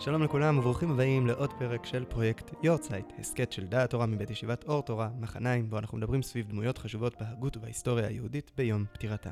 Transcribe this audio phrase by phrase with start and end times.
[0.00, 4.64] שלום לכולם וברוכים הבאים לעוד פרק של פרויקט יורצייט, הסכת של דעת תורה מבית ישיבת
[4.64, 9.30] אור תורה, מחניים, בו אנחנו מדברים סביב דמויות חשובות בהגות ובהיסטוריה היהודית ביום פטירתן.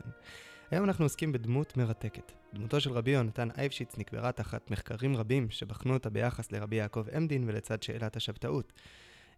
[0.71, 2.33] היום אנחנו עוסקים בדמות מרתקת.
[2.55, 7.45] דמותו של רבי יונתן אייבשיץ נקברה תחת מחקרים רבים שבחנו אותה ביחס לרבי יעקב עמדין
[7.47, 8.73] ולצד שאלת השבתאות.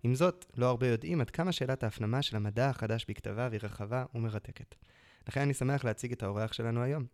[0.02, 4.04] עם זאת, לא הרבה יודעים עד כמה שאלת ההפנמה של המדע החדש בכתביו היא רחבה
[4.14, 4.74] ומרתקת.
[5.28, 7.04] לכן אני שמח להציג את האורח שלנו היום.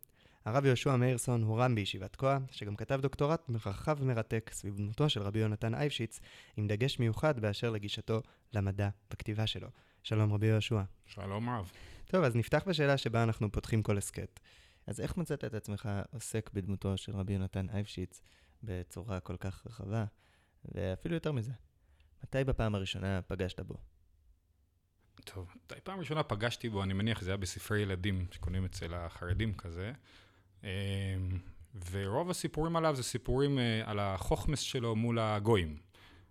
[0.47, 5.23] הרב יהושע מאירסון הוא רם בישיבת כהה, שגם כתב דוקטורט רחב ומרתק סביב דמותו של
[5.23, 6.21] רבי יונתן אייבשיץ,
[6.57, 9.69] עם דגש מיוחד באשר לגישתו למדע בכתיבה שלו.
[10.03, 10.83] שלום רבי יהושע.
[11.07, 11.71] שלום רב.
[12.07, 14.41] טוב, אז נפתח בשאלה שבה אנחנו פותחים כל הסכת.
[14.87, 18.21] אז איך מצאת את עצמך עוסק בדמותו של רבי יונתן אייבשיץ
[18.63, 20.05] בצורה כל כך רחבה,
[20.65, 21.53] ואפילו יותר מזה?
[22.25, 23.75] מתי בפעם הראשונה פגשת בו?
[25.25, 29.55] טוב, מתי פעם ראשונה פגשתי בו, אני מניח זה היה בספרי ילדים שקונים אצל החרדים
[29.55, 29.93] כזה.
[30.67, 31.39] אמ,
[31.91, 35.77] ורוב הסיפורים עליו זה סיפורים אה, על החוכמס שלו מול הגויים.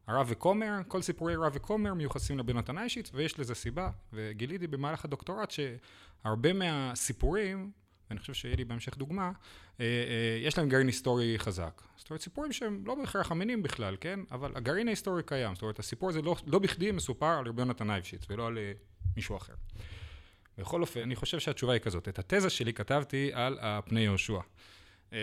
[0.08, 5.06] הרב וכומר, כל סיפורי רב וכומר מיוחסים לבן נתן איישיץ, ויש לזה סיבה, וגיליתי במהלך
[5.06, 7.72] הדוקטורט שהרבה מהסיפורים,
[8.10, 9.32] ואני חושב שיהיה לי בהמשך דוגמה,
[9.80, 11.82] אה, אה, יש להם גרעין היסטורי חזק.
[11.98, 14.20] זאת אומרת, סיפורים שהם לא בהכרח אמינים בכלל, כן?
[14.32, 15.56] אבל הגרעין ההיסטורי קיים.
[15.56, 18.58] זאת אומרת, הסיפור הזה לא, לא בכדי מסופר על רבי יונתן אייבשיץ, ולא על
[19.16, 19.54] מישהו אחר.
[20.58, 22.08] בכל אופן, אני חושב שהתשובה היא כזאת.
[22.08, 24.40] את התזה שלי כתבתי על הפני יהושע.
[25.12, 25.18] אמ,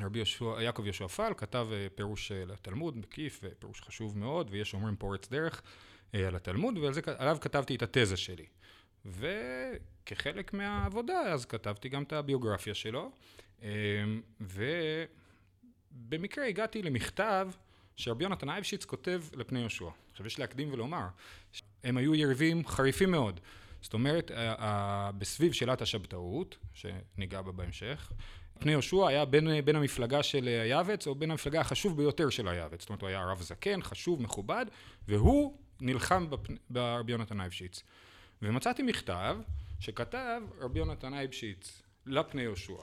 [0.00, 4.74] רבי יהושע, יעקב יהושע פל כתב אה, פירוש אה, לתלמוד מקיף, פירוש חשוב מאוד, ויש
[4.74, 5.62] אומרים פורץ דרך
[6.14, 8.46] אה, על התלמוד, ועליו כתבתי את התזה שלי.
[9.04, 13.10] וכחלק מהעבודה, אז כתבתי גם את הביוגרפיה שלו,
[13.62, 13.68] אמ,
[14.40, 17.48] ובמקרה הגעתי למכתב
[17.96, 19.88] שרבי יונתן אייבשיץ כותב לפני יהושע.
[20.12, 21.06] עכשיו יש להקדים ולומר,
[21.84, 23.40] הם היו יריבים חריפים מאוד.
[23.86, 24.30] זאת אומרת,
[25.18, 28.12] בסביב שאלת השבתאות, שניגע בה בהמשך,
[28.58, 32.80] פני יהושע היה בין, בין המפלגה של היעבץ, או בין המפלגה החשוב ביותר של היעבץ.
[32.80, 34.66] זאת אומרת, הוא היה רב זקן, חשוב, מכובד,
[35.08, 36.26] והוא נלחם
[36.70, 37.82] ברבי יונתן אייבשיץ.
[38.42, 39.36] ומצאתי מכתב
[39.80, 42.82] שכתב רבי יונתן אייבשיץ לפני יהושע.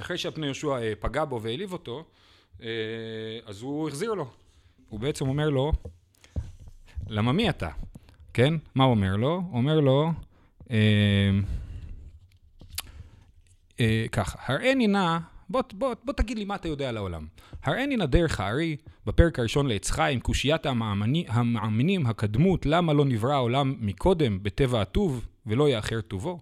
[0.00, 2.04] אחרי שהפני יהושע אה, פגע בו והעליב אותו,
[2.62, 2.68] אה,
[3.44, 4.30] אז הוא החזיר לו.
[4.88, 5.72] הוא בעצם אומר לו,
[7.08, 7.70] למה מי אתה?
[8.34, 8.54] כן?
[8.74, 9.34] מה הוא אומר לו?
[9.34, 10.10] הוא אומר לו,
[14.12, 15.18] ככה, הראני נא,
[15.48, 17.26] בוא, בוא, בוא תגיד לי מה אתה יודע על העולם.
[17.62, 18.76] הראני נא דרך הארי,
[19.06, 20.66] בפרק הראשון לעץ חיים, קושיית
[21.28, 26.40] המאמינים, הקדמות, למה לא נברא העולם מקודם בטבע הטוב, ולא יאחר טובו?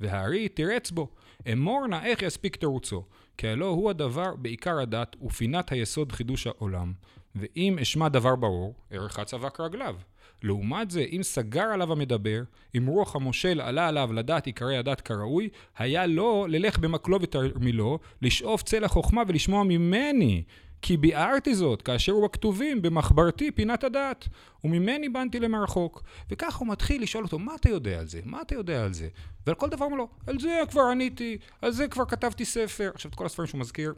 [0.00, 1.08] והארי תירץ בו,
[1.52, 3.04] אמור נא איך יספיק תירוצו,
[3.36, 6.92] כי הלא הוא הדבר בעיקר הדת ופינת היסוד חידוש העולם,
[7.34, 9.96] ואם אשמע דבר ברור, ערך הצבק רגליו.
[10.42, 12.42] לעומת זה, אם סגר עליו המדבר,
[12.76, 15.48] אם רוח המושל עלה עליו לדעת עיקרי הדת כראוי,
[15.78, 20.42] היה לו ללך במקלו ותרמילו, לשאוף צל החוכמה ולשמוע ממני.
[20.82, 24.28] כי ביארתי זאת, כאשר הוא בכתובים, במחברתי פינת הדת,
[24.64, 26.02] וממני בנתי למרחוק.
[26.30, 28.20] וככה הוא מתחיל לשאול אותו, מה אתה יודע על זה?
[28.24, 29.08] מה אתה יודע על זה?
[29.46, 32.90] ועל כל דבר הוא לו, על זה כבר עניתי, על זה כבר כתבתי ספר.
[32.94, 33.94] עכשיו, את כל הספרים שהוא מזכיר,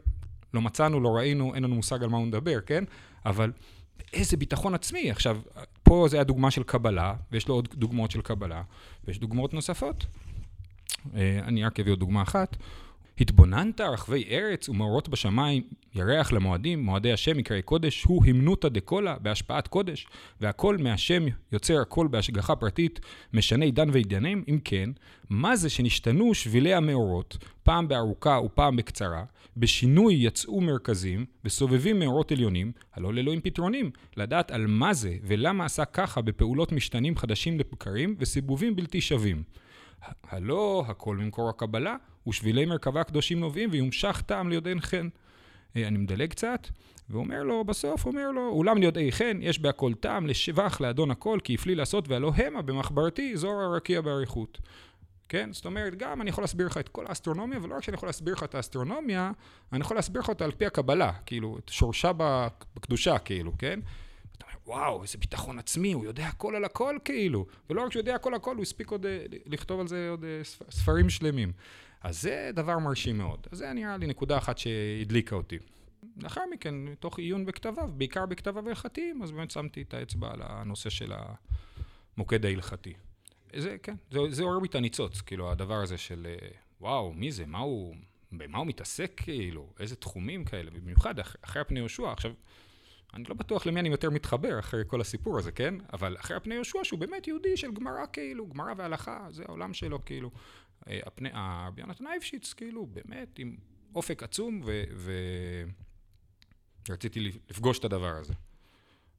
[0.53, 2.83] לא מצאנו, לא ראינו, אין לנו מושג על מה הוא מדבר, כן?
[3.25, 3.51] אבל
[4.13, 5.11] איזה ביטחון עצמי.
[5.11, 5.37] עכשיו,
[5.83, 8.61] פה זה הדוגמה של קבלה, ויש לו עוד דוגמאות של קבלה,
[9.05, 10.05] ויש דוגמאות נוספות.
[11.15, 12.57] אה, אני רק אביא עוד דוגמה אחת.
[13.21, 15.63] התבוננת רחבי ארץ ומאורות בשמיים,
[15.95, 20.07] ירח למועדים, מועדי השם, יקראי קודש, הוא המנותא דקולה בהשפעת קודש,
[20.41, 22.99] והכל מהשם יוצר הכל בהשגחה פרטית,
[23.33, 24.89] משנה עידן ועידנים, אם כן,
[25.29, 29.23] מה זה שנשתנו שבילי המאורות, פעם בארוכה ופעם בקצרה,
[29.57, 35.85] בשינוי יצאו מרכזים, וסובבים מאורות עליונים, הלא לאלוהים פתרונים, לדעת על מה זה ולמה עשה
[35.85, 39.43] ככה בפעולות משתנים חדשים לבקרים וסיבובים בלתי שווים.
[40.29, 41.95] הלא הכל ממקור הקבלה,
[42.27, 45.07] ושבילי מרכבה הקדושים נובעים, ויומשך טעם ליודעין חן.
[45.75, 46.67] אה, אני מדלג קצת,
[47.09, 51.53] ואומר לו, בסוף אומר לו, אולם ליודעי חן, יש בהכל טעם, לשבח לאדון הכל, כי
[51.53, 54.59] הפליא לעשות, והלא המה במחברתי, זוהר הרקיע באריכות.
[55.29, 55.49] כן?
[55.53, 58.33] זאת אומרת, גם אני יכול להסביר לך את כל האסטרונומיה, ולא רק שאני יכול להסביר
[58.33, 59.31] לך את האסטרונומיה,
[59.73, 62.11] אני יכול להסביר לך אותה על פי הקבלה, כאילו, את שורשה
[62.75, 63.79] בקדושה, כאילו, כן?
[64.67, 67.45] וואו, איזה ביטחון עצמי, הוא יודע הכל על הכל, כאילו.
[67.69, 70.23] ולא רק שהוא יודע הכל על הכל, הוא הספיק עוד אה, לכתוב על זה עוד
[70.23, 71.51] אה, ספרים שלמים.
[72.01, 73.47] אז זה דבר מרשים מאוד.
[73.51, 75.57] אז זה נראה לי נקודה אחת שהדליקה אותי.
[76.17, 80.89] לאחר מכן, מתוך עיון בכתביו, בעיקר בכתביו ההלכתיים, אז באמת שמתי את האצבע על הנושא
[80.89, 81.13] של
[82.17, 82.93] המוקד ההלכתי.
[83.55, 86.47] זה, כן, זה, זה עורר בי את הניצוץ, כאילו, הדבר הזה של, אה,
[86.81, 87.95] וואו, מי זה, מה הוא,
[88.31, 92.11] במה הוא מתעסק, כאילו, איזה תחומים כאלה, במיוחד אחרי, אחרי הפני יהושע.
[92.11, 92.31] עכשיו,
[93.15, 95.75] אני לא בטוח למי אני יותר מתחבר אחרי כל הסיפור הזה, כן?
[95.93, 100.05] אבל אחרי הפני יהושע, שהוא באמת יהודי של גמרא, כאילו, גמרא והלכה, זה העולם שלו,
[100.05, 100.31] כאילו.
[100.89, 101.29] אה, הפני,
[101.67, 103.55] רבי יונתן אייבשיץ, כאילו, באמת, עם
[103.95, 104.83] אופק עצום ו...
[104.95, 105.11] ו...
[106.89, 108.33] רציתי לפגוש את הדבר הזה.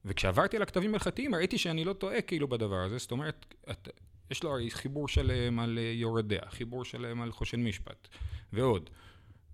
[0.05, 3.89] וכשעברתי על הכתבים ההלכתיים, ראיתי שאני לא טועה כאילו בדבר הזה, זאת אומרת, את,
[4.31, 8.09] יש לו הרי חיבור שלם על אה, יורדיה, חיבור שלם על חושן משפט,
[8.53, 8.91] ועוד.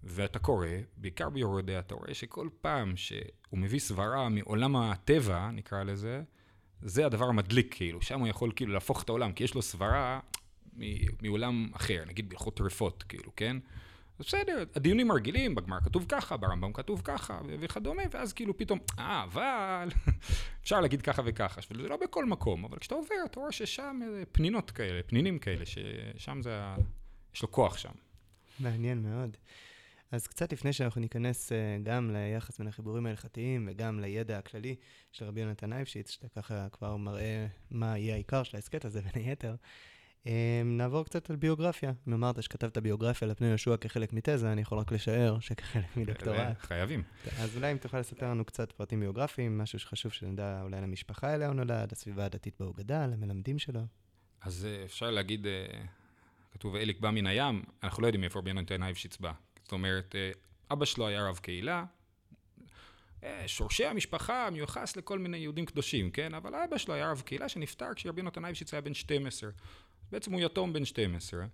[0.05, 0.67] ואתה קורא,
[0.97, 3.23] בעיקר ביורדיה, אתה רואה שכל פעם שהוא
[3.53, 6.23] מביא סברה מעולם הטבע, נקרא לזה,
[6.83, 10.21] זה הדבר המדליק, כאילו, שם הוא יכול כאילו להפוך את העולם, כי יש לו סברה
[11.23, 13.57] מעולם אחר, נגיד בהלכות טרפות, כאילו, כן?
[14.19, 19.23] אז בסדר, הדיונים הרגילים, בגמר כתוב ככה, ברמב"ם כתוב ככה, וכדומה, ואז כאילו פתאום, אה,
[19.25, 19.89] אבל
[20.63, 24.01] אפשר להגיד ככה וככה, וזה לא בכל מקום, אבל כשאתה עובר, אתה רואה ששם
[24.33, 26.61] פנינות כאלה, פנינים כאלה, ששם זה.
[27.35, 27.93] יש לו כוח שם.
[28.61, 29.37] מעניין מאוד.
[30.13, 34.77] אז קצת לפני שאנחנו ניכנס אה, גם ליחס בין החיבורים ההלכתיים וגם לידע הכללי
[35.13, 39.25] של רבי יונתן אייבשיץ, שאתה ככה כבר מראה מה יהיה העיקר של ההסכת הזה בין
[39.25, 39.55] היתר,
[40.27, 40.33] אמ,
[40.65, 41.93] נעבור קצת על ביוגרפיה.
[42.09, 46.59] אם אמרת שכתבת ביוגרפיה לפני יהושע כחלק מתזה, אני יכול רק לשער שכחלק מדוקטורט.
[46.69, 47.03] חייבים.
[47.39, 51.35] אז אולי אם תוכל לספר לנו קצת פרטים ביוגרפיים, משהו שחשוב שנדע אולי על המשפחה
[51.35, 53.81] אליה הוא נולד, הסביבה הדתית בה הוא גדל, המלמדים שלו.
[54.41, 55.67] אז אה, אפשר להגיד, אה,
[56.53, 59.33] כתוב אליק בא מן הים, אנחנו לא יודעים מאיפה רבי יונתן אייבשיץ בא.
[59.73, 60.31] אומרת, אה,
[60.73, 61.85] אבא שלו היה רב קהילה,
[63.47, 66.35] שורשי המשפחה מיוחס לכל מיני יהודים קדושים, כן?
[66.35, 69.51] אבל אבא שלו היה רב קהילה שנפטר כשרבי יונתן אייבשיץ היה בן 12.
[70.13, 71.45] בעצם הוא יתום בן 12,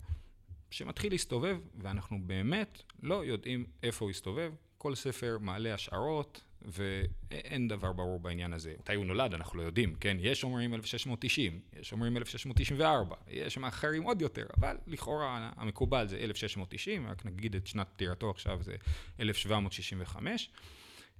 [0.70, 4.52] שמתחיל להסתובב, ואנחנו באמת לא יודעים איפה הוא הסתובב.
[4.78, 8.74] כל ספר מעלה השערות, ואין דבר ברור בעניין הזה.
[8.78, 10.16] מתי הוא נולד, אנחנו לא יודעים, כן?
[10.20, 17.06] יש אומרים 1690, יש אומרים 1694, יש אחרים עוד יותר, אבל לכאורה המקובל זה 1690,
[17.06, 18.76] רק נגיד את שנת פטירתו עכשיו זה
[19.20, 20.50] 1765,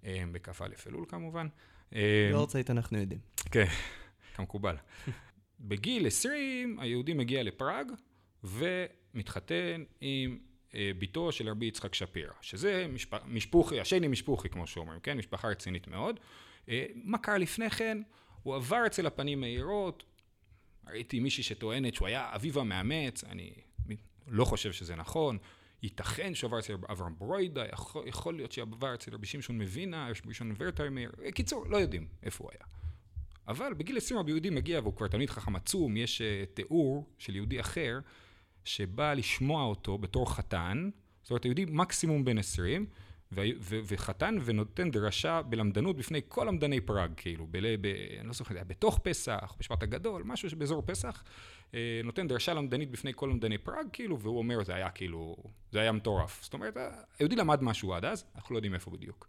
[0.05, 1.47] אה, בכ"א אלול כמובן.
[2.33, 3.21] באורצייט אנחנו יודעים.
[3.51, 3.67] כן,
[4.35, 4.77] כמקובל.
[5.61, 7.87] בגיל 20 היהודי מגיע לפראג
[8.45, 13.15] ומתחתן עם אה, בתו של רבי יצחק שפירא, שזה משפ...
[13.27, 15.19] משפוחי, השני משפוחי כמו שאומרים, כן?
[15.19, 16.21] משפחה רצינית מאוד.
[16.69, 17.99] אה, מה קרה לפני כן?
[18.43, 20.05] הוא עבר אצל הפנים מאירות,
[20.87, 23.53] ראיתי מישהי שטוענת שהוא היה אביו המאמץ, אני
[24.27, 25.39] לא חושב שזה נכון.
[25.83, 30.15] ייתכן שהוא עבר אצל אברהם ברוידה, יכול, יכול להיות שעבר אצל רבי שמשון מווינה, רבי
[30.15, 32.67] שמשון ורטרמר, קיצור, לא יודעים איפה הוא היה.
[33.49, 36.23] אבל בגיל 20 רבי יהודי מגיע והוא כבר תלמיד חכם עצום, יש
[36.55, 37.99] תיאור של יהודי אחר
[38.65, 40.91] שבא לשמוע אותו בתור חתן,
[41.23, 42.87] זאת אומרת יהודי מקסימום בן 20,
[43.33, 48.33] ו- ו- וחתן ונותן דרשה בלמדנות בפני כל למדני פראג, כאילו, ב- ב- אני לא
[48.33, 51.25] זוכר, זה היה בתוך פסח, בשפט הגדול, משהו שבאזור פסח,
[51.75, 55.37] אה, נותן דרשה למדנית בפני כל למדני פראג, כאילו, והוא אומר, זה היה כאילו,
[55.73, 56.43] זה היה מטורף.
[56.43, 56.77] זאת אומרת,
[57.19, 59.29] היהודי למד משהו עד אז, אנחנו לא יודעים איפה בדיוק.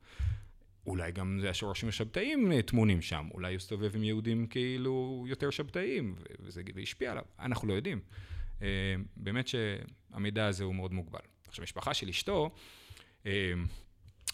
[0.87, 5.49] אולי גם זה השורשים השבתאיים אה, טמונים שם, אולי הוא הסתובב עם יהודים כאילו יותר
[5.49, 7.99] שבתאיים, וזה השפיע עליו, אנחנו לא יודעים.
[8.61, 8.67] אה,
[9.15, 11.19] באמת שהמידע הזה הוא מאוד מוגבל.
[11.47, 12.49] עכשיו, משפחה של אשתו,
[13.25, 13.53] אה,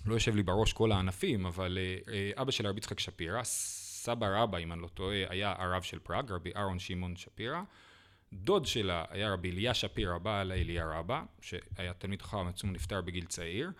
[0.05, 1.77] לא יושב לי בראש כל הענפים, אבל
[2.35, 6.31] אבא של רבי יצחק שפירא, סבא רבא, אם אני לא טועה, היה הרב של פראג,
[6.31, 7.61] רבי אהרון שמעון שפירא.
[8.33, 13.25] דוד שלה היה רבי אליה שפירא, בעל אליה רבא, שהיה תלמיד חכם עצום, נפטר בגיל
[13.25, 13.71] צעיר.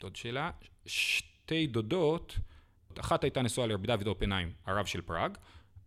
[0.00, 0.50] דוד שלה,
[0.86, 2.38] שתי דודות,
[3.00, 5.38] אחת הייתה נשואה לרבי דוד אופנהיים, הרב של פראג,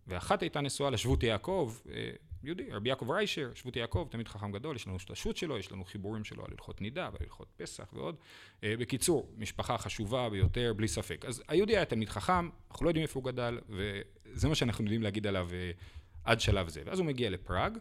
[0.08, 2.12] ואחת הייתה נשואה לשבות יעקב, אה,
[2.44, 5.72] יהודי, רבי יעקב ריישר, שבות יעקב, תמיד חכם גדול, יש לנו את השו"ת שלו, יש
[5.72, 8.16] לנו חיבורים שלו על הלכות נידה ועל הלכות פסח ועוד.
[8.64, 11.26] אה, בקיצור, משפחה חשובה ביותר, בלי ספק.
[11.26, 15.04] אז היהודי היה תלמיד חכם, אנחנו לא יודעים איפה הוא גדל, וזה מה שאנחנו יודעים
[15.04, 15.72] להגיד עליו אה,
[16.24, 16.82] עד שלב זה.
[16.86, 17.78] ואז הוא מגיע לפראג,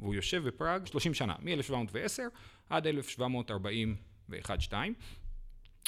[0.00, 2.22] והוא יושב בפראג 30 שנה, מ-1710
[2.70, 2.86] עד
[4.70, 4.72] 1741-2.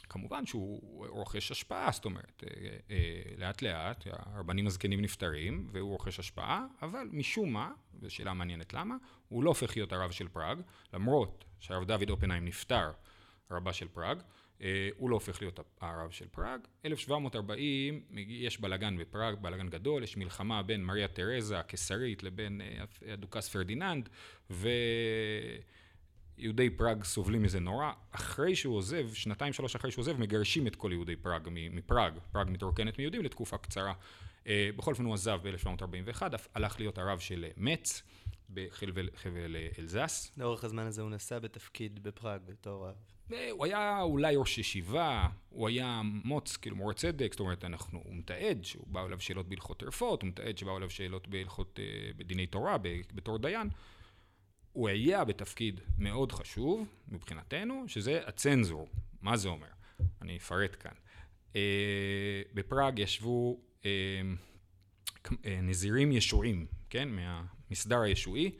[0.09, 6.19] כמובן שהוא רוכש השפעה, זאת אומרת, אה, אה, לאט לאט הרבנים הזקנים נפטרים והוא רוכש
[6.19, 8.97] השפעה, אבל משום מה, וזו שאלה מעניינת למה,
[9.29, 10.59] הוא לא הופך להיות הרב של פראג,
[10.95, 12.93] למרות שהרב דוד אופנהיים נפטר,
[13.51, 14.19] רבה של פראג,
[14.63, 16.61] אה, הוא לא הופך להיות הרב של פראג.
[16.85, 22.61] 1740 יש בלאגן בפראג, בלאגן גדול, יש מלחמה בין מריה תרזה הקיסרית לבין
[23.13, 24.09] הדוכס פרדיננד,
[24.51, 24.69] ו...
[26.39, 27.93] יהודי פראג סובלים מזה נורא.
[28.11, 32.13] אחרי שהוא עוזב, שנתיים שלוש אחרי שהוא עוזב, מגרשים את כל יהודי פראג מפראג.
[32.33, 33.93] פראג מתרוקנת מיהודים לתקופה קצרה.
[34.47, 36.23] אה, בכל אופן הוא עזב ב-1741,
[36.55, 38.03] הלך להיות הרב של מץ
[38.51, 40.33] בחבל אלזס.
[40.37, 42.95] לאורך הזמן הזה הוא נשא בתפקיד בפראג בתור רב.
[43.33, 48.03] אה, הוא היה אולי ראש ישיבה, הוא היה מו"ץ, כאילו מורה צדק, זאת אומרת, אנחנו,
[48.05, 52.11] הוא מתעד שהוא באו אליו שאלות בהלכות טרפות, הוא מתעד שבאו אליו שאלות בהלכות, אה,
[52.17, 52.77] בדיני תורה,
[53.15, 53.69] בתור דיין.
[54.79, 58.89] הוא היה בתפקיד מאוד חשוב מבחינתנו, שזה הצנזור.
[59.23, 59.67] מה זה אומר?
[60.23, 60.93] אני אפרט כאן.
[61.57, 63.91] אה, בפראג ישבו אה,
[65.45, 67.09] אה, נזירים ישועים, כן?
[67.09, 68.51] מהמסדר הישועי,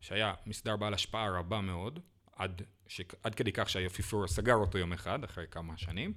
[0.00, 2.00] שהיה מסדר בעל השפעה רבה מאוד.
[2.36, 3.00] עד, ש...
[3.22, 6.12] עד כדי כך שהאפיפיור סגר אותו יום אחד, אחרי כמה שנים.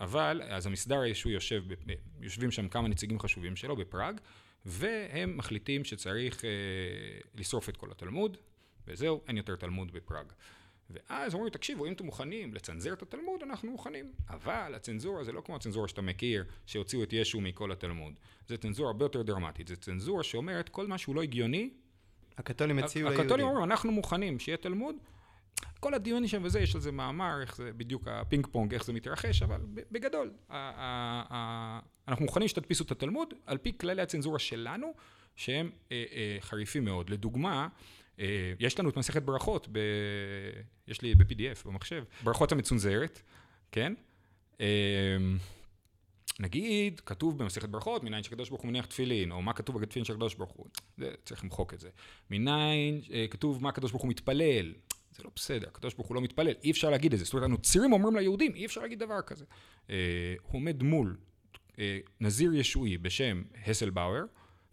[0.00, 1.64] אבל, אז המסדר הישועי יושב,
[2.20, 4.20] יושבים שם כמה נציגים חשובים שלו בפראג,
[4.66, 6.50] והם מחליטים שצריך אה,
[7.34, 8.36] לשרוף את כל התלמוד,
[8.86, 10.26] וזהו, אין יותר תלמוד בפראג.
[10.90, 14.12] ואז אומרים, תקשיבו, אם אתם מוכנים לצנזר את התלמוד, אנחנו מוכנים.
[14.30, 18.14] אבל הצנזורה זה לא כמו הצנזורה שאתה מכיר, שהוציאו את ישו מכל התלמוד.
[18.48, 19.68] זה צנזורה הרבה יותר דרמטית.
[19.68, 21.70] זה צנזורה שאומרת, כל מה שהוא לא הגיוני,
[22.38, 23.26] הקתולים הציעו ליהודים.
[23.26, 24.96] הקתולים אומרים, אנחנו מוכנים שיהיה תלמוד.
[25.82, 28.92] כל הדיון שם וזה, יש על זה מאמר, איך זה בדיוק הפינג פונג, איך זה
[28.92, 29.60] מתרחש, אבל
[29.90, 30.30] בגדול,
[32.08, 34.94] אנחנו מוכנים שתדפיסו את התלמוד, על פי כללי הצנזורה שלנו,
[35.36, 37.10] שהם אה, אה, חריפים מאוד.
[37.10, 37.68] לדוגמה,
[38.20, 39.78] אה, יש לנו את מסכת ברכות, ב...
[40.88, 43.22] יש לי ב-PDF במחשב, ברכות המצונזרת,
[43.72, 43.94] כן?
[46.40, 50.12] נגיד, כתוב במסכת ברכות, מניין שקדוש ברוך הוא מניח תפילין, או מה כתוב בתפילין של
[50.12, 50.66] הקדוש ברוך הוא,
[50.98, 51.88] זה, צריך למחוק את זה.
[52.30, 54.72] מניין, כתוב מה הקדוש ברוך הוא מתפלל,
[55.12, 57.24] זה לא בסדר, הקדוש ברוך הוא לא מתפלל, אי אפשר להגיד את זה.
[57.24, 59.44] זאת אומרת, הנוצרים אומרים ליהודים, אי אפשר להגיד דבר כזה.
[59.90, 59.94] אה,
[60.42, 61.16] הוא עומד מול
[61.78, 64.24] אה, נזיר ישועי בשם הסלבאואר,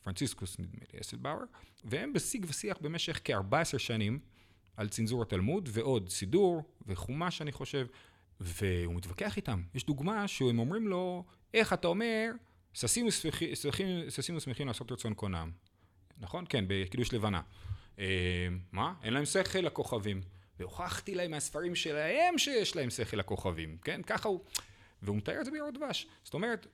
[0.04, 1.44] פרנציסקוס נדמה לי, הסלבאואר,
[1.84, 4.20] והם בשיג ושיח במשך כ-14 שנים
[4.78, 7.88] על צנזור התלמוד, ועוד סידור וחומש, אני חושב,
[8.40, 9.62] והוא מתווכח איתם.
[9.76, 12.32] יש דוגמה שהם אומרים לו, איך אתה אומר,
[12.74, 13.08] ששים
[14.36, 15.52] ושמחים לעשות רצון קונם.
[16.18, 16.46] נכון?
[16.50, 17.42] כן, בקידוש לבנה.
[18.00, 18.94] אה, מה?
[19.04, 20.22] אין להם שכל לכוכבים.
[20.60, 24.02] והוכחתי להם מהספרים שלהם שיש להם שכל לכוכבים, כן?
[24.02, 24.40] ככה הוא...
[25.02, 26.08] והוא מתאר את זה בירות דבש.
[26.24, 26.68] זאת אומרת,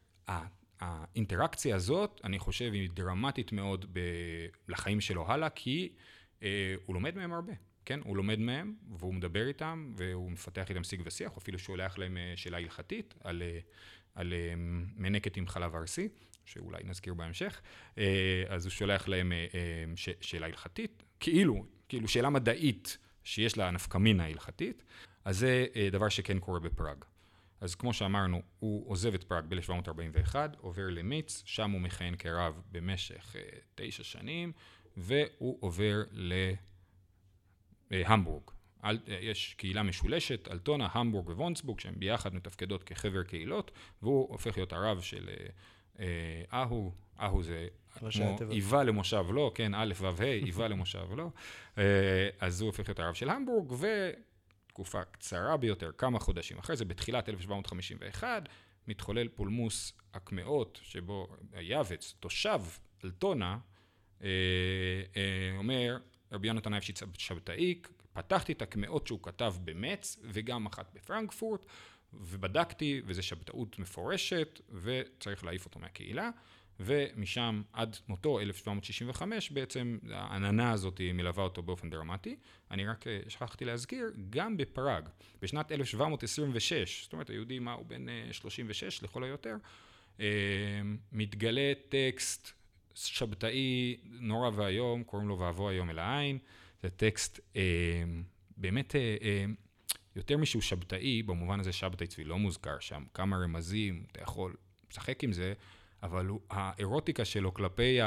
[0.80, 4.00] האינטראקציה הזאת, אני חושב, היא דרמטית מאוד ב...
[4.68, 5.94] לחיים שלו הלאה, כי
[6.44, 7.54] אה, הוא לומד מהם הרבה.
[7.86, 11.98] כן, הוא לומד מהם, והוא מדבר איתם, והוא מפתח איתם שיג ושיח, הוא אפילו שולח
[11.98, 13.60] להם אה, שאלה הלכתית על, אה,
[14.16, 14.34] על
[14.96, 16.10] מנקת עם חלב ארסי,
[16.46, 17.62] שאולי נזכיר בהמשך,
[18.48, 19.34] אז הוא שולח להם
[19.96, 24.84] ש, שאלה הלכתית, כאילו, כאילו שאלה מדעית שיש לה נפקא מינה הלכתית,
[25.26, 27.06] אז זה דבר שכן קורה בפראג.
[27.62, 33.36] אז כמו שאמרנו, הוא עוזב את פראג ב-1741, עובר למיץ, שם הוא מכהן כרב במשך
[33.76, 34.52] תשע שנים,
[34.98, 36.34] והוא עובר ל...
[37.92, 38.44] המבורג.
[38.84, 44.74] אל, יש קהילה משולשת, אלטונה, המבורג וונסבורג, שהן ביחד מתפקדות כחבר קהילות, והוא הופך להיות
[44.74, 45.30] הרב של
[46.00, 46.06] אה,
[46.54, 47.68] אהו, אהו זה
[48.00, 48.10] כמו
[48.52, 51.30] איבה למושב לא, כן, א' ו' ה', איבה למושב לא,
[51.78, 53.74] אה, אז הוא הופך להיות הרב של המבורג,
[54.68, 58.50] ותקופה קצרה ביותר, כמה חודשים אחרי זה, בתחילת 1751,
[58.88, 61.28] מתחולל פולמוס הקמעות, שבו
[61.60, 62.62] יאבץ, תושב
[63.06, 63.58] אלטונה,
[64.24, 64.28] אה,
[65.18, 65.98] אה, אומר,
[66.32, 67.82] רבי יונתן אייבשיץ שבתאי,
[68.14, 71.66] פתחתי את הקמעות שהוא כתב במץ וגם אחת בפרנקפורט
[72.14, 76.30] ובדקתי וזה שבתאות מפורשת וצריך להעיף אותו מהקהילה
[76.80, 82.36] ומשם עד מותו 1765 בעצם העננה הזאת מלווה אותו באופן דרמטי.
[82.72, 85.10] אני רק אה, שכחתי להזכיר, גם בפראג
[85.42, 89.56] בשנת 1726, זאת אומרת היהודי מה הוא בן 36 אה, לכל היותר,
[90.20, 90.26] אה,
[91.12, 92.52] מתגלה טקסט
[92.96, 96.38] שבתאי נורא ואיום, קוראים לו ואבוא היום אל העין.
[96.84, 97.40] זה טקסט
[98.58, 98.96] באמת
[100.16, 104.56] יותר משהוא שבתאי, במובן הזה שבתאי צבי לא מוזכר שם, כמה רמזים, אתה יכול
[104.92, 105.54] לשחק עם זה,
[106.06, 107.98] אבל האירוטיקה שלו כלפי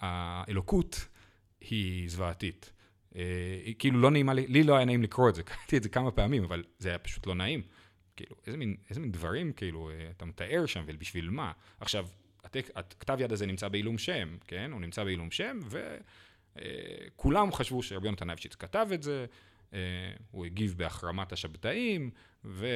[0.00, 1.08] האלוקות
[1.60, 2.72] היא זוועתית.
[3.16, 3.22] אה,
[3.64, 5.88] היא כאילו לא נעימה לי, לי לא היה נעים לקרוא את זה, קראתי את זה
[5.88, 7.62] כמה פעמים, אבל זה היה פשוט לא נעים.
[8.16, 11.52] כאילו, איזה מין, איזה מין דברים, כאילו, אה, אתה מתאר שם, ובשביל מה?
[11.80, 12.06] עכשיו,
[12.74, 14.72] הכתב יד הזה נמצא בעילום שם, כן?
[14.72, 15.58] הוא נמצא בעילום שם,
[16.56, 19.26] וכולם חשבו שרבי יונתן אייבשיץ כתב את זה,
[19.74, 19.78] אה,
[20.30, 22.10] הוא הגיב בהחרמת השבתאים,
[22.44, 22.66] ו...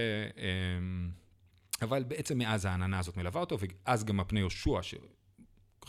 [1.82, 4.80] אה, אבל בעצם מאז העננה הזאת מלווה אותו, ואז גם הפני יהושע,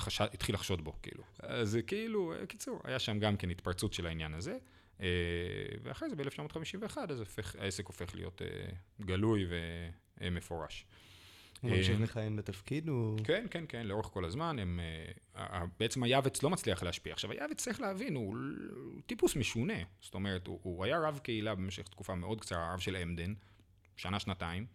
[0.09, 1.23] שהתחיל לחשוד בו, כאילו.
[1.39, 4.57] אז כאילו, אה, קיצור, היה שם גם כן התפרצות של העניין הזה.
[5.83, 7.23] ואחרי זה ב-1951, אז
[7.59, 8.41] העסק הופך להיות
[9.01, 9.45] גלוי
[10.21, 10.85] ומפורש.
[11.61, 12.87] הוא ממשיך אה, לכהן בתפקיד?
[12.87, 13.19] הוא...
[13.23, 14.59] כן, כן, כן, לאורך כל הזמן.
[14.59, 14.79] הם,
[15.35, 17.13] אה, בעצם היעבץ לא מצליח להשפיע.
[17.13, 18.35] עכשיו, היעבץ צריך להבין, הוא
[19.05, 19.83] טיפוס משונה.
[20.01, 23.33] זאת אומרת, הוא, הוא היה רב קהילה במשך תקופה מאוד קצרה, רב של עמדן,
[23.95, 24.65] שנה-שנתיים,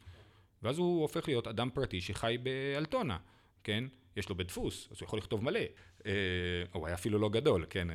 [0.64, 3.18] ואז הוא הופך להיות אדם פרטי שחי באלטונה,
[3.64, 3.85] כן?
[4.16, 5.61] יש לו בית דפוס, אז הוא יכול לכתוב מלא.
[6.06, 6.12] אה,
[6.73, 7.88] הוא היה אפילו לא גדול, כן,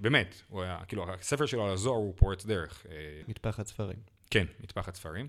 [0.00, 0.42] באמת.
[0.48, 2.86] הוא היה, כאילו, הספר שלו על הזוהר הוא פורץ דרך.
[3.28, 3.98] מטפחת ספרים.
[4.30, 5.28] כן, מטפחת ספרים.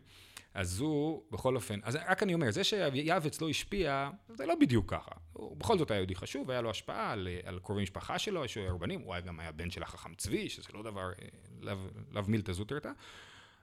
[0.55, 4.91] אז הוא, בכל אופן, אז רק אני אומר, זה שיעבץ לא השפיע, זה לא בדיוק
[4.91, 5.11] ככה.
[5.33, 8.71] הוא בכל זאת היה יהודי חשוב, היה לו השפעה על, על קרובי משפחה שלו, היה
[8.71, 11.73] רבנים, הוא היה גם היה בן של החכם צבי, שזה לא דבר, אה,
[12.11, 12.91] לאו מילתא זוטרתא,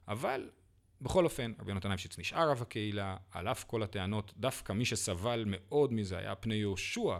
[0.08, 0.48] אבל
[1.02, 5.44] בכל אופן, רבי יונתן אייבשיץ נשאר רב הקהילה, על אף כל הטענות, דווקא מי שסבל
[5.46, 7.18] מאוד מזה היה פני יהושע,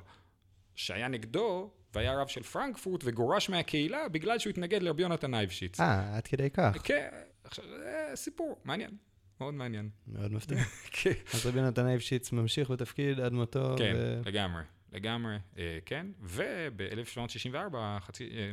[0.75, 5.81] שהיה נגדו, והיה רב של פרנקפורט וגורש מהקהילה בגלל שהוא התנגד לרבי יונתן אייבשיץ.
[5.81, 6.77] אה, עד כדי כך.
[6.85, 7.09] כן,
[7.45, 8.91] עכשיו, זה סיפור, מעניין,
[9.41, 9.91] מאוד מעניין.
[10.07, 10.59] מאוד מפתיע.
[11.03, 13.75] כן, אז רבי נתן אייבשיץ ממשיך בתפקיד עד מותו.
[13.79, 14.63] כן, ו- לגמרי,
[14.93, 16.07] לגמרי, אה, כן.
[16.21, 18.51] וב-1764, חצי, אה,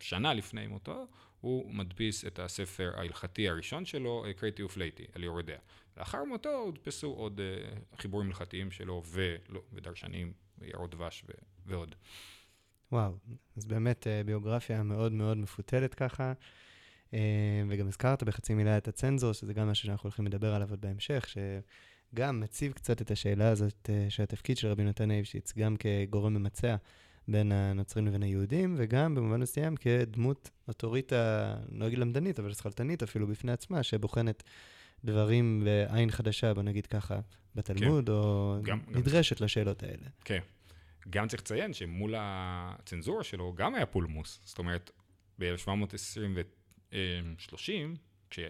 [0.00, 1.06] שנה לפני מותו,
[1.40, 5.58] הוא מדפיס את הספר ההלכתי הראשון שלו, אה, קרייטי ופלייטי, על יורדיה.
[5.96, 11.32] לאחר מותו הודפסו עוד אה, חיבורים הלכתיים שלו, ולא, ודרשנים, ויערות דבש ו-
[11.66, 11.94] ועוד.
[12.92, 13.12] וואו,
[13.56, 16.32] אז באמת אה, ביוגרפיה מאוד מאוד מפותלת ככה.
[17.14, 20.80] אה, וגם הזכרת בחצי מילה את הצנזור, שזה גם משהו שאנחנו הולכים לדבר עליו עוד
[20.80, 26.34] בהמשך, שגם מציב קצת את השאלה הזאת אה, שהתפקיד של רבי נתן אייבשיץ, גם כגורם
[26.34, 26.76] ממצע
[27.28, 33.26] בין הנוצרים לבין היהודים, וגם במובן מסוים כדמות אוטוריטה, לא אגיד למדנית, אבל שכלתנית אפילו
[33.26, 34.42] בפני עצמה, שבוחנת
[35.04, 37.20] דברים בעין חדשה, בוא נגיד ככה,
[37.54, 40.06] בתלמוד, או גם- גם- נדרשת לשאלות האלה.
[40.24, 40.38] כן.
[41.10, 44.40] גם צריך לציין שמול הצנזורה שלו גם היה פולמוס.
[44.44, 44.90] זאת אומרת,
[45.38, 46.94] ב-1730,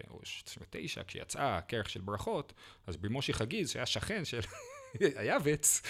[0.09, 2.53] או 29, כשיצאה הכרך של ברכות,
[2.87, 4.39] אז משה חגיז, שהיה שכן של
[5.19, 5.81] היעבץ,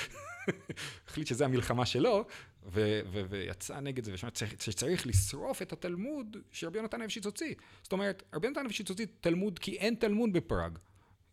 [1.07, 2.25] החליט שזו המלחמה שלו,
[2.65, 7.53] ו- ו- ויצא נגד זה, ושמע שצריך- לשרוף את התלמוד שרבי יונתן אייבשיץ הוציא.
[7.83, 10.77] זאת אומרת, רבי יונתן אייבשיץ הוציא תלמוד כי אין תלמוד בפראג,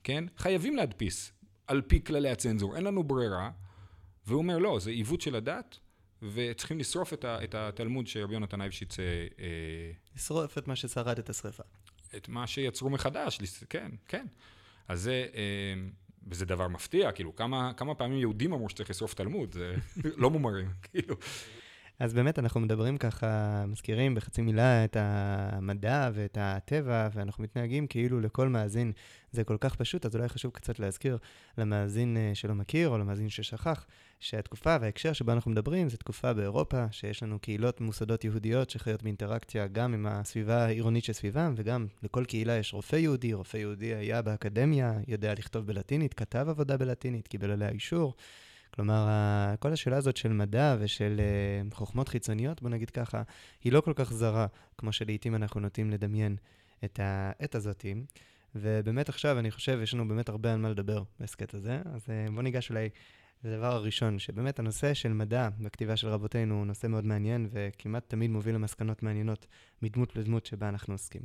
[0.04, 0.24] כן?
[0.36, 1.32] חייבים להדפיס
[1.66, 3.50] על פי כללי הצנזור, אין לנו ברירה.
[4.26, 5.78] והוא אומר, לא, זה עיוות של הדת,
[6.32, 9.04] וצריכים לשרוף את, ה- את התלמוד שרבי יונתן אייבשיץ, אה,
[10.16, 11.62] לשרוף את מה ששרד את השרפה.
[12.16, 13.38] את מה שיצרו מחדש,
[13.70, 14.26] כן, כן.
[14.88, 15.74] אז זה, אה,
[16.26, 19.74] וזה דבר מפתיע, כאילו, כמה, כמה פעמים יהודים אמרו שצריך לשרוף תלמוד, זה
[20.22, 21.16] לא מומרים, כאילו.
[21.98, 28.20] אז באמת אנחנו מדברים ככה, מזכירים בחצי מילה את המדע ואת הטבע, ואנחנו מתנהגים כאילו
[28.20, 28.92] לכל מאזין
[29.32, 31.18] זה כל כך פשוט, אז אולי חשוב קצת להזכיר
[31.58, 33.86] למאזין אה, שלא מכיר, או למאזין ששכח,
[34.20, 39.66] שהתקופה וההקשר שבה אנחנו מדברים זה תקופה באירופה, שיש לנו קהילות ממוסדות יהודיות שחיות באינטראקציה
[39.66, 44.92] גם עם הסביבה העירונית שסביבם, וגם לכל קהילה יש רופא יהודי, רופא יהודי היה באקדמיה,
[45.06, 48.14] יודע לכתוב בלטינית, כתב עבודה בלטינית, קיבל עליה אישור.
[48.74, 49.08] כלומר,
[49.58, 51.20] כל השאלה הזאת של מדע ושל
[51.70, 53.22] uh, חוכמות חיצוניות, בוא נגיד ככה,
[53.64, 54.46] היא לא כל כך זרה,
[54.78, 56.36] כמו שלעיתים אנחנו נוטים לדמיין
[56.84, 57.86] את העת הזאת.
[58.54, 62.32] ובאמת עכשיו, אני חושב, יש לנו באמת הרבה על מה לדבר בהסכת הזה, אז uh,
[62.32, 62.88] בוא ניגש אולי
[63.44, 68.30] לדבר הראשון, שבאמת הנושא של מדע בכתיבה של רבותינו הוא נושא מאוד מעניין, וכמעט תמיד
[68.30, 69.46] מוביל למסקנות מעניינות
[69.82, 71.22] מדמות לדמות שבה אנחנו עוסקים.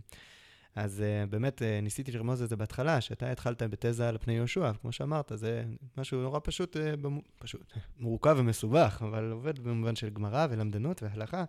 [0.75, 4.71] אז uh, באמת uh, ניסיתי לרמוז את זה בהתחלה, שאתה התחלת בתזה על פני יהושע,
[4.81, 5.63] כמו שאמרת, זה
[5.97, 7.21] משהו נורא פשוט, uh, במו...
[7.39, 11.43] פשוט, מורכב ומסובך, אבל עובד במובן של גמרא ולמדנות והלכה.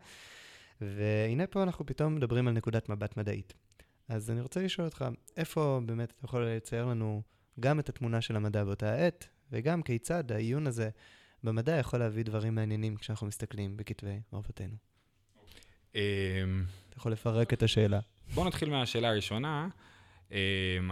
[0.80, 3.54] והנה פה אנחנו פתאום מדברים על נקודת מבט מדעית.
[4.08, 5.04] אז אני רוצה לשאול אותך,
[5.36, 7.22] איפה באמת אתה יכול לצייר לנו
[7.60, 10.90] גם את התמונה של המדע באותה העת, וגם כיצד העיון הזה
[11.44, 14.74] במדע יכול להביא דברים מעניינים כשאנחנו מסתכלים בכתבי רבותינו.
[15.94, 16.00] אמ,
[16.88, 18.00] אתה יכול לפרק את השאלה.
[18.34, 19.68] בואו נתחיל מהשאלה הראשונה.
[20.30, 20.36] אמ,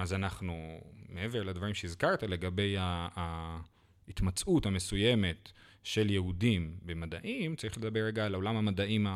[0.01, 8.35] אז אנחנו, מעבר לדברים שהזכרת לגבי ההתמצאות המסוימת של יהודים במדעים, צריך לדבר רגע על
[8.35, 9.07] עולם המדעים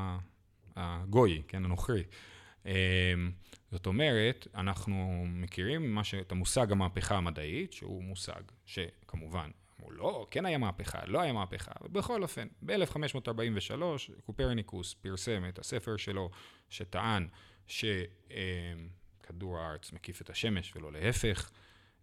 [0.76, 2.02] הגוי, כן, הנוכרי.
[3.74, 6.14] זאת אומרת, אנחנו מכירים ש...
[6.14, 11.72] את המושג המהפכה המדעית, שהוא מושג שכמובן, אמרו לא, כן היה מהפכה, לא היה מהפכה,
[11.80, 13.82] אבל בכל אופן, ב-1543
[14.26, 16.30] קופרניקוס פרסם את הספר שלו
[16.68, 17.28] שטען
[17.66, 21.50] שכדור הארץ מקיף את השמש ולא להפך.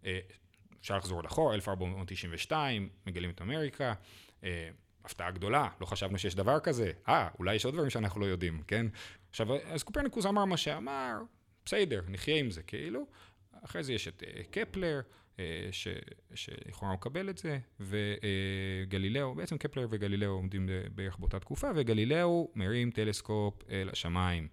[0.04, 0.20] אה,
[0.80, 3.94] אפשר לחזור לאחור, 1492, מגלים את אמריקה.
[4.44, 4.70] אה,
[5.04, 6.92] הפתעה גדולה, לא חשבנו שיש דבר כזה.
[7.08, 8.86] אה, אולי יש עוד דברים שאנחנו לא יודעים, כן?
[9.30, 11.22] עכשיו, אז קופרניקוס אמר מה שאמר,
[11.64, 13.06] בסדר, נחיה עם זה, כאילו.
[13.64, 15.00] אחרי זה יש את אה, קפלר,
[15.38, 15.88] אה, ש-
[16.34, 22.90] שלכאורה הוא מקבל את זה, וגלילאו, בעצם קפלר וגלילאו עומדים בערך באותה תקופה, וגלילאו מרים
[22.90, 24.48] טלסקופ אל השמיים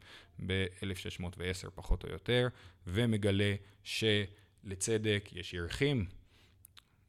[0.45, 2.47] ב-1610 פחות או יותר,
[2.87, 6.05] ומגלה שלצדק יש ירחים,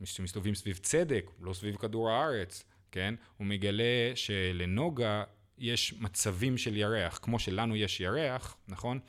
[0.04, 3.14] שמסתובבים סביב צדק, לא סביב כדור הארץ, כן?
[3.36, 5.24] הוא מגלה שלנוגה
[5.58, 9.00] יש מצבים של ירח, כמו שלנו יש ירח, נכון?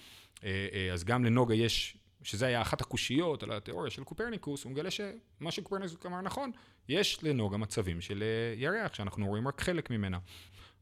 [0.43, 4.71] אה, אה, אז גם לנוגה יש, שזה היה אחת הקושיות על התיאוריה של קופרניקוס, הוא
[4.71, 6.51] מגלה שמה שקופרניקוס אמר נכון,
[6.89, 10.19] יש לנוגה מצבים של אה, ירח, שאנחנו רואים רק חלק ממנה.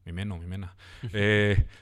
[0.06, 0.66] ממנו, ממנה.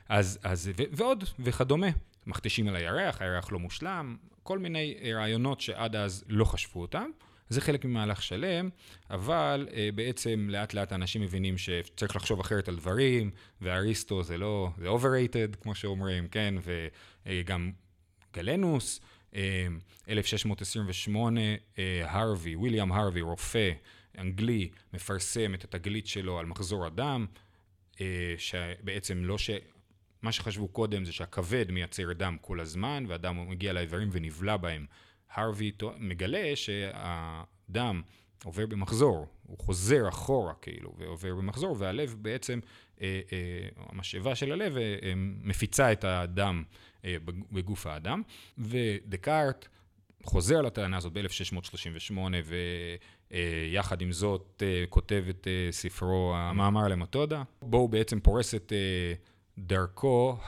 [0.09, 1.87] אז, אז, ו- ועוד, וכדומה.
[2.27, 7.11] מכתישים על הירח, הירח לא מושלם, כל מיני רעיונות שעד אז לא חשבו אותם.
[7.49, 8.69] זה חלק ממהלך שלם,
[9.11, 14.71] אבל אה, בעצם לאט לאט האנשים מבינים שצריך לחשוב אחרת על דברים, ואריסטו זה לא,
[14.79, 16.55] זה overrated, כמו שאומרים, כן,
[17.29, 17.73] וגם
[18.35, 19.01] גלנוס,
[19.35, 19.67] אה,
[20.09, 21.41] 1628,
[21.79, 23.73] אה, הרווי, ויליאם הרווי, רופא
[24.19, 27.27] אנגלי, מפרסם את התגלית שלו על מחזור הדם.
[28.01, 29.51] אה, שבעצם לא ש...
[30.23, 34.87] מה שחשבו קודם זה שהכבד מייצר דם כל הזמן, והדם מגיע לאיברים ונבלע בהם.
[35.35, 38.03] הרווי מגלה שהדם
[38.45, 42.61] עובר במחזור, הוא חוזר אחורה כאילו, ועובר במחזור, והלב בעצם,
[43.01, 46.65] אה, אה, המשאבה של הלב אה, מפיצה את הדם
[47.53, 48.23] בגוף האדם,
[48.59, 49.69] ודקארט
[50.25, 52.19] חוזר לטענה הזאת ב-1638,
[53.31, 58.73] ויחד עם זאת כותב את ספרו המאמר למתודה, בו הוא בעצם פורס את
[59.59, 60.39] דרכו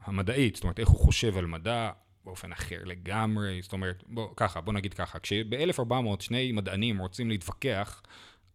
[0.00, 1.90] המדעית, זאת אומרת איך הוא חושב על מדע,
[2.26, 8.02] באופן אחר לגמרי, זאת אומרת, בוא, ככה, בוא נגיד ככה, כשב-1400 שני מדענים רוצים להתווכח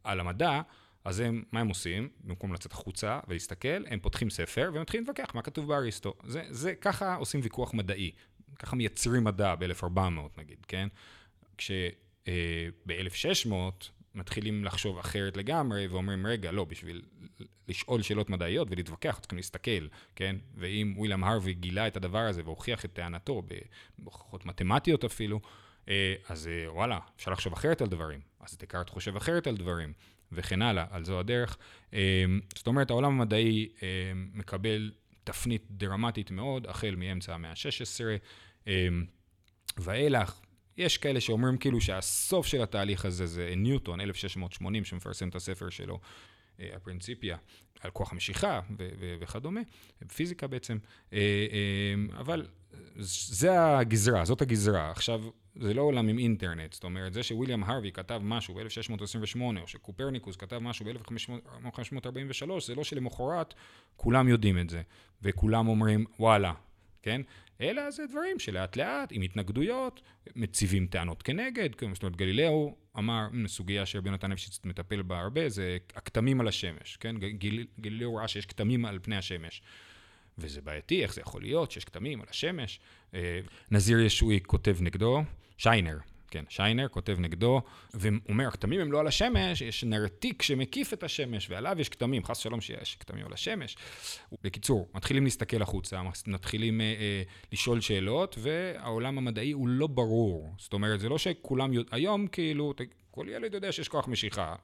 [0.03, 0.62] על המדע,
[1.05, 2.10] אז הם, מה הם עושים?
[2.23, 6.13] במקום לצאת החוצה ולהסתכל, הם פותחים ספר ומתחילים להתווכח מה כתוב באריסטו.
[6.23, 8.12] זה, זה, ככה עושים ויכוח מדעי.
[8.60, 9.97] ככה מייצרים מדע ב-1400
[10.38, 10.88] נגיד, כן?
[11.57, 13.69] כשב-1600 אה,
[14.15, 17.02] מתחילים לחשוב אחרת לגמרי ואומרים, רגע, לא, בשביל
[17.67, 20.36] לשאול שאלות מדעיות ולהתווכח, צריכים להסתכל, כן?
[20.56, 23.43] ואם וויליאם הרווי גילה את הדבר הזה והוכיח את טענתו,
[24.00, 25.39] בהוכחות מתמטיות אפילו,
[25.89, 28.19] אה, אז אה, וואלה, אפשר לחשוב אחרת על דברים.
[28.39, 29.93] אז דקארט חושב אחרת על דברים,
[30.32, 31.58] וכן הלאה, על זו הדרך.
[31.93, 33.69] אה, זאת אומרת, העולם המדעי
[34.34, 34.91] מקבל
[35.24, 38.69] תפנית דרמטית מאוד, החל מאמצע המאה ה-16
[39.78, 40.39] ואילך.
[40.77, 45.99] יש כאלה שאומרים כאילו שהסוף של התהליך הזה זה ניוטון, 1680, שמפרסם את הספר שלו,
[46.60, 47.38] אה, הפרינציפיה,
[47.81, 48.60] על כוח המשיכה
[49.19, 49.62] וכדומה,
[50.15, 50.77] פיזיקה בעצם,
[51.13, 52.47] אה, אה, אבל
[52.95, 54.91] זה הגזרה, זאת הגזרה.
[54.91, 55.21] עכשיו,
[55.55, 60.36] זה לא עולם עם אינטרנט, זאת אומרת, זה שוויליאם הרווי כתב משהו ב-1628, או שקופרניקוס
[60.36, 63.53] כתב משהו ב-1543, זה לא שלמחרת
[63.95, 64.81] כולם יודעים את זה,
[65.21, 66.53] וכולם אומרים, וואלה,
[67.01, 67.21] כן?
[67.62, 70.02] אלא זה דברים שלאט לאט, עם התנגדויות,
[70.36, 75.78] מציבים טענות כנגד, זאת אומרת, גלילאו אמר, סוגיה שרבי יונתן אפשיץ מטפל בה הרבה, זה
[75.95, 77.17] הכתמים על השמש, כן?
[77.17, 79.62] גיל, גלילאו ראה שיש כתמים על פני השמש.
[80.38, 82.80] וזה בעייתי, איך זה יכול להיות שיש כתמים על השמש?
[83.13, 83.39] אה,
[83.71, 85.24] נזיר ישועי כותב נגדו,
[85.58, 85.97] שיינר,
[86.32, 87.62] כן, שיינר כותב נגדו,
[87.94, 92.38] ואומר, הכתמים הם לא על השמש, יש נרתיק שמקיף את השמש, ועליו יש כתמים, חס
[92.38, 93.78] שלום שיש כתמים על השמש.
[94.44, 100.54] בקיצור, מתחילים להסתכל החוצה, מתחילים אה, אה, לשאול שאלות, והעולם המדעי הוא לא ברור.
[100.58, 102.74] זאת אומרת, זה לא שכולם, יודע, היום כאילו,
[103.12, 104.56] כל ילד יודע שיש כוח משיכה.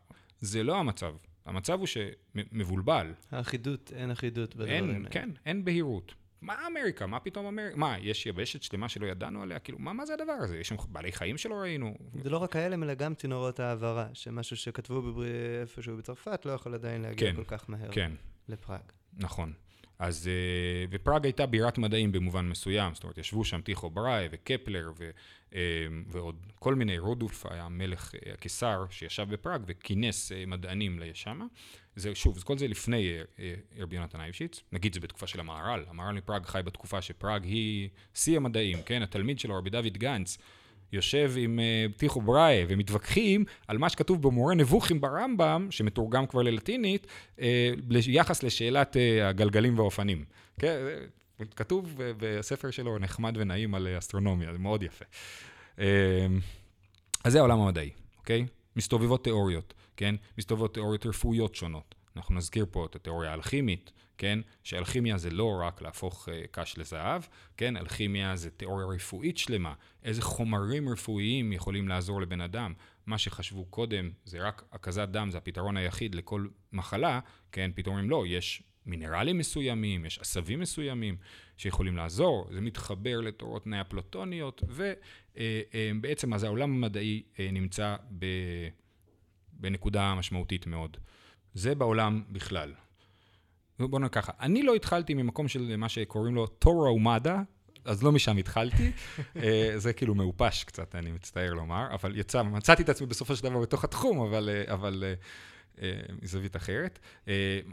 [0.42, 1.16] זה לא המצב.
[1.46, 3.14] המצב הוא שמבולבל.
[3.32, 5.10] האחידות, אין אחידות בדברים האלה.
[5.10, 6.14] כן, אין בהירות.
[6.41, 7.08] מה אמריקה?
[7.08, 7.78] מה פתאום אמריקה?
[7.78, 9.60] מה, יש יבשת שלמה שלא ידענו עליה?
[9.60, 10.58] כאילו, מה, מה זה הדבר הזה?
[10.58, 11.95] יש שם בעלי חיים שלא ראינו?
[12.23, 15.23] זה לא רק ההלם, אלא גם צינורות העברה, שמשהו שכתבו בבר...
[15.62, 18.12] איפשהו בצרפת לא יכול עדיין להגיע כן, כל כך מהר כן.
[18.50, 18.82] לפראג.
[19.13, 19.54] נכון.
[20.00, 24.92] אז, אה, ופראג הייתה בירת מדעים במובן מסוים, זאת אומרת, ישבו שם טיכו בראי וקפלר
[24.98, 25.10] ו,
[25.56, 25.60] אה,
[26.08, 31.46] ועוד כל מיני, רודולף היה מלך, אה, הקיסר, שישב בפראג וכינס מדענים לשמה.
[31.96, 33.18] זה, שוב, כל זה לפני
[33.78, 38.38] רבי יונתן אייבשיץ, נגיד זה בתקופה של המהר"ל, המהר"ל מפראג חי בתקופה שפראג היא שיא
[38.38, 40.38] המדעים, כן, התלמיד שלו, רבי דוד גנץ,
[40.91, 47.08] יושב עם uh, טיחו בראי ומתווכחים על מה שכתוב במורה נבוכים ברמב"ם, שמתורגם כבר ללטינית,
[47.38, 47.41] uh,
[47.88, 50.26] ביחס לשאלת uh, הגלגלים והאופנים.
[50.60, 50.78] כן,
[51.56, 55.06] כתוב בספר שלו נחמד ונעים על אסטרונומיה, זה מאוד יפה.
[55.76, 55.82] Uh,
[57.23, 58.45] אז זה העולם המדעי, אוקיי?
[58.76, 60.15] מסתובבות תיאוריות, כן?
[60.38, 61.95] מסתובבות תיאוריות רפואיות שונות.
[62.17, 64.40] אנחנו נזכיר פה את התיאוריה האלכימית, כן?
[64.64, 67.22] שאלכימיה זה לא רק להפוך uh, קש לזהב,
[67.58, 67.78] כן?
[67.78, 69.74] אלכימיה זה תיאוריה רפואית שלמה.
[70.04, 72.74] איזה חומרים רפואיים יכולים לעזור לבן אדם.
[73.06, 77.20] מה שחשבו קודם זה רק הקזת דם, זה הפתרון היחיד לכל מחלה,
[77.52, 77.72] כן?
[77.76, 81.18] פתאום אומרים לא, יש מינרלים מסוימים, יש עשבים מסוימים
[81.58, 88.26] שיכולים לעזור, זה מתחבר לתורות נאפלוטוניות, ובעצם אה, אה, אז העולם המדעי נמצא ב...
[89.60, 90.98] בנקודה משמעותית מאוד.
[91.54, 92.74] זה בעולם בכלל.
[93.80, 97.42] בוא נגיד ככה, אני לא התחלתי ממקום של מה שקוראים לו טורה ומדה,
[97.88, 98.92] אז לא משם התחלתי.
[99.44, 103.44] אה, זה כאילו מעופש קצת, אני מצטער לומר, אבל יצא, מצאתי את עצמי בסופו של
[103.44, 105.04] דבר בתוך התחום, אבל, אה, אבל
[105.82, 107.00] אה, מזווית אחרת.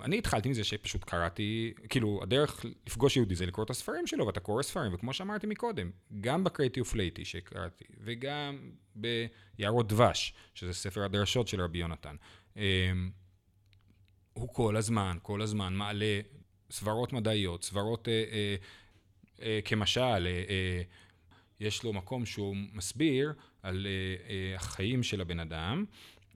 [0.03, 4.41] אני התחלתי מזה שפשוט קראתי, כאילו, הדרך לפגוש יהודי זה לקרוא את הספרים שלו, ואתה
[4.41, 5.91] קורא ספרים, וכמו שאמרתי מקודם,
[6.21, 12.17] גם בקריאטיב פלייטי שקראתי, וגם ביערות דבש, שזה ספר הדרשות של רבי יונתן.
[14.35, 16.21] הוא כל הזמן, כל הזמן מעלה
[16.71, 18.57] סברות מדעיות, סברות אה, אה,
[19.43, 20.83] אה, כמשל, אה, אה,
[21.61, 23.91] יש לו מקום שהוא מסביר על אה,
[24.31, 25.85] אה, החיים של הבן אדם,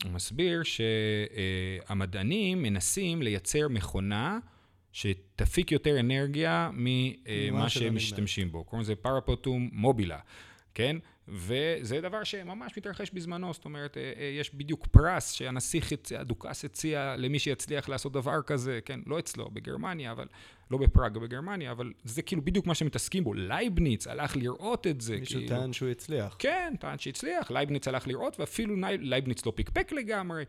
[0.05, 0.63] הוא מסביר
[1.87, 4.39] שהמדענים מנסים לייצר מכונה
[4.93, 8.65] שתפיק יותר אנרגיה ממה שהם משתמשים בו.
[8.65, 10.19] קוראים לזה פרפוטום מובילה.
[10.75, 10.97] כן?
[11.31, 17.15] וזה דבר שממש מתרחש בזמנו, זאת אומרת, אה, אה, יש בדיוק פרס שהנסיך הדוכס הציע
[17.19, 19.01] למי שיצליח לעשות דבר כזה, כן?
[19.07, 20.27] לא אצלו, בגרמניה, אבל,
[20.71, 23.35] לא בפראג, בגרמניה, אבל זה כאילו בדיוק מה שמתעסקים בו.
[23.35, 25.49] לייבניץ הלך לראות את זה, מישהו כאילו.
[25.57, 26.37] טען שהוא הצליח.
[26.39, 30.45] כן, טען שהצליח, לייבניץ הלך לראות, ואפילו לייבניץ לא פיקפק לגמרי.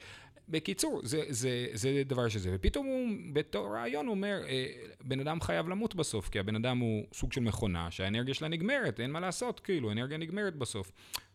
[0.49, 2.49] בקיצור, זה, זה, זה דבר שזה.
[2.53, 4.65] ופתאום הוא, בתור רעיון, הוא אומר, אה,
[5.03, 8.99] בן אדם חייב למות בסוף, כי הבן אדם הוא סוג של מכונה שהאנרגיה שלה נגמרת,
[8.99, 10.91] אין מה לעשות, כאילו, האנרגיה נגמרת בסוף.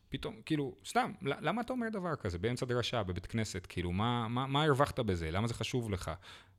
[0.09, 3.67] פתאום, כאילו, סתם, למה אתה אומר דבר כזה באמצע דרשה, בבית כנסת?
[3.69, 5.31] כאילו, מה, מה, מה הרווחת בזה?
[5.31, 6.11] למה זה חשוב לך?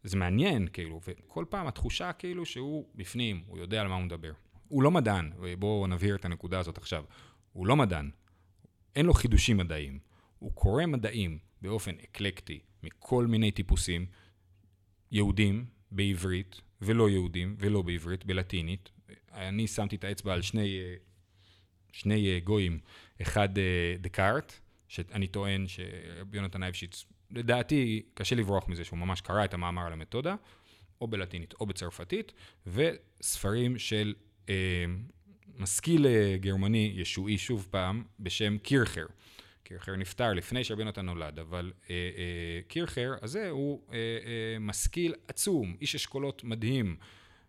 [0.03, 4.31] זה מעניין, כאילו, וכל פעם התחושה כאילו שהוא בפנים, הוא יודע על מה הוא מדבר.
[4.67, 7.03] הוא לא מדען, ובואו נבהיר את הנקודה הזאת עכשיו.
[7.53, 8.09] הוא לא מדען,
[8.95, 9.99] אין לו חידושים מדעיים.
[10.39, 14.05] הוא קורא מדעים באופן אקלקטי מכל מיני טיפוסים,
[15.11, 18.89] יהודים בעברית ולא יהודים ולא בעברית, בלטינית.
[19.33, 20.79] אני שמתי את האצבע על שני,
[21.91, 22.79] שני גויים,
[23.21, 24.53] אחד אה, דקארט,
[24.87, 29.93] שאני טוען שרבי יונתן אייבשיץ, לדעתי קשה לברוח מזה שהוא ממש קרא את המאמר על
[29.93, 30.35] המתודה,
[31.01, 32.33] או בלטינית או בצרפתית,
[32.67, 34.13] וספרים של
[34.49, 34.85] אה,
[35.57, 39.05] משכיל אה, גרמני ישועי שוב פעם בשם קירכר.
[39.65, 45.13] קירכר נפטר לפני שרבי יונתן נולד, אבל אה, אה, קירכר הזה הוא אה, אה, משכיל
[45.27, 46.97] עצום, איש אשכולות מדהים,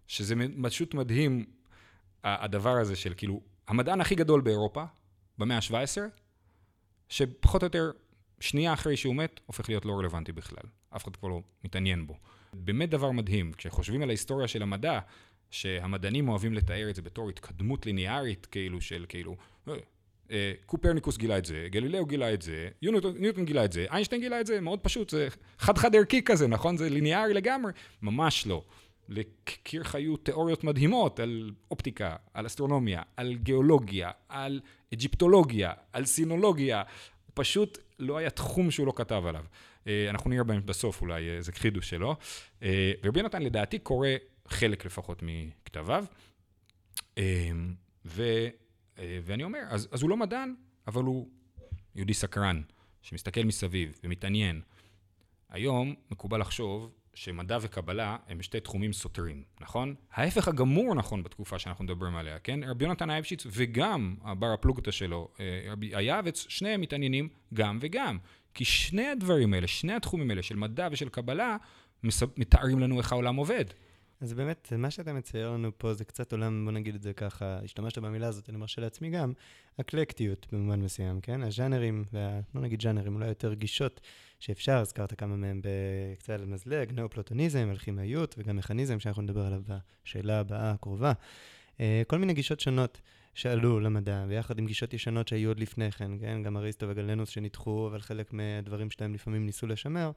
[0.06, 1.44] שזה פשוט מדהים
[2.24, 4.84] הדבר הזה של כאילו, המדען הכי גדול באירופה,
[5.38, 5.98] במאה ה-17,
[7.08, 7.90] שפחות או יותר
[8.40, 10.68] שנייה אחרי שהוא מת, הופך להיות לא רלוונטי בכלל.
[10.96, 12.18] אף אחד כבר לא מתעניין בו.
[12.52, 15.00] באמת דבר מדהים, כשחושבים על ההיסטוריה של המדע,
[15.50, 19.36] שהמדענים אוהבים לתאר את זה בתור התקדמות ליניארית, כאילו של כאילו,
[19.68, 19.74] אה,
[20.66, 24.40] קופרניקוס גילה את זה, גלילאו גילה את זה, יוניוטון, ניוטון גילה את זה, איינשטיין גילה
[24.40, 26.76] את זה, מאוד פשוט, זה חד-חד ערכי כזה, נכון?
[26.76, 27.72] זה ליניארי לגמרי?
[28.02, 28.64] ממש לא.
[29.08, 34.60] לקירך היו תיאוריות מדהימות על אופטיקה, על אסטרונומיה, על גיאולוגיה, על
[34.94, 36.82] אג'יפטולוגיה, על סינולוגיה,
[37.34, 39.44] פשוט לא היה תחום שהוא לא כתב עליו.
[39.86, 42.16] אה, אנחנו נראה בהם בסוף אולי איזה חידוש שלו.
[43.02, 44.08] ורבי נתן לדעתי קורא
[44.48, 46.04] חלק לפחות מכתביו.
[48.06, 48.22] ו...
[48.98, 50.54] אה, ואני אומר, אז, אז הוא לא מדען,
[50.86, 51.28] אבל הוא
[51.94, 52.62] יהודי סקרן,
[53.02, 54.60] שמסתכל מסביב ומתעניין.
[55.50, 59.94] היום מקובל לחשוב שמדע וקבלה הם שתי תחומים סותרים, נכון?
[60.12, 62.60] ההפך הגמור נכון בתקופה שאנחנו מדברים עליה, כן?
[62.64, 68.18] רבי יונתן אייבשיץ וגם הבר הפלוגתא שלו, אה, רבי היעבץ, שניהם מתעניינים גם וגם.
[68.54, 71.56] כי שני הדברים האלה, שני התחומים האלה של מדע ושל קבלה,
[72.36, 73.64] מתארים לנו איך העולם עובד.
[74.20, 77.58] אז באמת, מה שאתה מצייר לנו פה זה קצת עולם, בוא נגיד את זה ככה,
[77.64, 79.32] השתמשת במילה הזאת, אני מרשה לעצמי גם,
[79.80, 81.42] אקלקטיות במובן מסוים, כן?
[81.42, 84.00] הז'אנרים, וה, לא נגיד ז'אנרים, אולי יותר גישות
[84.40, 89.62] שאפשר, הזכרת כמה מהם בקצה על מזלג, נאופלוטוניזם, אלכימאיות וגם מכניזם, שאנחנו נדבר עליו
[90.04, 91.12] בשאלה הבאה הקרובה.
[91.80, 93.00] אה, כל מיני גישות שונות
[93.34, 96.42] שעלו למדע, ויחד עם גישות ישנות שהיו עוד לפני כן, כן?
[96.42, 100.10] גם אריסטו וגלנוס שנדחו, אבל חלק מהדברים שלהם לפעמים ניסו לשמר.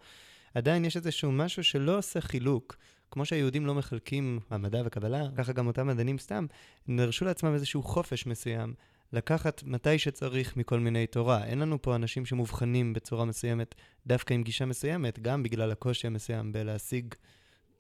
[0.53, 2.77] עדיין יש איזשהו משהו שלא עושה חילוק
[3.11, 6.45] כמו שהיהודים לא מחלקים המדע וקבלה, ככה גם אותם מדענים סתם,
[6.87, 8.73] נרשו לעצמם איזשהו חופש מסוים,
[9.13, 11.45] לקחת מתי שצריך מכל מיני תורה.
[11.45, 13.75] אין לנו פה אנשים שמובחנים בצורה מסוימת,
[14.07, 17.13] דווקא עם גישה מסוימת, גם בגלל הקושי המסוים בלהשיג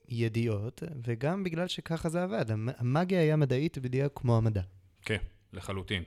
[0.09, 2.45] ידיעות, וגם בגלל שככה זה עבד.
[2.77, 4.61] המאגיה היה מדעית בדיוק כמו המדע.
[5.01, 5.17] כן,
[5.53, 6.03] לחלוטין.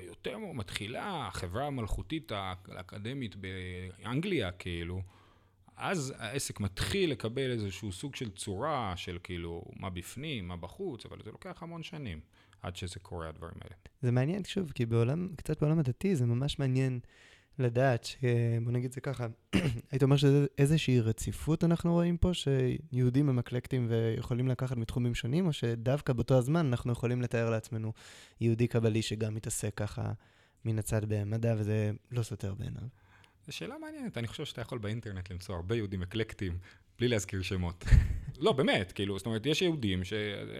[0.00, 5.02] יותר מתחילה החברה המלכותית האקדמית באנגליה, כאילו,
[5.76, 11.18] אז העסק מתחיל לקבל איזשהו סוג של צורה של כאילו מה בפנים, מה בחוץ, אבל
[11.24, 12.20] זה לוקח המון שנים
[12.62, 13.74] עד שזה קורה, הדברים האלה.
[14.02, 17.00] זה מעניין, שוב, כי בעולם, קצת בעולם הדתי זה ממש מעניין
[17.58, 18.08] לדעת.
[18.64, 19.26] בוא נגיד זה ככה,
[19.90, 25.52] היית אומר שאיזושהי רציפות אנחנו רואים פה, שיהודים הם אקלקטים ויכולים לקחת מתחומים שונים, או
[25.52, 27.92] שדווקא באותו הזמן אנחנו יכולים לתאר לעצמנו
[28.40, 30.12] יהודי קבלי שגם מתעסק ככה
[30.64, 33.03] מן הצד במדע, וזה לא סותר בעיניו.
[33.46, 36.58] זו שאלה מעניינת, אני חושב שאתה יכול באינטרנט למצוא הרבה יהודים אקלקטיים,
[36.98, 37.84] בלי להזכיר שמות.
[38.38, 40.12] לא, באמת, כאילו, זאת אומרת, יש יהודים ש...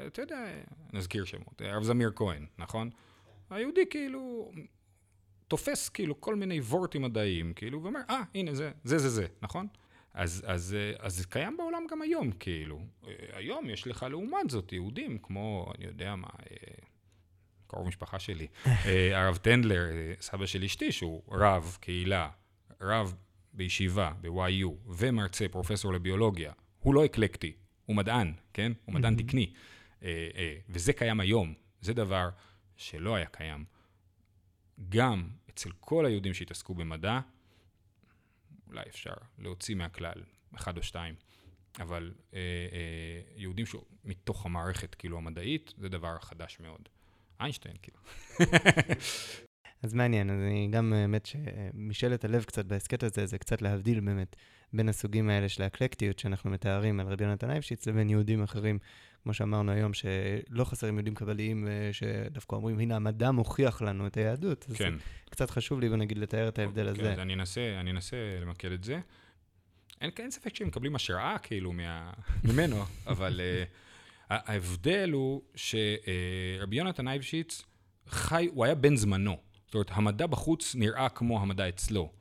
[0.06, 0.46] אתה יודע,
[0.92, 2.90] נזכיר שמות, הרב זמיר כהן, נכון?
[3.50, 4.52] היהודי כאילו
[5.48, 9.26] תופס כאילו כל מיני וורטים מדעיים, כאילו, ואומר, אה, ah, הנה, זה, זה, זה, זה,
[9.42, 9.66] נכון?
[10.14, 12.80] אז, אז, אז זה קיים בעולם גם היום, כאילו.
[13.32, 16.56] היום יש לך לעומת זאת יהודים כמו, אני יודע מה, אה,
[17.66, 22.28] קרוב משפחה שלי, אה, הרב טנדלר, אה, סבא של אשתי, שהוא רב, קהילה,
[22.80, 23.14] רב
[23.52, 27.52] בישיבה, ב-YU, ומרצה, פרופסור לביולוגיה, הוא לא אקלקטי,
[27.86, 28.72] הוא מדען, כן?
[28.84, 29.22] הוא מדען mm-hmm.
[29.22, 29.52] תקני.
[30.02, 32.28] אה, אה, וזה קיים היום, זה דבר
[32.76, 33.64] שלא היה קיים.
[34.88, 37.20] גם אצל כל היהודים שהתעסקו במדע,
[38.66, 40.22] אולי אפשר להוציא מהכלל
[40.54, 41.14] אחד או שתיים,
[41.80, 42.38] אבל אה,
[42.72, 43.66] אה, יהודים
[44.04, 46.88] מתוך המערכת, כאילו, המדעית, זה דבר חדש מאוד.
[47.40, 47.98] איינשטיין, כאילו.
[49.84, 54.36] אז מעניין, אז אני גם, האמת, שמשאלת הלב קצת בהסכת הזה, זה קצת להבדיל באמת
[54.72, 58.78] בין הסוגים האלה של האקלקטיות שאנחנו מתארים על רבי יונתן אייבשיץ לבין יהודים אחרים,
[59.22, 64.66] כמו שאמרנו היום, שלא חסרים יהודים קבליים שדווקא אומרים, הנה המדע מוכיח לנו את היהדות.
[64.74, 64.94] כן.
[65.30, 67.12] קצת חשוב לי, בוא נגיד, לתאר את ההבדל הזה.
[67.12, 69.00] אז אני אנסה, אני אנסה למקד את זה.
[70.00, 72.12] אין, אין ספק שהם מקבלים השראה כאילו מה,
[72.44, 73.68] ממנו, אבל uh,
[74.30, 77.62] ההבדל הוא שרבי uh, יונתן אייבשיץ
[78.08, 79.53] חי, הוא היה בן זמנו.
[79.74, 82.12] זאת אומרת, המדע בחוץ נראה כמו המדע אצלו.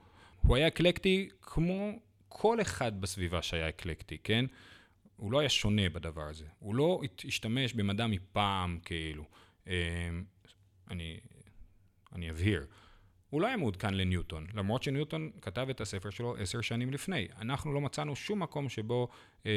[0.42, 1.92] הוא היה אקלקטי כמו
[2.30, 4.46] כל אחד בסביבה שהיה אקלקטי, כן?
[5.16, 6.46] הוא לא היה שונה בדבר הזה.
[6.60, 9.24] הוא לא השתמש במדע מפעם, כאילו.
[9.68, 9.74] אה,
[10.92, 11.20] אני,
[12.16, 12.66] אני אבהיר.
[13.30, 17.28] הוא לא היה מעודכן לניוטון, למרות שניוטון כתב את הספר שלו עשר שנים לפני.
[17.42, 19.08] אנחנו לא מצאנו שום מקום שבו,
[19.46, 19.52] אה,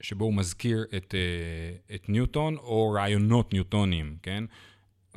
[0.00, 4.44] שבו הוא מזכיר את, אה, את ניוטון או רעיונות ניוטוניים, כן?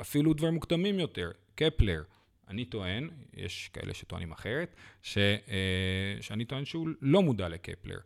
[0.00, 2.02] אפילו דברים מוקדמים יותר, קפלר.
[2.48, 7.98] אני טוען, יש כאלה שטוענים אחרת, ש, אה, שאני טוען שהוא לא מודע לקפלר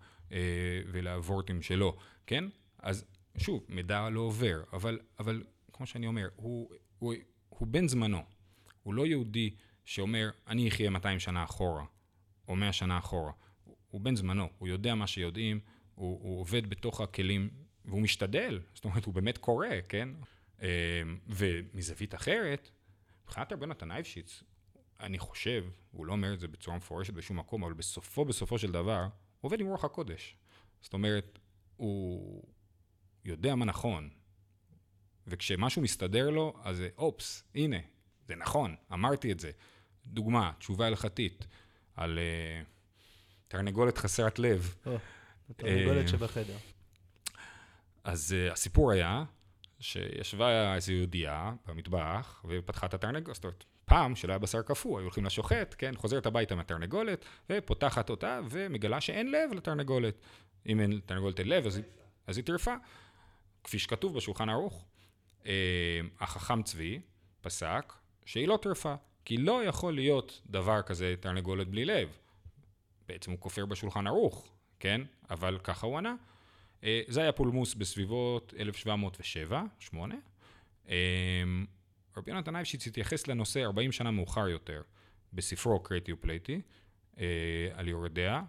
[0.86, 2.44] ולוורטים שלו, כן?
[2.78, 3.04] אז
[3.38, 7.14] שוב, מידע לא עובר, אבל, אבל כמו שאני אומר, הוא, הוא,
[7.48, 8.22] הוא בן זמנו.
[8.82, 9.50] הוא לא יהודי
[9.84, 11.84] שאומר, אני אחיה 200 שנה אחורה,
[12.48, 13.32] או 100 שנה אחורה.
[13.90, 15.60] הוא בן זמנו, הוא יודע מה שיודעים,
[15.94, 17.50] הוא, הוא עובד בתוך הכלים,
[17.84, 20.08] והוא משתדל, זאת אומרת, הוא באמת קורא, כן?
[20.60, 20.66] אמ,
[21.26, 22.70] ומזווית אחרת,
[23.24, 24.42] מבחינת רבי נתן אייבשיץ,
[25.00, 28.72] אני חושב, הוא לא אומר את זה בצורה מפורשת בשום מקום, אבל בסופו, בסופו של
[28.72, 29.08] דבר, הוא
[29.40, 30.36] עובד עם רוח הקודש.
[30.80, 31.38] זאת אומרת,
[31.76, 32.44] הוא
[33.24, 34.10] יודע מה נכון,
[35.26, 37.76] וכשמשהו מסתדר לו, אז אופס, הנה,
[38.26, 39.50] זה נכון, אמרתי את זה.
[40.06, 41.46] דוגמה, תשובה הלכתית
[41.94, 42.66] על uh,
[43.48, 44.76] תרנגולת חסרת לב.
[45.56, 46.56] תרנגולת uh, שבחדר.
[48.04, 49.24] אז uh, הסיפור היה
[49.80, 52.94] שישבה איזו יהודייה במטבח ופתחה את
[53.44, 58.40] אומרת, פעם שלא היה בשר קפוא, היו הולכים לשוחט, כן, חוזרת הביתה מהתרנגולת ופותחת אותה
[58.50, 60.14] ומגלה שאין לב לתרנגולת.
[60.66, 61.80] אם אין לתרנגולת אין לב, אז,
[62.26, 62.74] אז היא טרפה.
[63.64, 64.84] כפי שכתוב בשולחן ערוך.
[65.42, 65.46] Uh,
[66.20, 67.00] החכם צבי
[67.40, 67.92] פסק
[68.24, 72.08] שהיא לא טרפה, כי לא יכול להיות דבר כזה תרנגולת בלי לב.
[73.08, 75.00] בעצם הוא כופר בשולחן ערוך, כן?
[75.30, 76.14] אבל ככה הוא ענה.
[76.84, 78.54] אה, זה היה פולמוס בסביבות
[79.92, 79.96] 1707-8.
[80.88, 80.94] אה,
[82.16, 84.82] רבי יונתן אייבשיץ התייחס לנושא 40 שנה מאוחר יותר,
[85.32, 86.60] בספרו קרייטי ופלייטי,
[87.18, 88.42] אה, על יורדיה,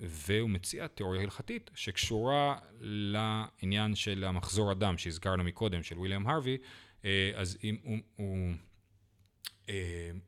[0.00, 6.58] והוא מציע תיאוריה הלכתית שקשורה לעניין של המחזור הדם שהזכרנו מקודם, של ויליאם הרווי,
[7.34, 8.52] אז אם הוא, הוא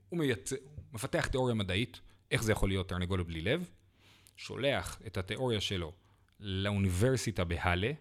[0.08, 0.52] הוא מייצ...
[0.92, 3.70] מפתח תיאוריה מדעית, איך זה יכול להיות תרנגולת בלי לב,
[4.36, 5.92] שולח את התיאוריה שלו
[6.40, 7.92] לאוניברסיטה בהאלה,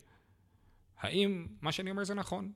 [0.99, 2.51] האם מה שאני אומר זה נכון?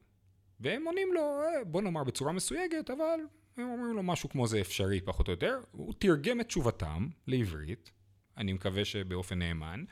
[0.60, 3.20] והם עונים לו, אה, בוא נאמר בצורה מסויגת, אבל
[3.58, 5.60] הם אומרים לו משהו כמו זה אפשרי פחות או יותר.
[5.72, 7.92] הוא תרגם את תשובתם לעברית,
[8.38, 9.84] אני מקווה שבאופן נאמן,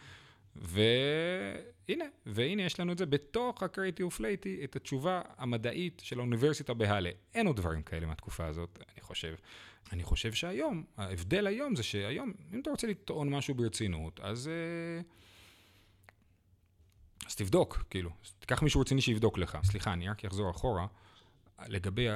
[0.56, 7.10] והנה, והנה יש לנו את זה בתוך הקרייטי ופלייטי, את התשובה המדעית של האוניברסיטה בהאלה.
[7.34, 9.36] אין עוד דברים כאלה מהתקופה הזאת, אני חושב.
[9.91, 14.47] אני חושב שהיום, ההבדל היום זה שהיום, אם אתה רוצה לטעון משהו ברצינות, אז...
[14.47, 15.02] אה,
[17.29, 19.57] אז תבדוק, כאילו, תיקח מישהו רציני שיבדוק לך.
[19.63, 20.87] סליחה, אני רק אחזור אחורה.
[21.67, 22.07] לגבי,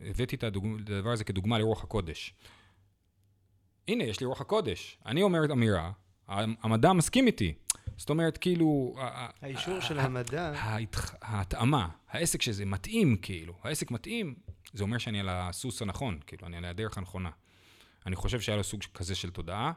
[0.00, 2.34] הבאתי את הדבר הזה כדוגמה לרוח הקודש.
[3.88, 4.98] הנה, יש לי רוח הקודש.
[5.06, 5.92] אני אומר אמירה,
[6.28, 7.54] המדע מסכים איתי.
[7.96, 8.94] זאת אומרת, כאילו...
[9.42, 10.52] האישור של המדע...
[11.22, 13.54] ההתאמה, העסק שזה מתאים, כאילו.
[13.62, 14.34] העסק מתאים,
[14.72, 17.30] זה אומר שאני על הסוס הנכון, כאילו, אני על הדרך הנכונה.
[18.06, 19.72] אני חושב שהיה לו סוג כזה של תודעה,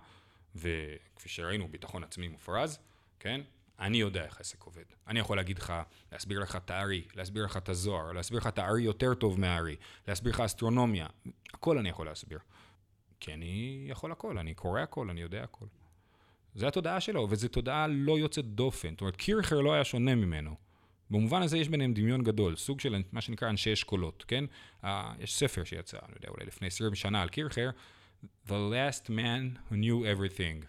[0.56, 2.80] וכפי שראינו, ביטחון עצמי מופרז,
[3.20, 3.42] כן?
[3.80, 4.84] אני יודע איך העסק עובד.
[5.08, 5.74] אני יכול להגיד לך,
[6.12, 9.76] להסביר לך את הארי, להסביר לך את הזוהר, להסביר לך את הארי יותר טוב מהארי,
[10.08, 11.08] להסביר לך אסטרונומיה,
[11.54, 12.40] הכל אני יכול להסביר.
[13.20, 15.66] כי אני יכול הכל, אני קורא הכל, אני יודע הכל.
[16.56, 18.92] זה התודעה שלו, וזו תודעה לא יוצאת דופן.
[18.92, 20.56] זאת אומרת, קירכר לא היה שונה ממנו.
[21.10, 24.46] במובן הזה יש ביניהם דמיון גדול, סוג של מה שנקרא אנשי אשכולות, כן?
[24.84, 24.88] Uh,
[25.20, 27.70] יש ספר שיצא, אני יודע, אולי לפני 20 שנה על קירכר,
[28.48, 30.66] The Last Man Who Knew Everything,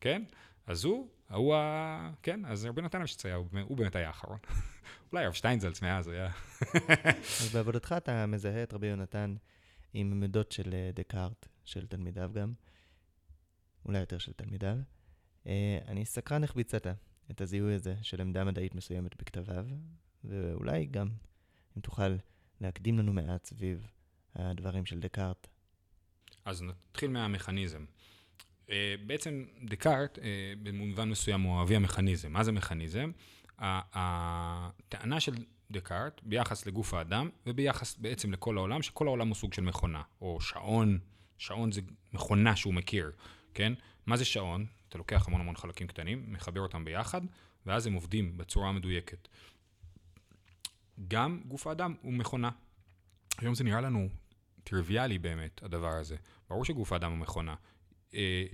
[0.00, 0.22] כן?
[0.66, 2.10] אז הוא, הוא ה...
[2.22, 4.38] כן, אז רבי נתן היה, הוא, הוא באמת היה האחרון.
[5.12, 6.30] אולי הרב שטיינזלץ מאז היה.
[7.40, 9.34] אז בעבודתך אתה מזהה את רבי יונתן
[9.94, 12.52] עם עמדות של אה, דקארט, של תלמידיו גם,
[13.84, 14.76] אולי יותר של תלמידיו.
[15.46, 16.86] אה, אני סקרן איך ביצעת
[17.30, 19.66] את הזיהוי הזה של עמדה מדעית מסוימת בכתביו,
[20.24, 21.08] ואולי גם
[21.76, 22.16] אם תוכל
[22.60, 23.86] להקדים לנו מעט סביב
[24.34, 25.46] הדברים של דקארט.
[26.44, 27.84] אז נתחיל מהמכניזם.
[28.72, 32.32] אה, בעצם דקארט, אה, במובן מסוים, הוא אבי המכניזם.
[32.32, 33.10] מה זה מכניזם?
[33.58, 35.34] הטענה של
[35.70, 40.40] דקארט, ביחס לגוף האדם, וביחס בעצם לכל העולם, שכל העולם הוא סוג של מכונה, או
[40.40, 40.98] שעון,
[41.38, 41.80] שעון זה
[42.12, 43.12] מכונה שהוא מכיר,
[43.54, 43.72] כן?
[44.06, 44.66] מה זה שעון?
[44.88, 47.20] אתה לוקח המון המון חלקים קטנים, מחבר אותם ביחד,
[47.66, 49.28] ואז הם עובדים בצורה מדויקת.
[51.08, 52.50] גם גוף האדם הוא מכונה.
[53.38, 54.08] היום זה נראה לנו
[54.64, 56.16] טריוויאלי באמת, הדבר הזה.
[56.50, 57.54] ברור שגוף האדם הוא מכונה.
[58.14, 58.46] אה,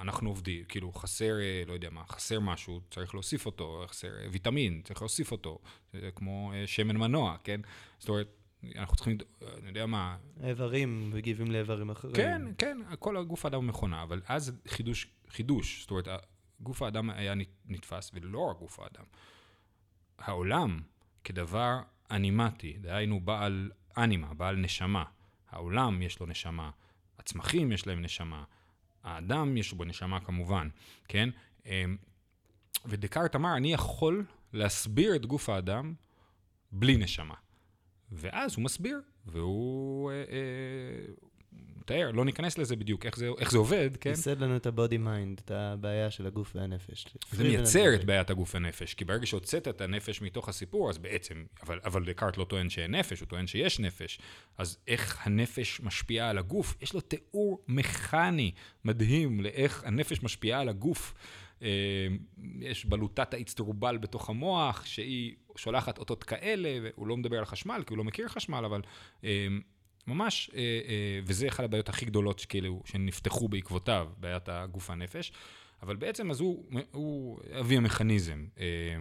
[0.00, 4.26] אנחנו עובדים, כאילו חסר, אה, לא יודע מה, חסר משהו, צריך להוסיף אותו, חסר אה,
[4.30, 5.58] ויטמין, צריך להוסיף אותו,
[5.92, 7.60] זה כמו שמן מנוע, כן?
[7.98, 8.28] זאת אומרת,
[8.76, 9.18] אנחנו צריכים,
[9.58, 10.16] אני יודע מה...
[10.44, 12.14] איברים מגיבים לאיברים אחרים.
[12.14, 16.08] כן, כן, כל הגוף האדם הוא מכונה, אבל אז חידוש, חידוש, זאת אומרת,
[16.60, 17.34] גוף האדם היה
[17.66, 19.04] נתפס, ולא רק גוף האדם.
[20.18, 20.80] העולם
[21.24, 25.04] כדבר אנימטי, דהיינו בעל אנימה, בעל נשמה.
[25.50, 26.70] העולם יש לו נשמה,
[27.22, 28.44] הצמחים יש להם נשמה,
[29.02, 30.68] האדם יש בו נשמה כמובן,
[31.08, 31.28] כן?
[31.66, 31.96] אמ,
[32.86, 35.94] ודקארט אמר, אני יכול להסביר את גוף האדם
[36.72, 37.34] בלי נשמה.
[38.12, 40.24] ואז הוא מסביר, והוא אה, אה,
[41.82, 44.10] מתאר, לא ניכנס לזה בדיוק, איך זה, איך זה עובד, כן?
[44.10, 47.06] ייסד לנו את ה-body mind, את הבעיה של הגוף והנפש.
[47.30, 51.44] זה מייצר את בעיית הגוף והנפש, כי ברגע שהוצאת את הנפש מתוך הסיפור, אז בעצם,
[51.62, 54.18] אבל, אבל דקארט לא טוען שאין נפש, הוא טוען שיש נפש.
[54.58, 56.76] אז איך הנפש משפיעה על הגוף?
[56.82, 58.52] יש לו תיאור מכני
[58.84, 61.14] מדהים לאיך הנפש משפיעה על הגוף.
[61.62, 61.68] אה,
[62.60, 67.94] יש בלוטת האיצטרובל בתוך המוח, שהיא שולחת אותות כאלה, והוא לא מדבר על חשמל, כי
[67.94, 68.80] הוא לא מכיר חשמל, אבל
[69.24, 69.46] אה,
[70.06, 75.32] ממש, אה, אה, וזה אחת הבעיות הכי גדולות שכאילו, שנפתחו בעקבותיו, בעיית הגוף הנפש,
[75.82, 78.96] אבל בעצם אז הוא, הוא אבי המכניזם, אה,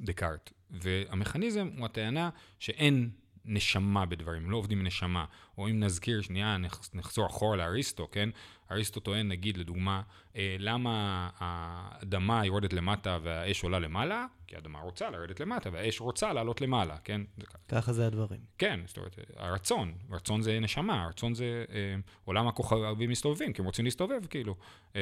[0.00, 3.10] דקארט, והמכניזם הוא הטענה שאין
[3.44, 5.24] נשמה בדברים, לא עובדים עם נשמה.
[5.58, 6.56] או אם נזכיר, שנייה,
[6.94, 8.28] נחזור אחורה לאריסטו, כן?
[8.72, 10.02] אריסטו טוען, נגיד, לדוגמה,
[10.36, 14.26] אה, למה האדמה יורדת למטה והאש עולה למעלה?
[14.46, 17.20] כי האדמה רוצה לרדת למטה והאש רוצה לעלות למעלה, כן?
[17.68, 18.40] ככה זה הדברים.
[18.58, 23.66] כן, זאת אומרת, הרצון, רצון זה נשמה, רצון זה אה, עולם הכוכבים מסתובבים, כי הם
[23.66, 24.54] רוצים להסתובב, כאילו,
[24.96, 25.00] אה,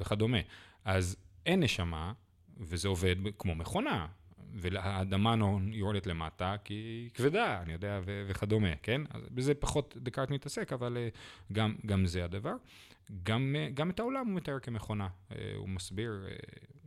[0.00, 0.38] וכדומה.
[0.84, 2.12] אז אין נשמה,
[2.60, 4.06] וזה עובד כמו מכונה.
[4.54, 5.34] והאדמה
[5.72, 9.00] יורדת למטה כי היא כבדה, אני יודע, ו- וכדומה, כן?
[9.10, 11.08] אז בזה פחות דקארט מתעסק, אבל אה,
[11.52, 12.54] גם, גם זה הדבר.
[13.22, 15.08] גם, אה, גם את העולם הוא מתאר כמכונה.
[15.32, 16.26] אה, הוא מסביר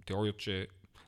[0.06, 0.50] תיאוריות ש...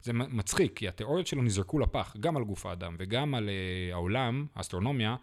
[0.01, 3.49] זה מצחיק, כי התיאוריות שלו נזרקו לפח, גם על גוף האדם וגם על
[3.91, 5.15] העולם, האסטרונומיה,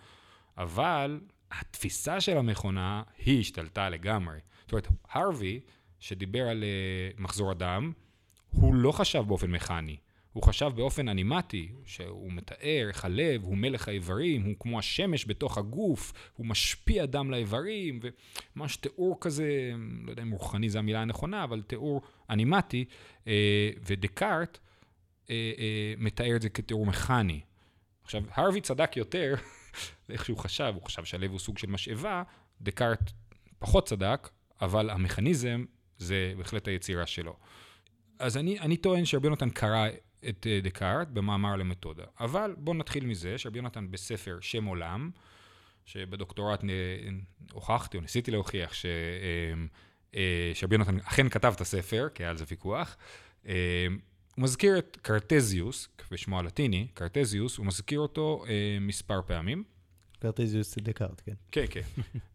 [0.59, 1.21] אבל
[1.51, 4.39] התפיסה של המכונה, היא השתלטה לגמרי.
[4.63, 5.61] זאת אומרת, הרווי,
[6.01, 6.65] שדיבר על
[7.19, 7.93] מחזור הדם,
[8.51, 9.97] הוא לא חשב באופן מכני.
[10.35, 15.59] הוא חשב באופן אנימטי, שהוא מתאר איך הלב הוא מלך האיברים, הוא כמו השמש בתוך
[15.59, 18.01] הגוף, הוא משפיע דם לאיברים,
[18.57, 19.73] וממש תיאור כזה,
[20.05, 22.85] לא יודע אם רוחני זו המילה הנכונה, אבל תיאור אנימטי,
[23.27, 24.59] אה, ודקארט
[25.31, 27.41] אה, אה, מתאר את זה כתיאור מכני.
[28.05, 29.35] עכשיו, הרווי צדק יותר,
[30.11, 32.23] איך שהוא חשב, הוא חשב שהלב הוא סוג של משאבה,
[32.61, 33.11] דקארט
[33.59, 34.29] פחות צדק,
[34.61, 35.65] אבל המכניזם
[35.99, 37.37] זה בהחלט היצירה שלו.
[38.19, 39.89] אז אני, אני טוען שרבי יונתן קרא
[40.29, 42.05] את אה, דקארט במאמר למתודה.
[42.21, 45.11] אבל בואו נתחיל מזה שרבי יונתן בספר שם עולם,
[45.85, 46.65] שבדוקטורט
[47.53, 48.87] הוכחתי או ניסיתי להוכיח ש...
[48.87, 48.91] אה,
[50.15, 52.97] אה, שרבי יונתן אכן כתב את הספר, כי היה על זה ויכוח.
[53.45, 53.53] הוא
[54.43, 58.45] מזכיר את קרטזיוס, בשמו הלטיני, קרטזיוס, הוא מזכיר אותו
[58.81, 59.65] מספר פעמים.
[60.19, 61.35] קרטזיוס דקארט, כן.
[61.53, 61.81] כן, כן.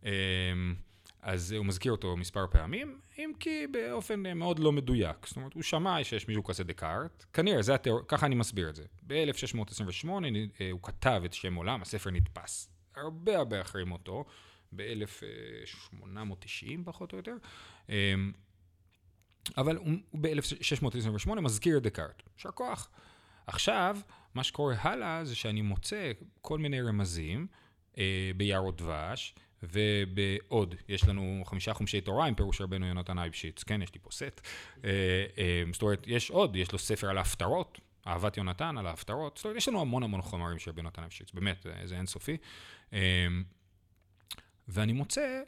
[1.22, 5.28] אז הוא מזכיר אותו מספר פעמים, אם כי באופן מאוד לא מדויק.
[5.28, 8.76] זאת אומרת, הוא שמע שיש מישהו כזה דקארט, כנראה, זה התיאור, ככה אני מסביר את
[8.76, 8.84] זה.
[9.08, 10.10] ב-1628
[10.62, 12.70] אה, הוא כתב את שם עולם, הספר נדפס.
[12.96, 14.26] הרבה הרבה אחרי מותו,
[14.76, 17.36] ב-1890 פחות או יותר.
[17.90, 18.32] אמ,
[19.58, 19.92] אבל הוא
[20.22, 22.24] ב-1628 מזכיר את דקארט.
[22.38, 22.90] יישר כוח.
[23.48, 23.98] עכשיו,
[24.34, 26.12] מה שקורה הלאה זה שאני מוצא
[26.42, 27.48] כל מיני רמזים
[27.98, 29.36] אה, ביערות דבש.
[29.64, 34.12] ובעוד, יש לנו חמישה חומשי תורה עם פירוש רבנו יונתן אייבשיץ, כן, יש לי פה
[34.12, 34.42] סט.
[34.86, 34.90] אה,
[35.38, 39.46] אה, זאת אומרת, יש עוד, יש לו ספר על ההפטרות, אהבת יונתן על ההפטרות, זאת
[39.46, 42.38] אומרת, יש לנו המון המון חומרים של רבי יונתן אייבשיץ, באמת, זה אינסופי.
[42.94, 43.28] אה,
[44.68, 45.42] ואני מוצא,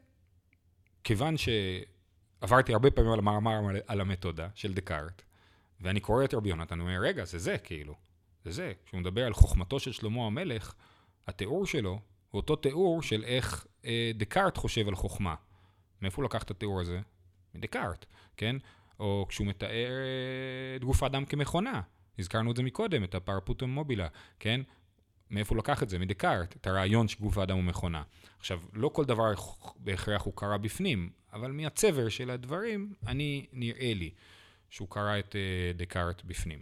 [1.03, 5.21] כיוון שעברתי הרבה פעמים על המאמר על המתודה של דקארט,
[5.81, 7.95] ואני קורא את רבי יונתן, אני אומר, רגע, זה זה, כאילו,
[8.45, 8.73] זה זה.
[8.85, 10.73] כשהוא מדבר על חוכמתו של שלמה המלך,
[11.27, 11.99] התיאור שלו
[12.31, 15.35] הוא אותו תיאור של איך אה, דקארט חושב על חוכמה.
[16.01, 16.99] מאיפה הוא לקח את התיאור הזה?
[17.55, 18.05] מדקארט,
[18.37, 18.55] כן?
[18.99, 21.81] או כשהוא מתאר אה, את גוף האדם כמכונה.
[22.19, 24.07] הזכרנו את זה מקודם, את הפרפוטום מובילה,
[24.39, 24.61] כן?
[25.31, 25.99] מאיפה הוא לקח את זה?
[25.99, 28.03] מדקארט, את הרעיון שגוף האדם הוא מכונה.
[28.39, 29.33] עכשיו, לא כל דבר
[29.77, 34.09] בהכרח הוא קרה בפנים, אבל מהצבר של הדברים, אני, נראה לי
[34.69, 36.59] שהוא קרא את uh, דקארט בפנים.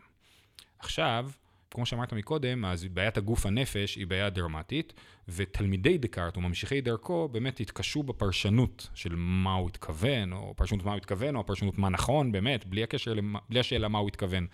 [0.80, 1.30] עכשיו,
[1.72, 4.94] כמו שאמרת מקודם, אז בעיית הגוף הנפש היא בעיה דרמטית,
[5.28, 10.92] ותלמידי דקארט או ממשיכי דרכו באמת התקשו בפרשנות של מה הוא התכוון, או פרשנות מה
[10.92, 14.48] הוא התכוון, או פרשנות מה נכון, באמת, בלי הקשר, למה, בלי השאלה מה הוא התכוון.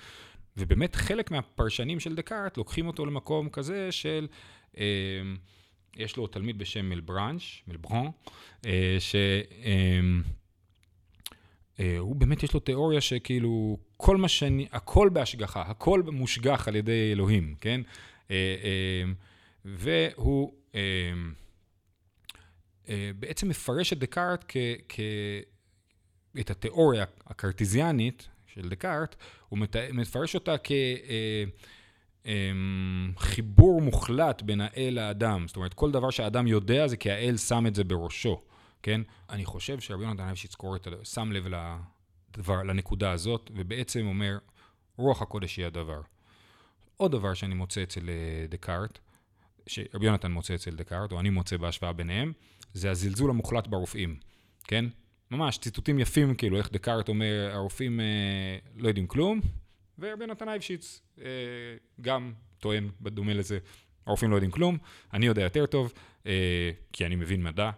[0.58, 4.28] ובאמת חלק מהפרשנים של דקארט לוקחים אותו למקום כזה של...
[4.78, 4.86] אה,
[5.98, 8.06] יש לו תלמיד בשם מלברנש, מלברן,
[8.66, 9.16] אה, ש...
[9.64, 10.00] אה,
[12.00, 17.12] הוא באמת יש לו תיאוריה שכאילו כל מה שאני, הכל בהשגחה, הכל מושגח על ידי
[17.12, 17.82] אלוהים, כן?
[19.66, 20.54] והוא
[23.20, 24.58] בעצם מפרש את דקארט כ...
[24.90, 25.00] כ...
[26.40, 29.16] את התיאוריה הקרטיזיאנית של דקארט,
[29.50, 29.60] הוא
[29.94, 30.72] מפרש אותה כ...
[33.18, 35.48] חיבור מוחלט בין האל לאדם.
[35.48, 38.42] זאת אומרת, כל דבר שהאדם יודע זה כי האל שם את זה בראשו,
[38.86, 39.02] כן?
[39.30, 40.56] אני חושב שרבי יונתן אייבשיץ
[41.04, 44.38] שם לב לדבר, לנקודה הזאת, ובעצם אומר,
[44.98, 46.02] רוח הקודש היא הדבר.
[46.98, 49.00] עוד דבר שאני מוצא אצל אה, דקארט,
[49.68, 52.34] שרבי יונתן מוצא אצל דקארט, או אני מוצא בהשוואה ביניהם,
[52.74, 54.20] זה הזלזול המוחלט ברופאים,
[54.64, 54.86] כן?
[55.32, 59.42] ממש ציטוטים יפים, כאילו, איך דקארט אומר, הרופאים אה, לא יודעים כלום,
[60.00, 61.26] ורבי יונתן אייבשיץ אה,
[62.02, 63.58] גם טוען בדומה לזה,
[64.06, 64.78] הרופאים לא יודעים כלום,
[65.14, 65.94] אני יודע יותר טוב,
[66.26, 67.72] אה, כי אני מבין מדע,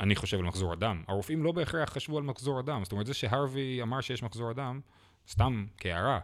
[0.00, 1.02] אני חושב על מחזור הדם.
[1.08, 4.80] הרופאים לא בהכרח חשבו על מחזור הדם, זאת אומרת, זה שהרווי אמר שיש מחזור הדם,
[5.28, 6.20] סתם כהערה,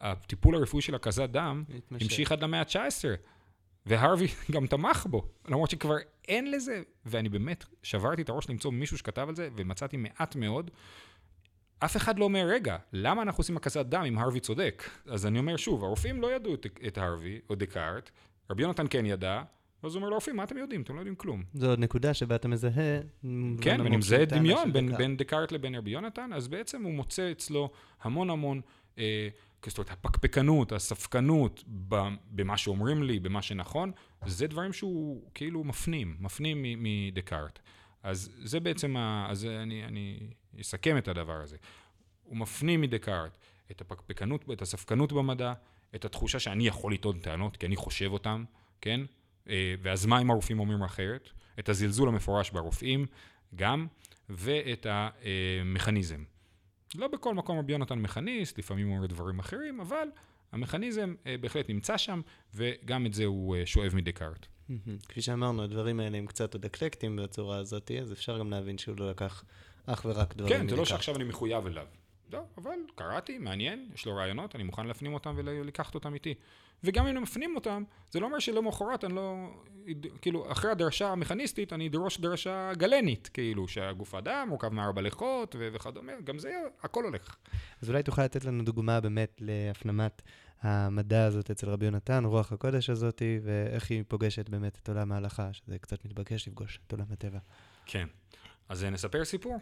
[0.00, 3.04] הטיפול הרפואי של הקזת דם המשיך עד למאה ה-19,
[3.86, 5.94] והרווי גם תמך בו, למרות שכבר
[6.28, 10.70] אין לזה, ואני באמת שברתי את הראש למצוא מישהו שכתב על זה, ומצאתי מעט מאוד.
[11.78, 14.90] אף אחד לא אומר, רגע, למה אנחנו עושים הקזת דם אם הרווי צודק?
[15.06, 18.10] אז אני אומר שוב, הרופאים לא ידעו את, את הרווי או דקארט,
[18.50, 19.42] רבי יונתן כן ידע,
[19.82, 20.82] אז הוא אומר לרופאים, מה אתם יודעים?
[20.82, 21.42] אתם לא יודעים כלום.
[21.54, 23.00] זו עוד נקודה שבה אתה מזהה...
[23.60, 27.70] כן, ואני מזהה דמיון בין, בין דקארט לבין רבי יונתן, אז בעצם הוא מוצא אצלו
[28.02, 28.60] המון המון,
[28.98, 29.28] אה,
[29.66, 31.64] זאת אומרת, הפקפקנות, הספקנות
[32.30, 33.92] במה שאומרים לי, במה שנכון,
[34.26, 37.58] זה דברים שהוא כאילו מפנים, מפנים מדקארט.
[38.02, 40.18] אז זה בעצם, ה, אז אני, אני
[40.60, 41.56] אסכם את הדבר הזה.
[42.22, 43.38] הוא מפנים מדקארט
[43.70, 45.52] את הפקפקנות, את הספקנות במדע,
[45.94, 48.44] את התחושה שאני יכול לטעון טענות, כי אני חושב אותן,
[48.80, 49.00] כן?
[49.48, 51.30] אה, ואז מה אם הרופאים אומרים אחרת?
[51.58, 53.06] את הזלזול המפורש ברופאים,
[53.54, 53.86] גם,
[54.28, 56.24] ואת המכניזם.
[56.94, 60.08] לא בכל מקום רבי יונתן מכניסט, לפעמים הוא אומר דברים אחרים, אבל
[60.52, 62.20] המכניזם אה, בהחלט נמצא שם,
[62.54, 64.46] וגם את זה הוא אה, שואב מדקארט.
[65.08, 68.96] כפי שאמרנו, הדברים האלה הם קצת עוד אקלקטיים בצורה הזאת, אז אפשר גם להבין שהוא
[68.98, 69.44] לא לקח
[69.86, 71.86] אך ורק דברים כן, זה לא שעכשיו אני מחויב אליו.
[72.32, 76.34] לא, אבל קראתי, מעניין, יש לו רעיונות, אני מוכן להפנים אותם ולקחת אותם איתי.
[76.84, 79.50] וגם אם אני מפנים אותם, זה לא אומר שלמחרת אני לא...
[80.22, 86.12] כאילו, אחרי הדרשה המכניסטית, אני אדרוש דרשה גלנית, כאילו, שהגוף האדם מורכב מארבע לכות וכדומה,
[86.24, 86.50] גם זה,
[86.82, 87.36] הכל הולך.
[87.82, 90.22] אז אולי תוכל לתת לנו דוגמה באמת להפנמת
[90.62, 95.52] המדע הזאת אצל רבי יונתן, רוח הקודש הזאת, ואיך היא פוגשת באמת את עולם ההלכה,
[95.52, 97.38] שזה קצת מתבקש לפגוש את עולם הטבע.
[97.86, 98.06] כן.
[98.68, 99.58] אז נספר סיפור.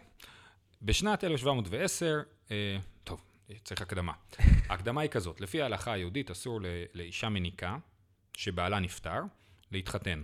[0.81, 2.21] בשנת 1710,
[2.51, 3.23] אה, טוב,
[3.63, 4.13] צריך הקדמה.
[4.69, 6.59] ההקדמה היא כזאת, לפי ההלכה היהודית אסור
[6.93, 7.77] לאישה מניקה,
[8.37, 9.19] שבעלה נפטר,
[9.71, 10.21] להתחתן.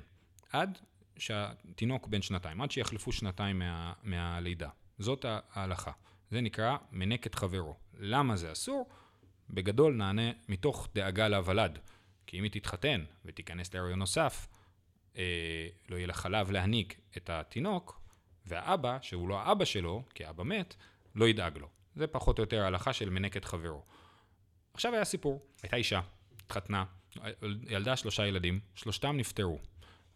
[0.50, 0.78] עד
[1.18, 4.70] שהתינוק בן שנתיים, עד שיחלפו שנתיים מה, מהלידה.
[5.00, 5.92] זאת ההלכה.
[6.32, 7.76] זה נקרא מנקת חברו.
[8.00, 8.90] למה זה אסור?
[9.50, 11.80] בגדול נענה מתוך דאגה להוולד.
[12.28, 14.48] כי אם היא תתחתן ותיכנס להריון נוסף,
[15.18, 18.03] אה, לא יהיה לה חלב להניק את התינוק,
[18.46, 20.76] והאבא, שהוא לא האבא שלו, כי האבא מת,
[21.16, 21.68] לא ידאג לו.
[21.96, 23.84] זה פחות או יותר ההלכה של מנקת חברו.
[24.74, 26.02] עכשיו היה סיפור, הייתה אישה,
[26.46, 26.86] התחתנה,
[27.70, 29.60] ילדה שלושה ילדים, שלושתם נפטרו.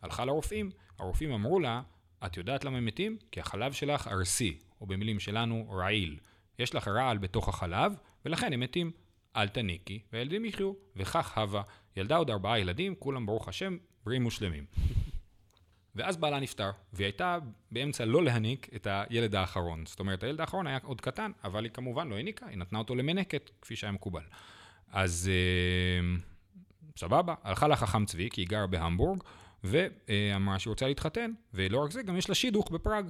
[0.01, 1.81] הלכה לרופאים, הרופאים אמרו לה,
[2.25, 3.17] את יודעת למה הם מתים?
[3.31, 6.19] כי החלב שלך ארסי, או במילים שלנו, רעיל.
[6.59, 7.93] יש לך רעל בתוך החלב,
[8.25, 8.91] ולכן הם מתים.
[9.35, 10.73] אל תניקי, והילדים יחיו.
[10.95, 11.61] וכך הווה,
[11.95, 14.65] ילדה עוד ארבעה ילדים, כולם ברוך השם, בריאים ושלמים.
[15.97, 17.37] ואז בעלה נפטר, והיא הייתה
[17.71, 19.85] באמצע לא להניק את הילד האחרון.
[19.85, 22.95] זאת אומרת, הילד האחרון היה עוד קטן, אבל היא כמובן לא העניקה, היא נתנה אותו
[22.95, 24.23] למנקת, כפי שהיה מקובל.
[24.91, 26.17] אז אה,
[26.97, 29.23] סבבה, הלכה לחכם צבי, כי היא גרה בהמבורג,
[29.63, 33.09] ואמרה שהיא רוצה להתחתן, ולא רק זה, גם יש לה שידוך בפראג.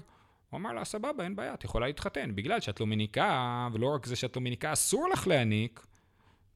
[0.50, 2.36] הוא אמר לה, סבבה, אין בעיה, את יכולה להתחתן.
[2.36, 5.86] בגלל שאת לא מניקה, ולא רק זה שאת לא מניקה, אסור לך להניק.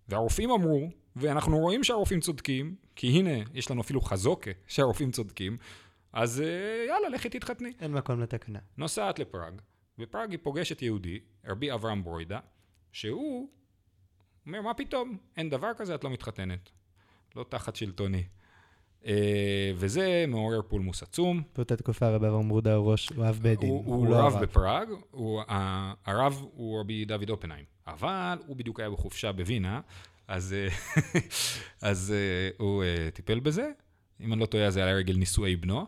[0.10, 5.58] והרופאים אמרו, ואנחנו רואים שהרופאים צודקים, כי הנה, יש לנו אפילו חזוקה שהרופאים צודקים,
[6.14, 7.74] אז אה, יאללה, לכי תתחתני.
[7.80, 8.59] אין מקום לתקנה.
[8.78, 9.62] נוסעת לפראג,
[9.97, 12.39] בפראג היא פוגשת יהודי, רבי אברהם ברוידה,
[12.91, 13.49] שהוא
[14.47, 16.70] אומר, מה פתאום, אין דבר כזה, את לא מתחתנת.
[17.36, 18.24] לא תחת שלטוני.
[19.05, 21.43] אה, וזה מעורר פולמוס עצום.
[21.55, 23.70] באותה תקופה רבי אברהם ברודה הוא ראש, הוא אב בית דין.
[23.70, 25.41] הוא, הוא, הוא לא רב בפראג, הוא,
[26.05, 29.82] הרב הוא רבי דוד אופנהיים, אבל הוא בדיוק היה בחופשה בווינה,
[30.28, 30.68] אז, אה,
[31.89, 33.72] אז אה, הוא אה, טיפל בזה,
[34.22, 35.88] אם אני לא טועה, זה היה לרגל נישואי בנו.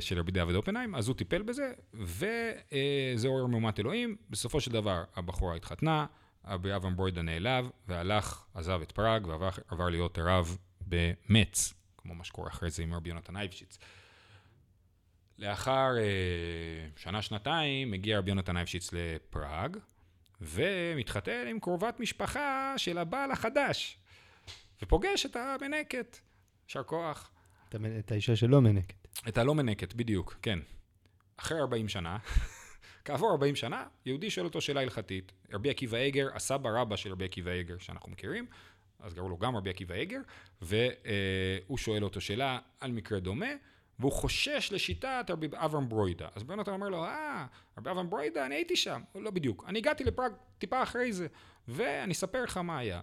[0.00, 4.16] של רבי דוד אופנהיים, אז הוא טיפל בזה, וזה עורר מהומת אלוהים.
[4.30, 6.06] בסופו של דבר, הבחורה התחתנה,
[6.44, 12.48] רבי אברהם ברוידה נעלב, והלך, עזב את פראג, ועבר להיות רב במץ, כמו מה שקורה
[12.48, 13.78] אחרי זה עם רבי יונתן אייבשיץ.
[15.38, 19.76] לאחר אה, שנה-שנתיים מגיע רבי יונתן אייבשיץ לפראג,
[20.40, 23.98] ומתחתן עם קרובת משפחה של הבעל החדש,
[24.82, 26.18] ופוגש את המנקת.
[26.68, 27.30] יישר כוח.
[27.98, 29.08] את, האישה שלא מנקת.
[29.28, 30.58] את הלא מנקת, בדיוק, כן.
[31.36, 32.18] אחרי 40 שנה,
[33.04, 35.32] כעבור 40 שנה, יהודי שואל אותו שאלה הלכתית.
[35.52, 38.46] רבי עקיבא איגר, הסבא רבא של רבי עקיבא איגר, שאנחנו מכירים,
[39.00, 40.20] אז קראו לו גם רבי עקיבא איגר,
[40.62, 43.50] והוא שואל אותו שאלה על מקרה דומה,
[43.98, 46.28] והוא חושש לשיטת רבי אברהם ברוידה.
[46.34, 47.46] אז בן אומר לו, אה,
[47.78, 49.02] רבי אברהם ברוידה, אני הייתי שם.
[49.14, 49.64] לא בדיוק.
[49.68, 51.26] אני הגעתי לפראג טיפה אחרי זה,
[51.68, 53.00] ואני אספר לך מה היה.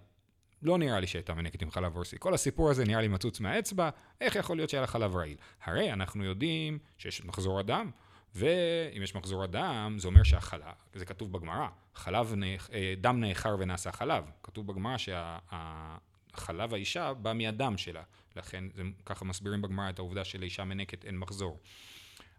[0.66, 2.16] לא נראה לי שהייתה מנקת עם חלב אורסי.
[2.20, 3.90] כל הסיפור הזה נראה לי מצוץ מהאצבע,
[4.22, 5.38] איך יכול להיות שהיה לה חלב רעיל?
[5.64, 7.92] הרי אנחנו יודעים שיש מחזור הדם,
[8.36, 10.62] ואם יש מחזור הדם, זה אומר שהחלב,
[10.94, 12.34] זה כתוב בגמרא, חלב,
[12.74, 14.24] אה, דם נאחר ונעשה חלב.
[14.44, 18.04] כתוב בגמרא שהחלב האישה בא מהדם שלה,
[18.36, 21.60] לכן זה, ככה מסבירים בגמרא את העובדה שלאישה מנקת אין מחזור.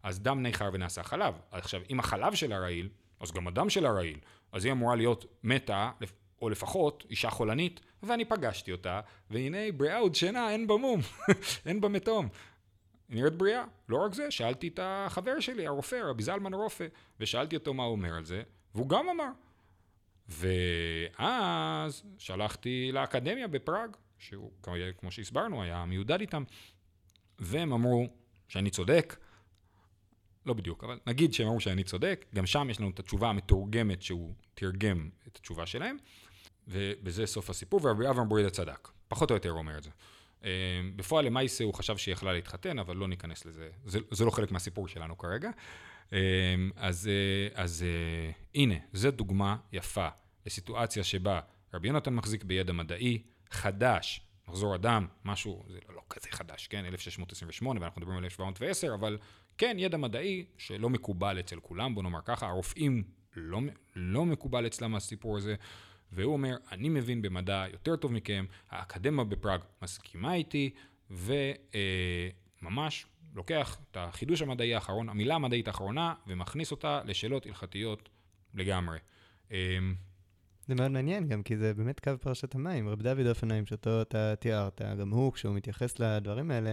[0.03, 1.35] אז דם נאחר ונעשה חלב.
[1.51, 2.89] עכשיו, אם החלב שלה רעיל,
[3.21, 4.19] אז גם הדם שלה רעיל.
[4.53, 5.91] אז היא אמורה להיות מתה,
[6.43, 11.01] או לפחות אישה חולנית, ואני פגשתי אותה, והנה בריאה עוד שינה, אין בה מום,
[11.67, 12.29] אין בה מתום.
[13.09, 13.65] היא נראית בריאה.
[13.89, 16.87] לא רק זה, שאלתי את החבר שלי, הרופא, רבי זלמן הרופא,
[17.21, 18.43] ושאלתי אותו מה הוא אומר על זה,
[18.75, 19.31] והוא גם אמר.
[20.29, 24.51] ואז שלחתי לאקדמיה בפראג, שהוא,
[24.99, 26.45] כמו שהסברנו, היה מיודד איתם,
[27.39, 28.09] והם אמרו
[28.49, 29.17] שאני צודק,
[30.47, 34.03] לא בדיוק, אבל נגיד שהם אמרו שאני צודק, גם שם יש לנו את התשובה המתורגמת
[34.03, 35.97] שהוא תרגם את התשובה שלהם,
[36.69, 39.91] ובזה סוף הסיפור, ורבי אברהם בורידה צדק, פחות או יותר אומר את זה.
[40.45, 40.51] אה,
[40.97, 44.53] בפועל למעשה הוא חשב שהיא יכלה להתחתן, אבל לא ניכנס לזה, זה, זה לא חלק
[44.53, 45.51] מהסיפור שלנו כרגע.
[46.13, 46.19] אה,
[46.77, 47.85] אז, אה, אז
[48.55, 50.09] הנה, זו דוגמה יפה
[50.47, 51.41] לסיטואציה שבה
[51.75, 56.85] רבי יונתן מחזיק בידע מדעי חדש, מחזור אדם, משהו, זה לא, לא כזה חדש, כן,
[56.85, 59.19] 1628 ואנחנו מדברים על 1710, אבל
[59.59, 63.05] כן, ידע מדעי שלא מקובל אצל כולם, בוא נאמר ככה, הרופאים
[63.37, 63.61] לא,
[63.97, 65.55] לא מקובל אצלם הסיפור הזה,
[66.13, 70.71] והוא אומר, אני מבין במדע יותר טוב מכם, האקדמיה בפראג מסכימה איתי,
[71.11, 78.09] וממש לוקח את החידוש המדעי האחרון, המילה המדעית האחרונה, ומכניס אותה לשאלות הלכתיות
[78.55, 78.99] לגמרי.
[80.69, 82.89] זה מאוד מעניין גם, כי זה באמת קו פרשת המים.
[82.89, 86.73] רב דוד אופנהיים, שאותו אתה תיארת, גם הוא, כשהוא מתייחס לדברים האלה,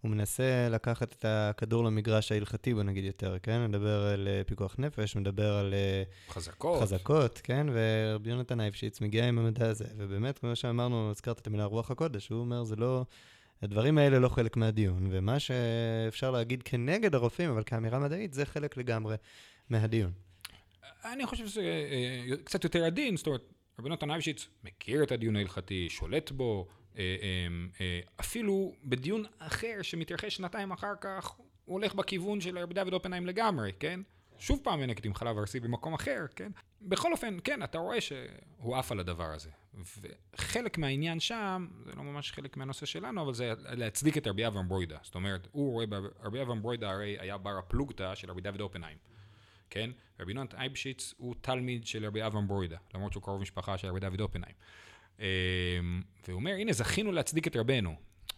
[0.00, 3.64] הוא מנסה לקחת את הכדור למגרש ההלכתי, בוא נגיד יותר, כן?
[3.64, 5.74] מדבר על אה, פיקוח נפש, מדבר על...
[5.74, 6.82] אה, חזקות.
[6.82, 7.66] חזקות, כן?
[7.72, 9.84] ורבי יונתן אייפשיץ מגיע עם המדע הזה.
[9.96, 13.04] ובאמת, כמו שאמרנו, הזכרת את המילה רוח הקודש, הוא אומר, זה לא...
[13.62, 18.76] הדברים האלה לא חלק מהדיון, ומה שאפשר להגיד כנגד הרופאים, אבל כאמירה מדעית, זה חלק
[18.76, 19.16] לגמרי
[19.70, 20.12] מהדיון.
[21.04, 25.36] אני חושב שזה אה, קצת יותר עדין, זאת אומרת, רבי נתן אייבשיץ מכיר את הדיון
[25.36, 26.68] ההלכתי, שולט בו,
[26.98, 27.02] אה,
[27.80, 33.26] אה, אפילו בדיון אחר שמתרחש שנתיים אחר כך, הוא הולך בכיוון של רבי דוד אופנהיים
[33.26, 34.00] לגמרי, כן?
[34.38, 36.52] שוב פעם מנקת עם חלב ארסי במקום אחר, כן?
[36.82, 39.50] בכל אופן, כן, אתה רואה שהוא עף על הדבר הזה.
[40.34, 44.68] וחלק מהעניין שם, זה לא ממש חלק מהנושא שלנו, אבל זה להצדיק את רבי אברהם
[44.68, 44.98] ברוידה.
[45.02, 45.86] זאת אומרת, הוא רואה,
[46.22, 48.98] רבי אברהם ברוידה הרי היה בר הפלוגתא של רבי דוד אופנהיים.
[49.74, 49.90] כן?
[50.20, 54.00] רבי נונת אייבשיץ הוא תלמיד של רבי אברהם ברוידה, למרות שהוא קרוב משפחה של רבי
[54.00, 54.54] דוד אופנהיים.
[55.20, 55.24] אמ,
[56.28, 57.94] והוא אומר, הנה, זכינו להצדיק את רבנו.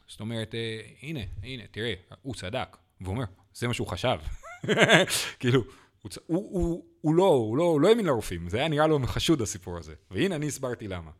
[0.08, 2.76] זאת אומרת, אה, הנה, הנה, תראה, הוא צדק.
[3.00, 3.24] והוא אומר,
[3.54, 4.18] זה מה שהוא חשב.
[5.40, 5.64] כאילו,
[6.02, 9.42] הוא, הוא, הוא, הוא, לא, הוא, לא, לא האמין לרופאים, זה היה נראה לו חשוד
[9.42, 9.94] הסיפור הזה.
[10.10, 11.10] והנה, אני הסברתי למה.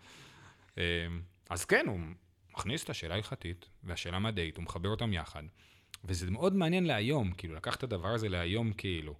[0.78, 0.82] אמ,
[1.50, 2.00] אז כן, הוא
[2.54, 5.42] מכניס את השאלה ההלכתית והשאלה המדעית, הוא מחבר אותם יחד.
[6.04, 9.14] וזה מאוד מעניין להיום, כאילו, לקח את הדבר הזה להיום, כאילו.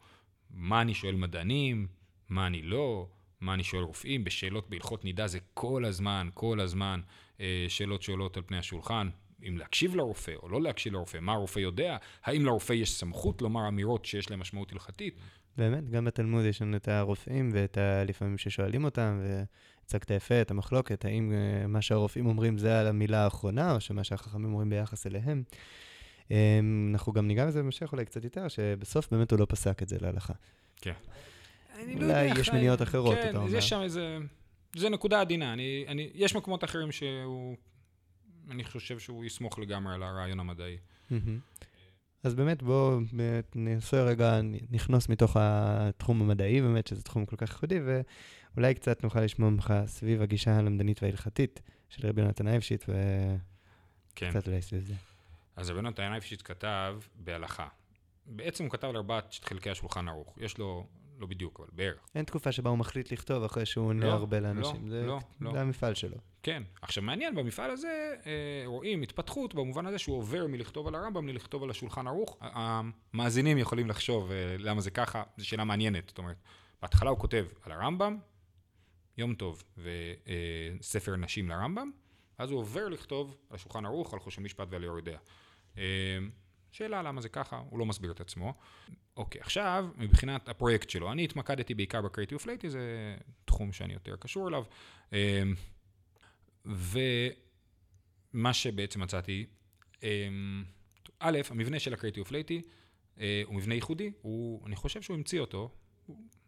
[0.57, 1.87] מה אני שואל מדענים,
[2.29, 3.09] מה אני לא,
[3.41, 7.01] מה אני שואל רופאים, בשאלות בהלכות נידה זה כל הזמן, כל הזמן
[7.41, 9.09] אה, שאלות שעולות על פני השולחן,
[9.49, 13.69] אם להקשיב לרופא או לא להקשיב לרופא, מה הרופא יודע, האם לרופא יש סמכות לומר
[13.69, 15.15] אמירות שיש להן משמעות הלכתית.
[15.57, 18.05] באמת, גם בתלמוד יש לנו את הרופאים ואת ה...
[18.05, 23.25] לפעמים ששואלים אותם, והצגת יפה את המחלוקת, האם אה, מה שהרופאים אומרים זה על המילה
[23.25, 25.43] האחרונה, או שמה שהחכמים אומרים ביחס אליהם.
[26.31, 29.89] אמ, אנחנו גם ניגע בזה במשך אולי קצת יותר, שבסוף באמת הוא לא פסק את
[29.89, 30.35] זה להלכה.
[30.77, 30.93] כן.
[31.87, 33.51] לא אולי יש מניעות אחרות, אתה אומר.
[33.51, 34.19] כן, יש שם איזה...
[34.77, 35.53] זה נקודה עדינה.
[35.53, 37.57] אני, אני, יש מקומות אחרים שהוא...
[38.51, 40.77] אני חושב שהוא יסמוך לגמרי על הרעיון המדעי.
[42.23, 43.01] אז באמת בואו
[43.55, 47.79] ננסה רגע, נכנוס מתוך התחום המדעי, באמת שזה תחום כל כך ייחודי,
[48.55, 53.05] ואולי קצת נוכל לשמוע ממך סביב הגישה הלמדנית וההלכתית של רבי יונתן אייבשיט, וקצת
[54.15, 54.31] כן.
[54.47, 54.95] אולי סביב זה.
[55.57, 57.69] אז רבי יונתן אייבשיט כתב בהלכה.
[58.27, 60.39] בעצם הוא כתב על ארבעת חלקי השולחן ערוך.
[60.41, 60.87] יש לו
[61.19, 62.09] לא בדיוק, אבל בערך.
[62.15, 64.85] אין תקופה שבה הוא מחליט לכתוב אחרי שהוא עונה לא, הרבה לאנשים.
[64.85, 65.53] לא, זה, לא, לא.
[65.53, 66.17] זה המפעל שלו.
[66.43, 66.63] כן.
[66.83, 71.63] עכשיו, מעניין, במפעל הזה אה, רואים התפתחות במובן הזה שהוא עובר מלכתוב על הרמב"ם ללכתוב
[71.63, 72.39] על השולחן ערוך.
[72.41, 76.09] המאזינים יכולים לחשוב אה, למה זה ככה, זו שאלה מעניינת.
[76.09, 76.37] זאת אומרת,
[76.83, 78.19] בהתחלה הוא כותב על הרמב"ם,
[79.19, 81.91] יום טוב וספר אה, נשים לרמב"ם,
[82.39, 85.19] אז הוא עובר לכתוב על השולחן ערוך, על חושן משפט ועל יורדיה.
[85.79, 86.19] אה,
[86.71, 88.55] שאלה למה זה ככה, הוא לא מסביר את עצמו.
[89.17, 94.65] אוקיי, עכשיו, מבחינת הפרויקט שלו, אני התמקדתי בעיקר ב-Creative זה תחום שאני יותר קשור אליו.
[95.13, 95.55] אמ,
[98.35, 99.47] ומה שבעצם מצאתי,
[100.03, 100.65] אמ,
[101.19, 102.33] א', המבנה של ה-Creative
[103.21, 105.71] אה, הוא מבנה ייחודי, הוא, אני חושב שהוא המציא אותו,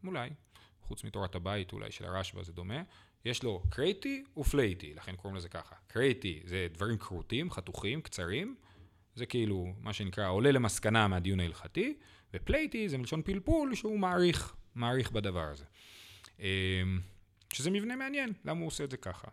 [0.07, 0.31] אולי,
[0.81, 2.83] חוץ מתורת הבית אולי של הרשב"א זה דומה,
[3.25, 5.75] יש לו כרתי ופלתי, לכן קוראים לזה ככה.
[5.87, 8.57] כרתי זה דברים כרותים, חתוכים, קצרים,
[9.19, 11.97] זה כאילו מה שנקרא עולה למסקנה מהדיון ההלכתי,
[12.35, 15.65] ופלתי זה מלשון פלפול שהוא מעריך, מעריך בדבר הזה.
[16.41, 16.45] אמ,
[17.53, 19.29] שזה מבנה מעניין, למה הוא עושה את זה ככה.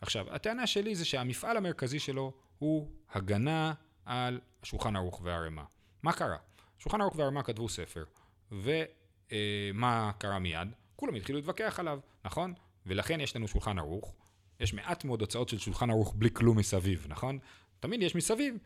[0.00, 3.74] עכשיו, הטענה שלי זה שהמפעל המרכזי שלו הוא הגנה
[4.04, 5.64] על השולחן ערוך והערימה.
[6.02, 6.36] מה קרה?
[6.78, 8.04] שולחן ערוך והערימה כתבו ספר,
[8.52, 10.68] ומה קרה מיד?
[10.96, 12.54] כולם התחילו להתווכח עליו, נכון?
[12.86, 14.14] ולכן יש לנו שולחן ערוך,
[14.60, 17.38] יש מעט מאוד הוצאות של שולחן ערוך בלי כלום מסביב, נכון?
[17.80, 18.56] תמיד יש מסביב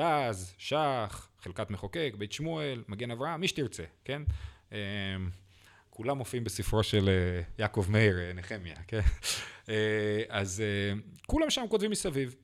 [0.00, 4.22] תז, שח, חלקת מחוקק, בית שמואל, מגן אברהם, מי שתרצה, כן?
[4.72, 4.78] אמ,
[5.90, 9.00] כולם מופיעים בספרו של אה, יעקב מאיר, אה, נחמיה, כן?
[9.68, 10.62] אה, אז
[11.26, 12.36] כולם שם כותבים מסביב.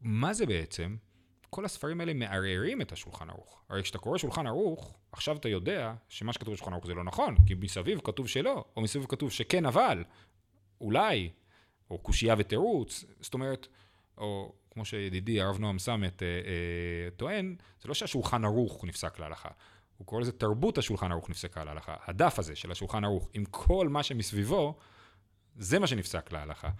[0.00, 0.96] מה זה בעצם?
[1.50, 3.62] כל הספרים האלה מערערים את השולחן ערוך.
[3.68, 7.36] הרי כשאתה קורא שולחן ערוך, עכשיו אתה יודע שמה שכתוב בשולחן ערוך זה לא נכון,
[7.46, 10.04] כי מסביב כתוב שלא, או מסביב כתוב שכן אבל,
[10.80, 11.30] אולי,
[11.90, 13.66] או קושייה ותירוץ, זאת אומרת,
[14.18, 19.48] או כמו שידידי הרב נועם סמט אה, אה, טוען, זה לא שהשולחן ערוך נפסק להלכה.
[19.98, 21.94] הוא קורא לזה תרבות השולחן ערוך נפסקה להלכה.
[22.04, 24.78] הדף הזה של השולחן ערוך, עם כל מה שמסביבו,
[25.56, 26.70] זה מה שנפסק להלכה.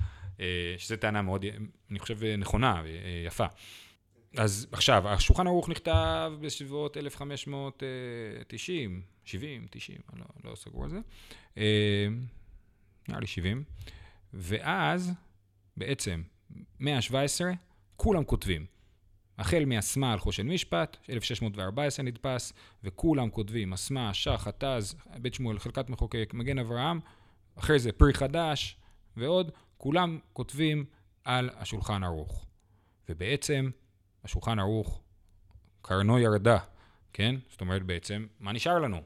[0.40, 1.44] אה, שזו טענה מאוד,
[1.90, 3.46] אני חושב, נכונה ויפה.
[4.36, 10.98] אז עכשיו, השולחן ערוך נכתב בסביבות 1590, 70, 90, אני לא, לא סגור על זה.
[11.58, 12.06] אה,
[13.08, 13.64] נראה לי 70.
[14.34, 15.12] ואז,
[15.76, 16.22] בעצם,
[16.80, 17.52] 117,
[17.96, 18.66] כולם כותבים.
[19.38, 22.52] החל מאסמה על חושן משפט, 1614 נדפס,
[22.84, 27.00] וכולם כותבים, אסמה, שח, עטז, בית שמואל, חלקת מחוקק, מגן אברהם,
[27.58, 28.76] אחרי זה פרי חדש
[29.16, 30.84] ועוד, כולם כותבים
[31.24, 32.46] על השולחן ערוך.
[33.08, 33.70] ובעצם,
[34.24, 35.02] השולחן ערוך,
[35.82, 36.58] קרנו ירדה,
[37.12, 37.36] כן?
[37.50, 39.02] זאת אומרת בעצם, מה נשאר לנו?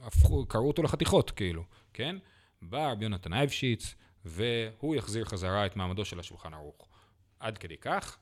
[0.00, 2.16] הפכו, קראו אותו לחתיכות, כאילו, כן?
[2.62, 3.94] בא רבי יונתן אייבשיץ,
[4.24, 6.93] והוא יחזיר חזרה את מעמדו של השולחן ערוך.
[7.44, 8.18] עד כדי כך,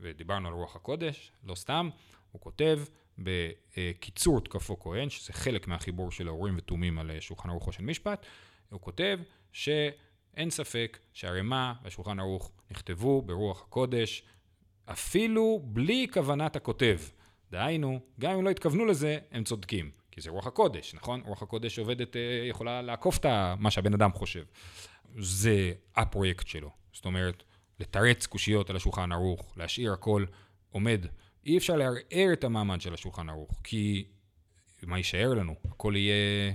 [0.00, 1.88] ודיברנו על רוח הקודש, לא סתם,
[2.32, 2.80] הוא כותב
[3.18, 8.26] בקיצור תקפו כהן, שזה חלק מהחיבור של האורים ותומים על שולחן ערוכו של משפט,
[8.70, 9.20] הוא כותב
[9.52, 14.22] שאין ספק שהרימה והשולחן ערוך נכתבו ברוח הקודש,
[14.86, 17.00] אפילו בלי כוונת הכותב.
[17.50, 19.90] דהיינו, גם אם לא התכוונו לזה, הם צודקים.
[20.10, 21.20] כי זה רוח הקודש, נכון?
[21.24, 23.26] רוח הקודש עובדת, אה, יכולה לעקוף את
[23.58, 24.44] מה שהבן אדם חושב.
[25.18, 26.70] זה הפרויקט שלו.
[26.92, 27.42] זאת אומרת,
[27.80, 30.24] לתרץ קושיות על השולחן ערוך, להשאיר הכל
[30.70, 31.06] עומד.
[31.46, 34.08] אי אפשר לערער את המעמד של השולחן ערוך, כי
[34.82, 35.54] מה יישאר לנו?
[35.64, 36.52] הכל יהיה...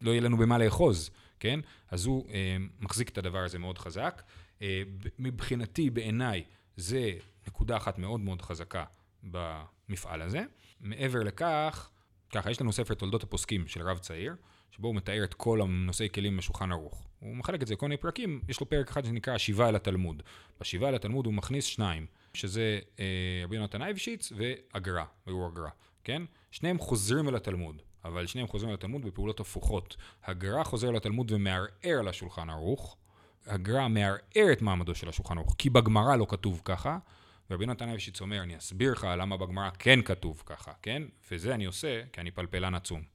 [0.00, 1.10] לא יהיה לנו במה לאחוז,
[1.40, 1.60] כן?
[1.90, 4.22] אז הוא אה, מחזיק את הדבר הזה מאוד חזק.
[4.62, 4.82] אה,
[5.18, 6.44] מבחינתי, בעיניי,
[6.76, 7.12] זה
[7.46, 8.84] נקודה אחת מאוד מאוד חזקה
[9.22, 10.42] במפעל הזה.
[10.80, 11.90] מעבר לכך,
[12.30, 14.34] ככה, יש לנו ספר תולדות הפוסקים של רב צעיר,
[14.76, 17.06] שבו הוא מתאר את כל הנושאי כלים בשולחן ערוך.
[17.20, 20.22] הוא מחלק את זה לכל מיני פרקים, יש לו פרק אחד שנקרא השיבה אל התלמוד.
[20.60, 23.04] בשיבה אל התלמוד הוא מכניס שניים, שזה אה,
[23.44, 25.68] רבי יונתן אייבשיץ והגר"א, והוא הגר"א,
[26.04, 26.22] כן?
[26.50, 29.96] שניהם חוזרים אל התלמוד, אבל שניהם חוזרים אל התלמוד בפעולות הפוכות.
[30.24, 32.96] הגר"א חוזר לתלמוד ומערער על השולחן ערוך,
[33.46, 36.98] הגר"א מערער את מעמדו של השולחן ערוך, כי בגמרא לא כתוב ככה,
[37.50, 41.02] ורבי נתן אייבשיץ אומר, אני אסביר לך למה בגמרא כן כתוב ככה, כן?
[41.30, 43.14] וזה אני עושה כי אני פלפלן עצום.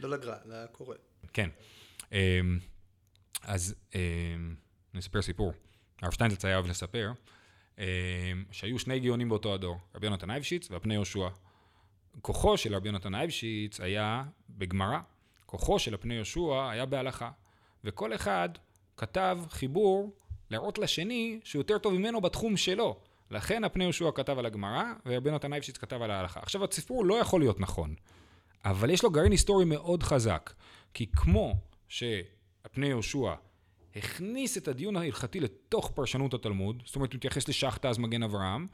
[0.00, 0.96] לא לגר"א, לקורא.
[1.32, 1.50] כן.
[2.12, 2.58] אמ,
[3.42, 4.54] אז אמ,
[4.94, 5.52] אני אספר סיפור.
[6.02, 7.12] הרב שטיינזלץ היה אוהב לספר,
[7.78, 7.84] אמ,
[8.50, 11.28] שהיו שני גאונים באותו הדור, רבי יונתן אייבשיץ והפני יהושע.
[12.22, 14.98] כוחו של רבי יונתן אייבשיץ היה בגמרא,
[15.46, 17.30] כוחו של הפני יהושע היה בהלכה.
[17.84, 18.48] וכל אחד
[18.96, 20.12] כתב חיבור
[20.50, 23.00] להראות לשני שהוא יותר טוב ממנו בתחום שלו.
[23.30, 26.40] לכן הפני יהושע כתב על הגמרא, ורבי נתן אייבשיץ כתב על ההלכה.
[26.40, 27.94] עכשיו, הסיפור לא יכול להיות נכון,
[28.64, 30.52] אבל יש לו גרעין היסטורי מאוד חזק.
[30.94, 31.54] כי כמו
[31.88, 33.34] שהפני יהושע
[33.96, 38.66] הכניס את הדיון ההלכתי לתוך פרשנות התלמוד, זאת אומרת, הוא מתייחס לשחטה אז מגן אברהם,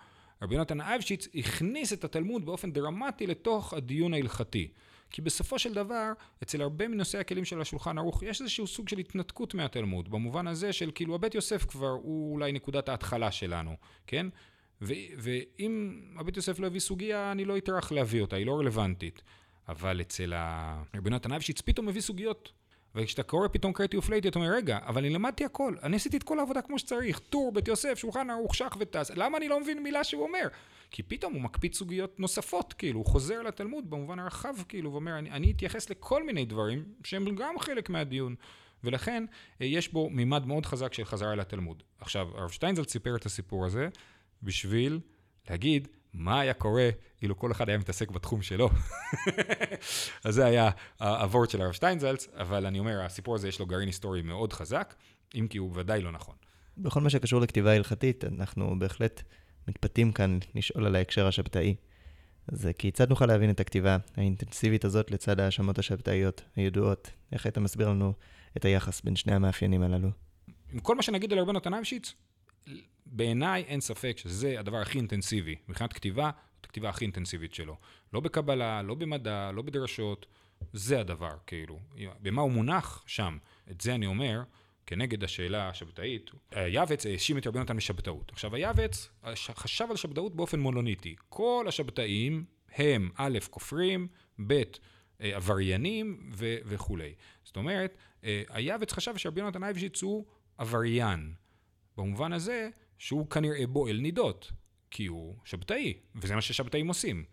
[0.43, 4.68] רבי נתן אייבשיץ הכניס את התלמוד באופן דרמטי לתוך הדיון ההלכתי.
[5.11, 6.12] כי בסופו של דבר,
[6.43, 10.72] אצל הרבה מנושאי הכלים של השולחן ערוך, יש איזשהו סוג של התנתקות מהתלמוד, במובן הזה
[10.72, 13.76] של כאילו הבית יוסף כבר הוא אולי נקודת ההתחלה שלנו,
[14.07, 14.26] כן?
[14.82, 19.22] ו- ואם הבית יוסף לא הביא סוגיה, אני לא אטרח להביא אותה, היא לא רלוונטית.
[19.69, 20.33] אבל אצל
[20.95, 22.53] רבי נתן אייבשיץ פתאום מביא סוגיות
[22.95, 26.23] וכשאתה קורא פתאום קרטי ופלייטי, אתה אומר, רגע, אבל אני למדתי הכל, אני עשיתי את
[26.23, 29.83] כל העבודה כמו שצריך, טור, בית יוסף, שולחן ערוך, שח וטס, למה אני לא מבין
[29.83, 30.49] מילה שהוא אומר?
[30.91, 35.31] כי פתאום הוא מקפיץ סוגיות נוספות, כאילו, הוא חוזר לתלמוד במובן הרחב, כאילו, ואומר, אני,
[35.31, 38.35] אני אתייחס לכל מיני דברים שהם גם חלק מהדיון.
[38.85, 39.25] ולכן,
[39.61, 41.83] אה, יש בו מימד מאוד חזק של חזרה לתלמוד.
[41.99, 43.89] עכשיו, הרב שטיינזלד סיפר את הסיפור הזה
[44.43, 45.01] בשביל
[45.51, 46.91] להגיד מה היה קורה
[47.23, 48.71] אילו כל אחד היה מתעסק בתחום שלו.
[50.25, 53.89] אז זה היה הוורד של הרב שטיינזלץ, אבל אני אומר, הסיפור הזה יש לו גרעין
[53.89, 54.95] היסטורי מאוד חזק,
[55.35, 56.35] אם כי הוא ודאי לא נכון.
[56.79, 59.23] בכל מה שקשור לכתיבה הלכתית, אנחנו בהחלט
[59.69, 61.75] מתפתים כאן לשאול על ההקשר השבתאי.
[62.49, 67.11] אז כיצד נוכל להבין את הכתיבה האינטנסיבית הזאת לצד ההאשמות השבתאיות הידועות?
[67.33, 68.12] איך היית מסביר לנו
[68.57, 70.09] את היחס בין שני המאפיינים הללו?
[70.73, 72.15] עם כל מה שנגיד על רבנו תנאבשיץ,
[73.07, 75.57] בעיניי אין ספק שזה הדבר הכי אינטנסיבי.
[75.69, 77.77] מבחינת כתיבה, זאת הכתיבה הכי אינטנסיבית שלו.
[78.12, 80.27] לא בקבלה, לא במדע, לא בדרשות,
[80.73, 81.81] זה הדבר, כאילו.
[82.21, 83.05] במה הוא מונח?
[83.07, 83.39] שם.
[83.71, 84.43] את זה אני אומר,
[84.87, 86.31] כנגד השאלה השבתאית.
[86.51, 88.33] היעבץ האשים את רבי נתן בשבתאות.
[88.33, 91.17] עכשיו, היעבץ חשב על שבתאות באופן מונוניטי.
[91.29, 92.45] כל השבתאים
[92.75, 94.09] הם א', כופרים,
[94.47, 94.53] ב',
[95.21, 97.15] אה, עבריינים ו- וכולי.
[97.45, 100.25] זאת אומרת, אה, היעבץ חשב שרבי נתן אייבשיץ הוא
[100.59, 101.35] עבריין.
[101.97, 102.68] במובן הזה
[102.99, 104.53] שהוא כנראה בועל נידות,
[104.90, 107.24] כי הוא שבתאי, וזה מה ששבתאים עושים.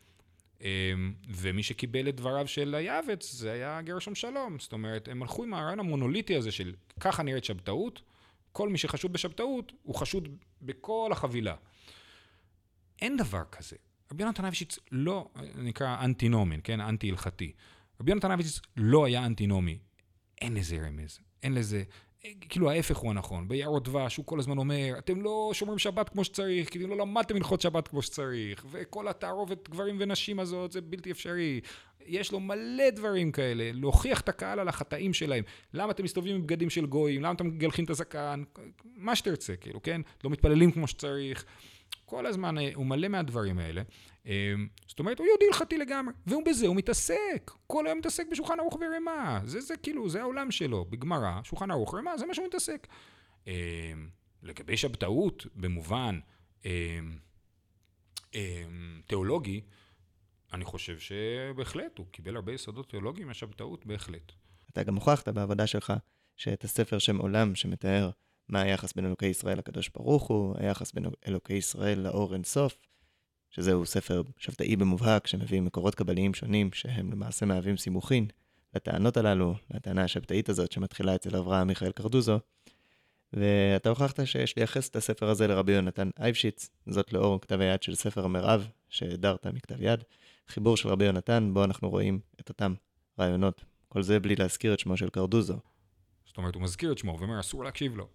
[0.61, 4.59] אמ, ומי שקיבל את דבריו של היעבץ זה היה גרשום שלום.
[4.59, 8.01] זאת אומרת, הם הלכו עם הרעיון המונוליטי הזה של ככה נראית שבתאות,
[8.51, 10.27] כל מי שחשוד בשבתאות הוא חשוד
[10.61, 11.55] בכל החבילה.
[13.01, 13.75] אין דבר כזה.
[14.11, 16.81] רבי יונתן אבישיץ לא, נקרא אנטינומין, כן?
[16.81, 17.51] אנטי הלכתי.
[18.01, 19.77] רבי יונתן אבישיץ לא היה אנטינומי.
[20.41, 21.19] אין לזה רמז.
[21.43, 21.83] אין לזה,
[22.49, 26.23] כאילו ההפך הוא הנכון, ביערות דבש הוא כל הזמן אומר, אתם לא שומרים שבת כמו
[26.23, 30.81] שצריך, כי אתם לא למדתם הלכות שבת כמו שצריך, וכל התערובת גברים ונשים הזאת זה
[30.81, 31.61] בלתי אפשרי.
[32.05, 35.43] יש לו מלא דברים כאלה, להוכיח את הקהל על החטאים שלהם.
[35.73, 37.21] למה אתם מסתובבים עם בגדים של גויים?
[37.21, 38.43] למה אתם מגלחים את הזקן?
[38.95, 40.01] מה שתרצה, כאילו, כן?
[40.23, 41.45] לא מתפללים כמו שצריך.
[42.05, 43.81] כל הזמן אה, הוא מלא מהדברים האלה.
[44.27, 44.53] אה,
[44.87, 47.51] זאת אומרת, הוא יהודי הלכתי לגמרי, והוא בזה, הוא מתעסק.
[47.67, 49.41] כל היום מתעסק בשולחן ערוך ורימה.
[49.45, 50.85] זה, זה כאילו, זה העולם שלו.
[50.85, 52.87] בגמרא, שולחן ערוך ורימה, זה מה שהוא מתעסק.
[53.47, 53.53] אה,
[54.43, 56.19] לגבי שבתאות, במובן
[59.07, 59.61] תיאולוגי,
[60.53, 64.31] אני חושב שבהחלט, הוא קיבל הרבה יסודות תיאולוגיים מהשבתאות, בהחלט.
[64.69, 65.93] אתה גם הוכחת בעבודה שלך
[66.37, 68.09] שאת הספר שם עולם שמתאר
[68.49, 72.77] מה היחס בין אלוקי ישראל לקדוש ברוך הוא, היחס בין אלוקי ישראל לאור אינסוף,
[73.51, 78.27] שזהו ספר שבתאי במובהק, שמביא מקורות קבליים שונים, שהם למעשה מהווים סימוכין
[78.75, 82.39] לטענות הללו, לטענה השבתאית הזאת שמתחילה אצל אברהם מיכאל קרדוזו.
[83.33, 87.95] ואתה הוכחת שיש לייחס את הספר הזה לרבי יונתן אייבשיץ, זאת לאור כתב היד של
[87.95, 90.03] ספר המרעב, שהדרת מכתב יד,
[90.47, 92.73] חיבור של רבי יונתן, בו אנחנו רואים את אותם
[93.19, 93.65] רעיונות.
[93.87, 95.57] כל זה בלי להזכיר את שמו של קרדוזו.
[96.25, 98.07] זאת אומרת, הוא מזכיר את שמו ואומר, אסור להקשיב לו.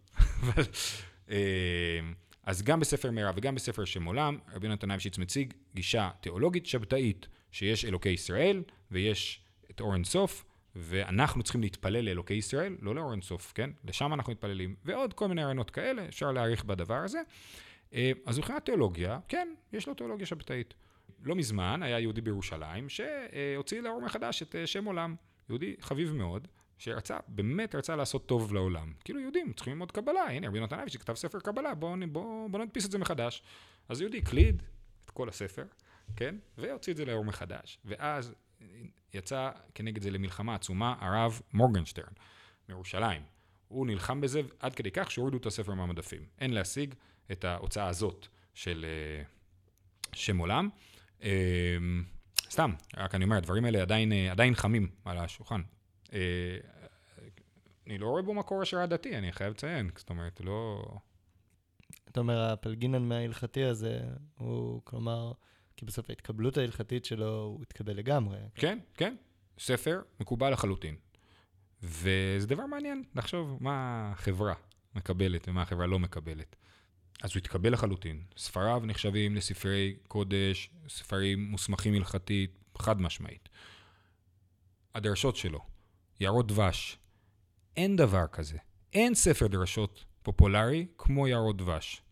[1.31, 2.01] אה,
[2.47, 7.27] אז גם בספר מרע וגם בספר שם עולם, רבי נתן אייבשיץ מציג גישה תיאולוגית שבתאית,
[7.53, 9.41] שיש אלוקי ישראל ויש
[9.71, 10.45] את אור אינסוף,
[10.77, 13.71] ואנחנו צריכים להתפלל לאלוקי ישראל, לא לאור אינסוף, כן?
[13.85, 17.21] לשם אנחנו מתפללים, ועוד כל מיני רעיונות כאלה, אפשר להעריך בדבר הזה.
[17.95, 20.75] אה, אז מבחינת תיאולוגיה, כן, יש לו תיאולוגיה שבתאית.
[21.23, 25.15] לא מזמן היה יהודי בירושלים שהוציא לאור מחדש את אה, שם עולם.
[25.49, 26.49] יהודי חביב מאוד,
[26.79, 28.93] שרצה, באמת רצה לעשות טוב לעולם.
[29.05, 32.65] כאילו יהודים צריכים ללמוד קבלה, הנה רבי נתן אביש שכתב ספר קבלה, בואו בוא, בוא
[32.65, 33.43] נדפיס את זה מחדש.
[33.89, 34.63] אז יהודי הקליד
[35.05, 35.65] את כל הספר,
[36.17, 36.35] כן?
[36.59, 37.79] והוציא את זה לאור מחדש.
[37.85, 38.35] ואז
[39.15, 42.13] יצא כנגד זה למלחמה עצומה הרב מורגנשטרן
[42.69, 43.23] מירושלים.
[43.69, 46.21] הוא נלחם בזה עד כדי כך שהורידו את הספר מהמדפים.
[46.39, 46.95] אין להשיג
[47.33, 49.23] את ההוצאה הזאת של אה,
[50.13, 50.69] שם עולם.
[51.23, 51.77] אה,
[52.51, 55.61] סתם, רק אני אומר, הדברים האלה עדיין, אה, עדיין חמים על השולחן.
[56.17, 56.59] אה,
[57.87, 60.85] אני לא רואה בו מקור השראה דתי, אני חייב לציין, זאת אומרת, לא...
[62.11, 64.01] אתה אומר, הפלגינן מההלכתי הזה,
[64.39, 65.33] הוא, כלומר,
[65.77, 68.39] כי בסוף ההתקבלות ההלכתית שלו, הוא התקבל לגמרי.
[68.55, 69.17] כן, כן,
[69.59, 70.97] ספר מקובל לחלוטין.
[71.83, 74.55] וזה דבר מעניין לחשוב מה החברה
[74.95, 76.57] מקבלת ומה החברה לא מקבלת.
[77.23, 78.25] אז הוא התקבל לחלוטין.
[78.37, 83.49] ספריו נחשבים לספרי קודש, ספרים מוסמכים הלכתית, חד משמעית.
[84.95, 85.61] הדרשות שלו,
[86.21, 86.99] יערות דבש,
[87.77, 88.59] אין דבר כזה.
[88.93, 92.03] אין ספר דרשות פופולרי כמו יערות דבש.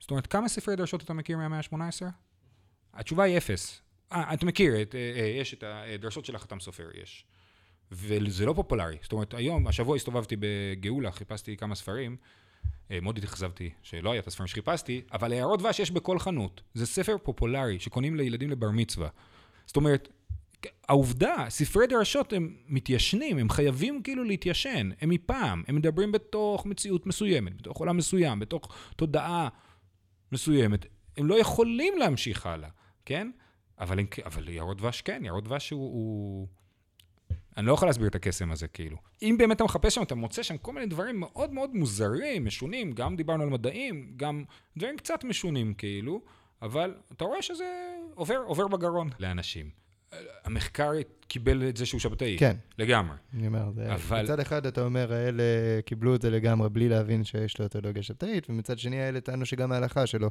[0.00, 2.06] זאת אומרת, כמה ספרי דרשות אתה מכיר מהמאה ה-18?
[2.94, 3.82] התשובה היא אפס.
[4.12, 7.24] אה, אתה מכיר, את, אה, אה, יש את הדרשות של החתם סופר, יש.
[7.92, 8.96] וזה לא פופולרי.
[9.02, 12.16] זאת אומרת, היום, השבוע הסתובבתי בגאולה, חיפשתי כמה ספרים,
[12.90, 16.62] אה, מאוד התאכזבתי שלא היה את הספרים שחיפשתי, אבל הערות דבש יש בכל חנות.
[16.74, 19.08] זה ספר פופולרי שקונים לילדים לבר מצווה.
[19.66, 20.08] זאת אומרת,
[20.88, 27.06] העובדה, ספרי דרשות הם מתיישנים, הם חייבים כאילו להתיישן, הם מפעם, הם מדברים בתוך מציאות
[27.06, 29.48] מסוימת, בתוך עולם מסוים, בתוך תודעה
[30.32, 30.86] מסוימת.
[31.16, 32.68] הם לא יכולים להמשיך הלאה,
[33.04, 33.30] כן?
[33.78, 36.48] אבל, אבל יערות דבש כן, יערות דבש הוא, הוא...
[37.56, 38.96] אני לא יכול להסביר את הקסם הזה, כאילו.
[39.22, 42.92] אם באמת אתה מחפש שם, אתה מוצא שם כל מיני דברים מאוד מאוד מוזרים, משונים,
[42.92, 44.44] גם דיברנו על מדעים, גם
[44.76, 46.20] דברים קצת משונים, כאילו,
[46.62, 49.85] אבל אתה רואה שזה עובר, עובר בגרון לאנשים.
[50.44, 50.90] המחקר
[51.28, 52.36] קיבל את זה שהוא שבתאי.
[52.38, 52.56] כן.
[52.78, 53.16] לגמרי.
[53.34, 53.94] אני אומר, זה...
[53.94, 54.22] אבל...
[54.22, 55.42] מצד אחד אתה אומר, האלה
[55.84, 59.72] קיבלו את זה לגמרי בלי להבין שיש לו תיאולוגיה שבתאית, ומצד שני האלה טענו שגם
[59.72, 60.30] ההלכה שלו,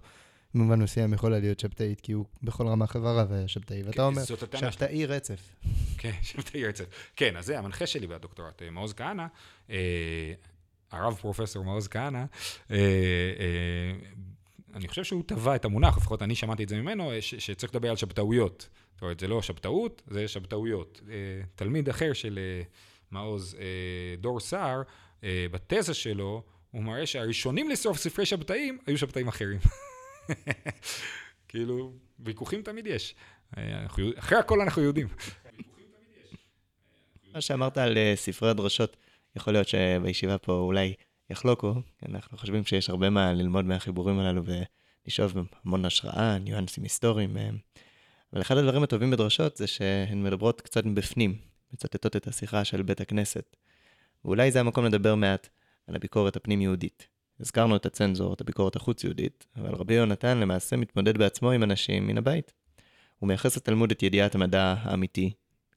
[0.54, 3.84] במובן מסוים, יכולה להיות שבתאית, כי הוא בכל רמה חברה היה שבתאי.
[3.84, 5.56] ואתה כן, אומר, שבתאי רצף.
[5.98, 6.86] כן, שבתאי רצף.
[7.16, 9.26] כן, אז זה המנחה שלי בדוקטורט, אה, מעוז כהנא,
[9.70, 10.34] אה,
[10.92, 12.24] הרב פרופסור מעוז כהנא,
[12.72, 12.78] אה,
[14.76, 17.96] אני חושב שהוא טבע את המונח, לפחות אני שמעתי את זה ממנו, שצריך לדבר על
[17.96, 18.70] שבתאויות.
[18.94, 21.02] זאת אומרת, זה לא שבתאות, זה שבתאויות.
[21.56, 22.40] תלמיד אחר של
[23.12, 23.58] מעוז,
[24.20, 24.82] דור סער,
[25.24, 29.60] בתזה שלו, הוא מראה שהראשונים לשרוף ספרי שבתאים היו שבתאים אחרים.
[31.48, 33.16] כאילו, ויכוחים תמיד יש.
[34.18, 35.08] אחרי הכל אנחנו יהודים.
[37.34, 38.98] מה שאמרת על אה, ספרי הדרשות,
[39.36, 40.94] יכול להיות שבישיבה פה אולי
[41.30, 41.74] יחלוקו,
[42.10, 45.34] אנחנו חושבים שיש הרבה מה ללמוד מהחיבורים הללו ולשאוב
[45.66, 47.58] המון השראה, ניואנסים היסטוריים מהם.
[48.34, 51.38] אבל אחד הדברים הטובים בדרשות זה שהן מדברות קצת מבפנים,
[51.74, 53.56] מצטטות את השיחה של בית הכנסת.
[54.26, 55.50] ואולי זה המקום לדבר מעט
[55.88, 57.08] על הביקורת הפנים-יהודית.
[57.40, 62.18] הזכרנו את הצנזור, את הביקורת החוץ-יהודית, אבל רבי יונתן למעשה מתמודד בעצמו עם אנשים מן
[62.18, 62.54] הבית.
[63.20, 65.34] הוא מייחס לתלמוד את ידיעת המדע האמיתי.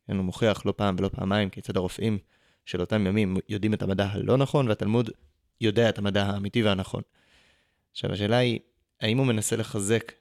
[0.07, 2.19] כן, הוא מוכיח לא פעם ולא פעמיים כיצד הרופאים
[2.65, 5.11] של אותם ימים יודעים את המדע הלא נכון, והתלמוד
[5.61, 7.03] יודע את המדע האמיתי והנכון.
[7.91, 8.59] עכשיו, השאלה היא,
[9.01, 10.13] האם הוא מנסה לחזק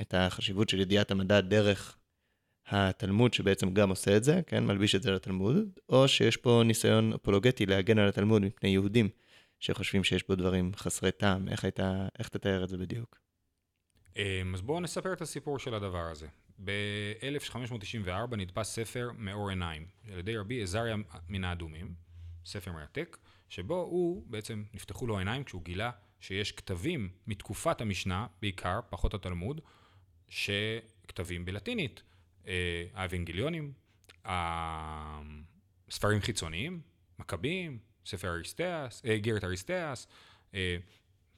[0.00, 1.96] את החשיבות של ידיעת המדע דרך
[2.66, 5.56] התלמוד שבעצם גם עושה את זה, כן, מלביש את זה לתלמוד,
[5.88, 9.08] או שיש פה ניסיון אפולוגטי להגן על התלמוד מפני יהודים
[9.60, 11.48] שחושבים שיש בו דברים חסרי טעם.
[11.48, 13.18] איך הייתה, איך תתאר את זה בדיוק?
[14.16, 16.26] אמ, אז בואו נספר את הסיפור של הדבר הזה.
[16.64, 20.96] ב-1594 נדפס ספר מאור עיניים, על ידי רבי עזריה
[21.28, 21.94] מן האדומים,
[22.44, 23.16] ספר מרתק,
[23.50, 25.90] שבו הוא, בעצם נפתחו לו העיניים כשהוא גילה
[26.20, 29.60] שיש כתבים מתקופת המשנה, בעיקר, פחות התלמוד,
[30.28, 32.02] שכתבים בלטינית.
[32.46, 33.72] אה, האבנגליונים,
[34.24, 36.80] הספרים חיצוניים,
[37.18, 40.06] מכבים, ספר אריסטאס, אה, גרת אריסטאס,
[40.54, 40.76] אה,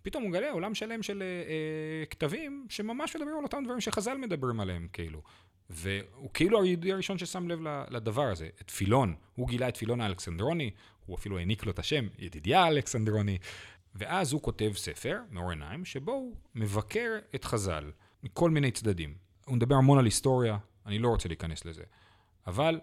[0.02, 4.18] פתאום הוא מגלה עולם שלם של אה, אה, כתבים שממש מדברים על אותם דברים שחז"ל
[4.18, 5.22] מדברים עליהם, כאילו.
[5.70, 7.58] והוא כאילו היהודי הראשון ששם לב
[7.90, 10.70] לדבר הזה, את פילון, הוא גילה את פילון האלכסנדרוני,
[11.06, 13.38] הוא אפילו העניק לו את השם, ידידיה האלכסנדרוני,
[13.94, 17.90] ואז הוא כותב ספר, מאור עיניים, שבו הוא מבקר את חז"ל,
[18.22, 19.14] מכל מיני צדדים.
[19.46, 21.82] הוא מדבר המון על היסטוריה, אני לא רוצה להיכנס לזה,
[22.46, 22.80] אבל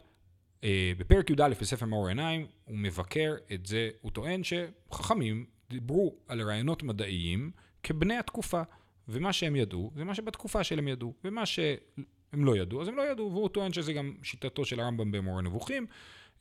[0.63, 6.41] אה, בפרק י"א בספר מאור עיניים, הוא מבקר את זה, הוא טוען שחכמים דיברו על
[6.41, 7.51] רעיונות מדעיים
[7.83, 8.61] כבני התקופה,
[9.07, 13.11] ומה שהם ידעו, זה מה שבתקופה שלהם ידעו, ומה שהם לא ידעו, אז הם לא
[13.11, 15.85] ידעו, והוא טוען שזה גם שיטתו של הרמב"ם במורה נבוכים,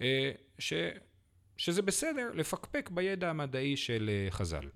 [0.00, 0.72] אה, ש,
[1.59, 4.68] שזה בסדר לפקפק בידע המדעי של אה, חז"ל.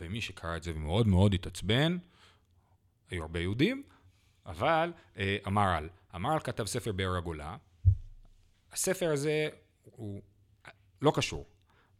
[0.00, 1.98] ומי שקרא את זה ומאוד מאוד התעצבן,
[3.10, 3.82] היו הרבה יהודים,
[4.46, 7.56] אבל המהר"ל, המהר"ל כתב ספר באר הגולה,
[8.72, 9.48] הספר הזה
[9.84, 10.22] הוא
[11.02, 11.46] לא קשור.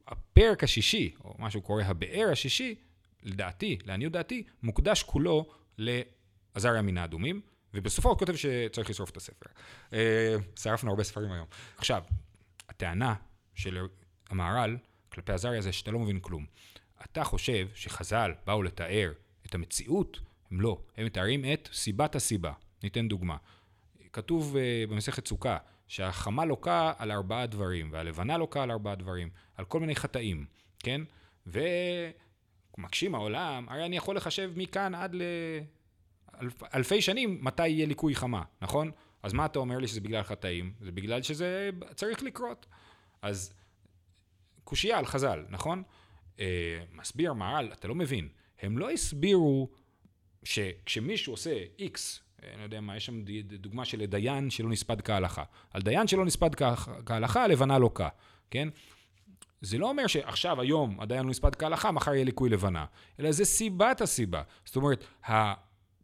[0.07, 2.75] הפרק השישי, או מה שהוא קורא הבאר השישי,
[3.23, 5.47] לדעתי, לעניות דעתי, מוקדש כולו
[5.79, 7.41] לעזריה מן האדומים,
[7.75, 9.47] ובסופו הוא כותב שצריך לשרוף את הספר.
[9.93, 11.47] אה, שרפנו הרבה ספרים היום.
[11.79, 12.03] עכשיו,
[12.69, 13.15] הטענה
[13.55, 13.87] של
[14.31, 14.77] המהר"ל
[15.13, 16.47] כלפי עזריה זה שאתה לא מבין כלום.
[17.05, 19.13] אתה חושב שחז"ל באו לתאר
[19.47, 20.21] את המציאות?
[20.51, 20.81] הם לא.
[20.97, 22.53] הם מתארים את סיבת הסיבה.
[22.83, 23.37] ניתן דוגמה.
[24.13, 25.57] כתוב uh, במסכת סוכה
[25.89, 30.45] שהחמה לוקה על ארבעה דברים, והלבנה לוקה על ארבעה דברים, על כל מיני חטאים,
[30.79, 31.01] כן?
[31.47, 35.17] ומקשים העולם, הרי אני יכול לחשב מכאן עד
[36.41, 38.91] לאלפי שנים מתי יהיה ליקוי חמה, נכון?
[39.23, 40.73] אז מה אתה אומר לי שזה בגלל חטאים?
[40.81, 42.67] זה בגלל שזה צריך לקרות.
[43.23, 43.55] אז
[44.65, 45.83] קושייה על חז"ל, נכון?
[46.41, 48.29] אה, מסביר מהר"ל, אתה לא מבין,
[48.61, 49.71] הם לא הסבירו
[50.45, 55.45] שכשמישהו עושה איקס, אני לא יודע מה, יש שם דוגמה של דיין שלא נספד כהלכה.
[55.71, 56.55] על דיין שלא נספד
[57.07, 58.09] כהלכה, הלבנה לוקה,
[58.51, 58.69] כן?
[59.61, 62.85] זה לא אומר שעכשיו, היום, הדיין לא נספד כהלכה, מחר יהיה ליקוי לבנה,
[63.21, 64.43] אלא זה סיבת הסיבה.
[64.65, 65.05] זאת אומרת.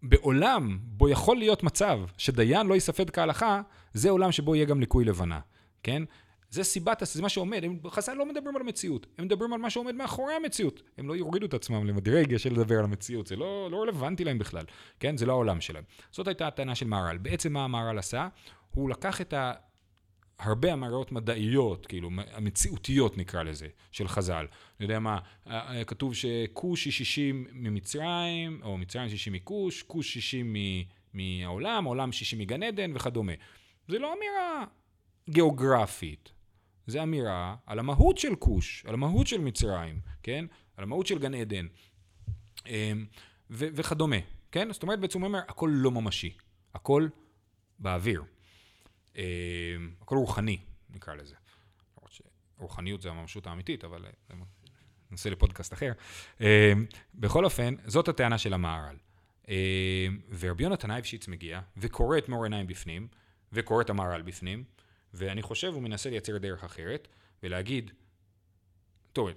[0.03, 3.61] בעולם בו יכול להיות מצב שדיין לא ייספד כהלכה,
[3.94, 5.40] זה עולם שבו יהיה גם ליקוי לבנה,
[5.82, 6.03] כן?
[6.51, 9.70] זה סיבת, זה מה שעומד, הם חז"ל לא מדברים על המציאות, הם מדברים על מה
[9.70, 10.82] שעומד מאחורי המציאות.
[10.99, 14.38] הם לא יורידו את עצמם למדרגה של לדבר על המציאות, זה לא, לא רלוונטי להם
[14.38, 14.64] בכלל,
[15.01, 15.16] כן?
[15.16, 15.84] זה לא העולם שלהם.
[16.11, 17.18] זאת הייתה הטענה של מהר"ל.
[17.18, 18.28] בעצם מה המהר"ל עשה?
[18.74, 19.53] הוא לקח את ה...
[20.39, 24.47] הרבה אמירות מדעיות, כאילו, המציאותיות נקרא לזה, של חז"ל.
[24.80, 25.18] אני יודע מה,
[25.86, 30.57] כתוב שכוש היא 60 ממצרים, או מצרים 60 מכוש, כוש 60
[31.14, 33.32] מהעולם, עולם 60 מגן עדן וכדומה.
[33.89, 34.64] זה לא אמירה
[35.30, 36.32] גיאוגרפית,
[36.86, 40.45] זה אמירה על המהות של כוש, על המהות של מצרים, כן?
[40.76, 41.66] על המהות של גן עדן,
[42.66, 43.07] אמ,
[43.51, 44.16] וכדומה,
[44.53, 44.72] כן?
[44.72, 46.32] זאת אומרת, בעצם הוא אומר, הכל לא ממשי,
[46.74, 47.09] הכל
[47.78, 48.22] באוויר.
[49.19, 49.23] אמ,
[50.01, 50.59] הכל רוחני,
[50.91, 51.35] נקרא לזה.
[52.59, 54.37] רוחניות זה הממשות האמיתית, אבל אה,
[55.11, 55.93] ננסה לפודקאסט אחר.
[56.41, 56.47] אמ,
[57.14, 58.97] בכל אופן, זאת הטענה של המהר"ל.
[60.39, 63.09] ורבי יונתן אייבשיץ מגיע וקורא את מאור עיניים בפנים,
[63.53, 64.64] וקורא את המהר"ל בפנים,
[65.14, 67.09] ואני חושב הוא מנסה לייצר דרך אחרת,
[67.43, 67.91] ולהגיד,
[69.12, 69.31] טוב,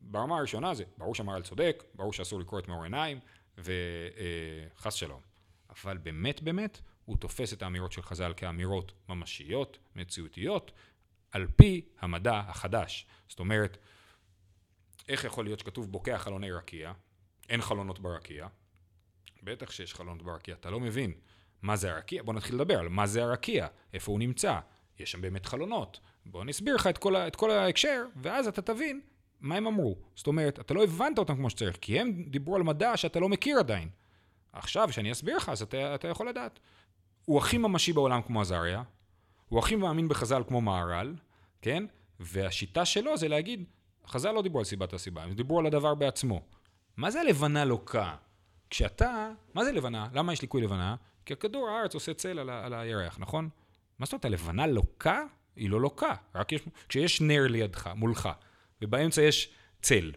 [0.00, 3.20] ברמה הראשונה זה, ברור שהמהר"ל צודק, ברור שאסור לקרוא את מאור עיניים,
[3.58, 5.20] וחס אה, שלום.
[5.70, 10.72] אבל באמת באמת, הוא תופס את האמירות של חז"ל כאמירות ממשיות, מציאותיות,
[11.32, 13.06] על פי המדע החדש.
[13.28, 13.78] זאת אומרת,
[15.08, 16.92] איך יכול להיות שכתוב בוקע חלוני רקיע,
[17.48, 18.46] אין חלונות ברקיע,
[19.42, 21.12] בטח שיש חלונות ברקיע, אתה לא מבין
[21.62, 24.60] מה זה הרקיע, בוא נתחיל לדבר על מה זה הרקיע, איפה הוא נמצא,
[24.98, 26.00] יש שם באמת חלונות.
[26.26, 29.00] בוא אני אסביר לך את כל, את כל ההקשר, ואז אתה תבין
[29.40, 29.98] מה הם אמרו.
[30.14, 33.28] זאת אומרת, אתה לא הבנת אותם כמו שצריך, כי הם דיברו על מדע שאתה לא
[33.28, 33.88] מכיר עדיין.
[34.52, 36.60] עכשיו, כשאני אסביר לך, אז אתה, אתה יכול לדעת.
[37.28, 38.82] הוא הכי ממשי בעולם כמו עזריה,
[39.48, 41.14] הוא הכי מאמין בחז"ל כמו מהר"ל,
[41.62, 41.84] כן?
[42.20, 43.64] והשיטה שלו זה להגיד,
[44.06, 46.42] חז"ל לא דיברו על סיבת הסיבה, הם דיברו על הדבר בעצמו.
[46.96, 48.14] מה זה הלבנה לוקה?
[48.70, 50.08] כשאתה, מה זה לבנה?
[50.12, 50.96] למה יש ליקוי לבנה?
[51.26, 53.48] כי הכדור הארץ עושה צל על, על הירח, נכון?
[53.98, 55.22] מה זאת אומרת, הלבנה לוקה?
[55.56, 56.14] היא לא לוקה.
[56.34, 58.28] רק יש, כשיש נר לידך, מולך,
[58.82, 59.50] ובאמצע יש
[59.82, 60.12] צל,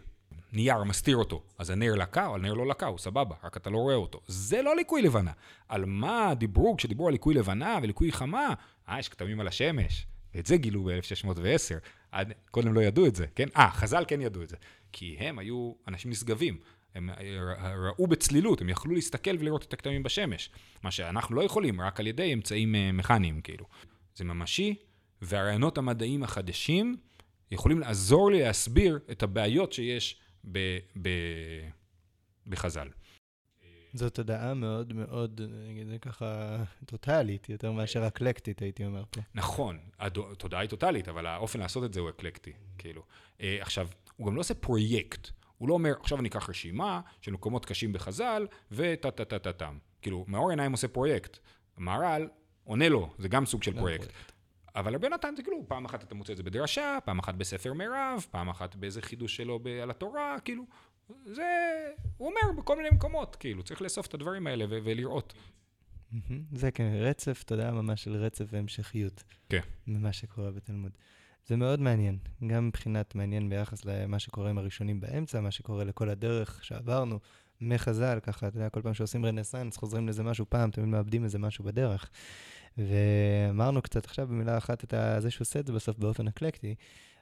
[0.53, 3.77] נייר מסתיר אותו, אז הנר לקה או הנר לא לקה, הוא סבבה, רק אתה לא
[3.77, 4.21] רואה אותו.
[4.27, 5.31] זה לא ליקוי לבנה.
[5.67, 8.53] על מה דיברו כשדיברו על ליקוי לבנה וליקוי חמה?
[8.89, 10.07] אה, יש כתמים על השמש.
[10.35, 12.15] ואת זה גילו ב-1610.
[12.51, 13.47] קודם לא ידעו את זה, כן?
[13.57, 14.55] אה, חז"ל כן ידעו את זה.
[14.91, 16.57] כי הם היו אנשים נשגבים.
[16.95, 17.09] הם
[17.75, 20.49] ראו בצלילות, הם יכלו להסתכל ולראות את הכתמים בשמש.
[20.83, 23.65] מה שאנחנו לא יכולים, רק על ידי אמצעים אה, מכניים, כאילו.
[24.15, 24.75] זה ממשי,
[25.21, 26.95] והרעיונות המדעיים החדשים
[27.51, 30.20] יכולים לעזור לי להסביר את הבעיות שיש
[30.51, 31.09] ב, ב,
[32.47, 32.87] בחז"ל.
[33.93, 39.21] זו תודעה מאוד מאוד, נגיד זה ככה, טוטאלית, יותר מאשר אקלקטית, הייתי אומר פה.
[39.33, 43.03] נכון, התודעה היא טוטאלית, אבל האופן לעשות את זה הוא אקלקטי, כאילו.
[43.41, 45.29] אה, עכשיו, הוא גם לא עושה פרויקט.
[45.57, 49.53] הוא לא אומר, עכשיו אני אקח רשימה של מקומות קשים בחז"ל, וטה טה טה טה
[49.53, 49.77] טם.
[50.01, 51.37] כאילו, מאור עיניים עושה פרויקט.
[51.77, 52.27] המהר"ל
[52.63, 54.07] עונה לו, זה גם סוג של פרויקט.
[54.75, 57.73] אבל רבי נתן זה כאילו, פעם אחת אתה מוצא את זה בדרשה, פעם אחת בספר
[57.73, 60.63] מירב, פעם אחת באיזה חידוש שלו ב- על התורה, כאילו,
[61.25, 61.43] זה,
[62.17, 65.33] הוא אומר בכל מיני מקומות, כאילו, צריך לאסוף את הדברים האלה ו- ולראות.
[66.55, 69.23] זה כן, רצף, אתה יודע, ממש של רצף והמשכיות.
[69.49, 69.59] כן.
[69.87, 70.91] ממה שקורה בתלמוד.
[71.47, 72.17] זה מאוד מעניין,
[72.47, 77.19] גם מבחינת מעניין ביחס למה שקורה עם הראשונים באמצע, מה שקורה לכל הדרך שעברנו
[77.61, 81.39] מחז"ל, ככה, אתה יודע, כל פעם שעושים רנסאנס, חוזרים לזה משהו פעם, תמיד מאבדים איזה
[81.39, 82.09] משהו בדרך.
[82.77, 86.75] ואמרנו קצת עכשיו במילה אחת את זה שהוא עושה את זה בסוף באופן אקלקטי,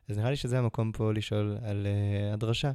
[0.10, 2.72] אז נראה לי שזה המקום פה לשאול על uh, הדרשה.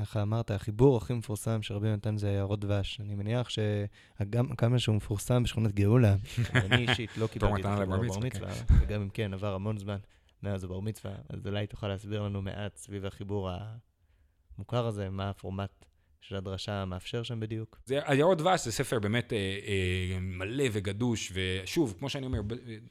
[0.00, 3.00] ככה אמרת, החיבור הכי מפורסם שרבי נתן זה עיירות דבש.
[3.00, 6.16] אני מניח שגם כמה שהוא מפורסם בשכונת גאולה,
[6.54, 8.74] אני אישית לא קיבלתי את זה בבר מצווה, כן.
[8.80, 9.98] וגם אם כן, עבר המון זמן.
[10.42, 13.50] מאז הבר מצווה, אז אולי תוכל להסביר לנו מעט סביב החיבור
[14.58, 15.84] המוכר הזה, מה הפורמט
[16.20, 17.78] של הדרשה מאפשר שם בדיוק.
[17.84, 22.40] זה, היערות דבש זה ספר באמת אה, אה, מלא וגדוש, ושוב, כמו שאני אומר,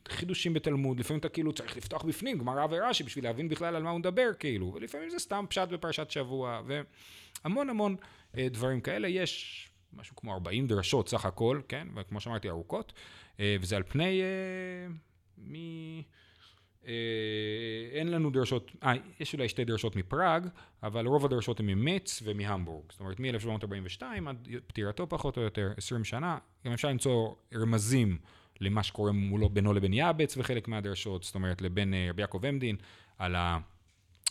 [0.07, 3.89] חידושים בתלמוד, לפעמים אתה כאילו צריך לפתוח בפנים, גמרא ורש"י, בשביל להבין בכלל על מה
[3.89, 7.95] הוא מדבר, כאילו, ולפעמים זה סתם פשט בפרשת שבוע, והמון המון
[8.37, 9.07] אה, דברים כאלה.
[9.07, 9.63] יש
[9.93, 12.93] משהו כמו 40 דרשות סך הכל, כן, וכמו שאמרתי, ארוכות,
[13.39, 14.21] אה, וזה על פני...
[14.21, 14.87] אה,
[15.37, 15.55] מ...
[16.87, 16.93] אה,
[17.91, 20.47] אין לנו דרשות, אה, יש אולי שתי דרשות מפראג,
[20.83, 22.85] אבל רוב הדרשות הן ממץ ומהמבורג.
[22.91, 28.17] זאת אומרת, מ-1742 עד פטירתו פחות או יותר, 20 שנה, גם אפשר למצוא רמזים
[28.61, 32.75] למה שקורה מולו, בינו לבין יעבץ וחלק מהדרשות, זאת אומרת, לבין אה, רבי יעקב עמדין,
[33.17, 33.35] על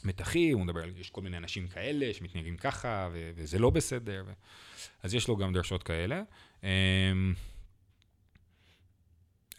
[0.04, 4.24] מתחי, הוא מדבר על, יש כל מיני אנשים כאלה שמתנהגים ככה, ו- וזה לא בסדר.
[4.26, 4.32] ו-
[5.02, 6.22] אז יש לו גם דרשות כאלה.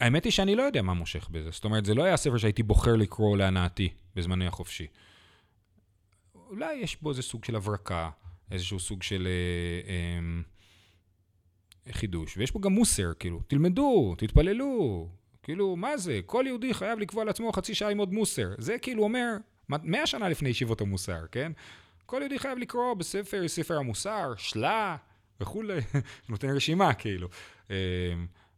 [0.00, 1.50] אמ, האמת היא שאני לא יודע מה מושך בזה.
[1.50, 4.86] זאת אומרת, זה לא היה ספר שהייתי בוחר לקרוא להנאתי בזמני החופשי.
[6.34, 8.10] אולי יש בו איזה סוג של הברקה,
[8.50, 9.90] איזשהו סוג של אה,
[11.86, 15.08] אה, חידוש, ויש בו גם מוסר, כאילו, תלמדו, תתפללו,
[15.42, 16.20] כאילו, מה זה?
[16.26, 18.48] כל יהודי חייב לקבוע לעצמו חצי שעה עם עוד מוסר.
[18.58, 19.36] זה כאילו אומר,
[19.68, 21.52] מאה שנה לפני ישיבות המוסר, כן?
[22.06, 24.96] כל יהודי חייב לקרוא בספר, ספר המוסר, שלה
[25.40, 25.78] וכולי,
[26.28, 27.28] נותן רשימה, כאילו.
[27.70, 27.76] אה,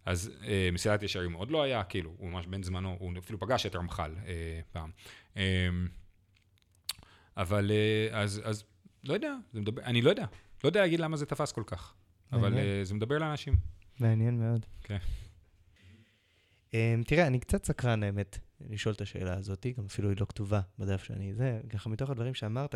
[0.05, 3.67] אז אה, מסילת ישרים עוד לא היה, כאילו, הוא ממש בן זמנו, הוא אפילו פגש
[3.67, 4.91] את רמח"ל אה, פעם.
[5.37, 5.69] אה,
[7.37, 8.65] אבל אה, אז, אז
[9.05, 10.27] לא יודע, מדבר, אני לא יודע,
[10.65, 11.95] לא יודע להגיד למה זה תפס כל כך,
[12.33, 13.57] אבל אה, זה מדבר לאנשים.
[14.01, 14.67] מעניין מאוד.
[14.83, 14.99] כן.
[16.71, 16.73] Um,
[17.07, 21.03] תראה, אני קצת סקרן, האמת, לשאול את השאלה הזאת, גם אפילו היא לא כתובה בדף
[21.03, 22.75] שאני זה, ככה מתוך הדברים שאמרת,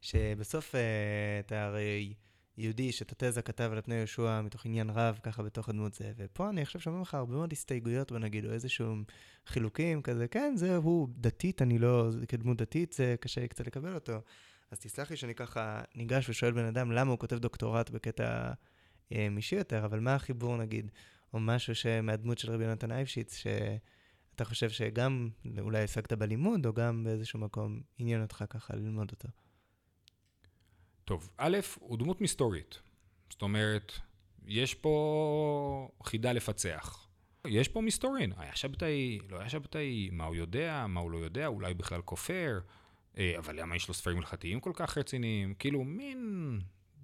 [0.00, 0.78] שבסוף uh,
[1.46, 2.14] אתה הרי
[2.56, 6.50] יהודי שאת התזה כתב על פני יהושע מתוך עניין רב, ככה בתוך הדמות זה, ופה
[6.50, 8.94] אני עכשיו שומע לך הרבה מאוד הסתייגויות, בוא נגיד, או איזשהו
[9.46, 13.94] חילוקים כזה, כן, זה הוא דתית, אני לא, כדמות דתית, זה קשה לי קצת לקבל
[13.94, 14.20] אותו.
[14.70, 18.52] אז תסלח לי שאני ככה ניגש ושואל בן אדם למה הוא כותב דוקטורט בקטע
[19.12, 20.90] אה, אישי יותר, אבל מה החיבור נגיד,
[21.32, 25.28] או משהו שמהדמות של רבי נתן אייבשיץ, שאתה חושב שגם
[25.58, 29.28] אולי השגת בלימוד, או גם באיזשהו מקום עניין אותך ככה ללמוד אותו.
[31.04, 32.80] טוב, א', הוא דמות מסתורית.
[33.30, 33.92] זאת אומרת,
[34.46, 37.08] יש פה חידה לפצח.
[37.46, 41.46] יש פה מסתורין, היה שבתאי, לא היה שבתאי, מה הוא יודע, מה הוא לא יודע,
[41.46, 42.60] אולי בכלל כופר,
[43.18, 45.54] אה, אבל למה יש לו ספרים הלכתיים כל כך רציניים?
[45.54, 46.60] כאילו, מין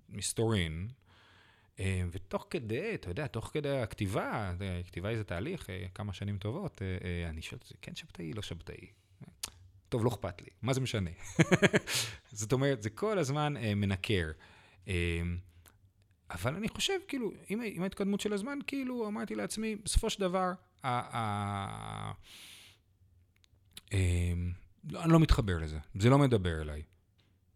[0.09, 0.89] מסתורין.
[1.81, 4.55] אה, ותוך כדי, אתה יודע, תוך כדי הכתיבה,
[4.87, 6.83] כתיבה איזה תהליך, אה, כמה שנים טובות,
[7.29, 8.87] אני שואל, כן שבתאי, לא שבתאי.
[9.91, 11.11] טוב, לא אכפת לי, מה זה משנה?
[12.33, 14.31] זאת אומרת, זה כל הזמן אה, מנקר.
[14.89, 15.23] אה,
[16.31, 20.53] אבל אני חושב, כאילו, עם, עם ההתקדמות של הזמן, כאילו, אמרתי לעצמי, בסופו של דבר,
[20.83, 22.13] ה, ה,
[23.93, 24.33] אה,
[24.91, 26.83] לא, אני לא מתחבר לזה, זה לא מדבר אליי.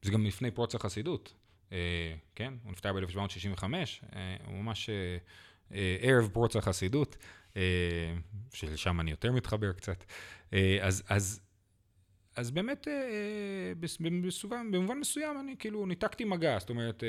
[0.02, 1.34] זה גם לפני פרוץ החסידות,
[1.72, 2.54] אה, כן?
[2.62, 5.16] הוא נפטר ב-1765, אה, הוא ממש אה,
[5.72, 7.16] אה, ערב פרוץ החסידות,
[7.56, 7.62] אה,
[8.54, 10.04] שלשם אני יותר מתחבר קצת.
[10.52, 11.40] אה, אז, אז
[12.36, 13.72] אז באמת, אה,
[14.20, 17.08] בסובן, במובן מסוים, אני כאילו ניתקתי מגע, זאת אומרת, אה,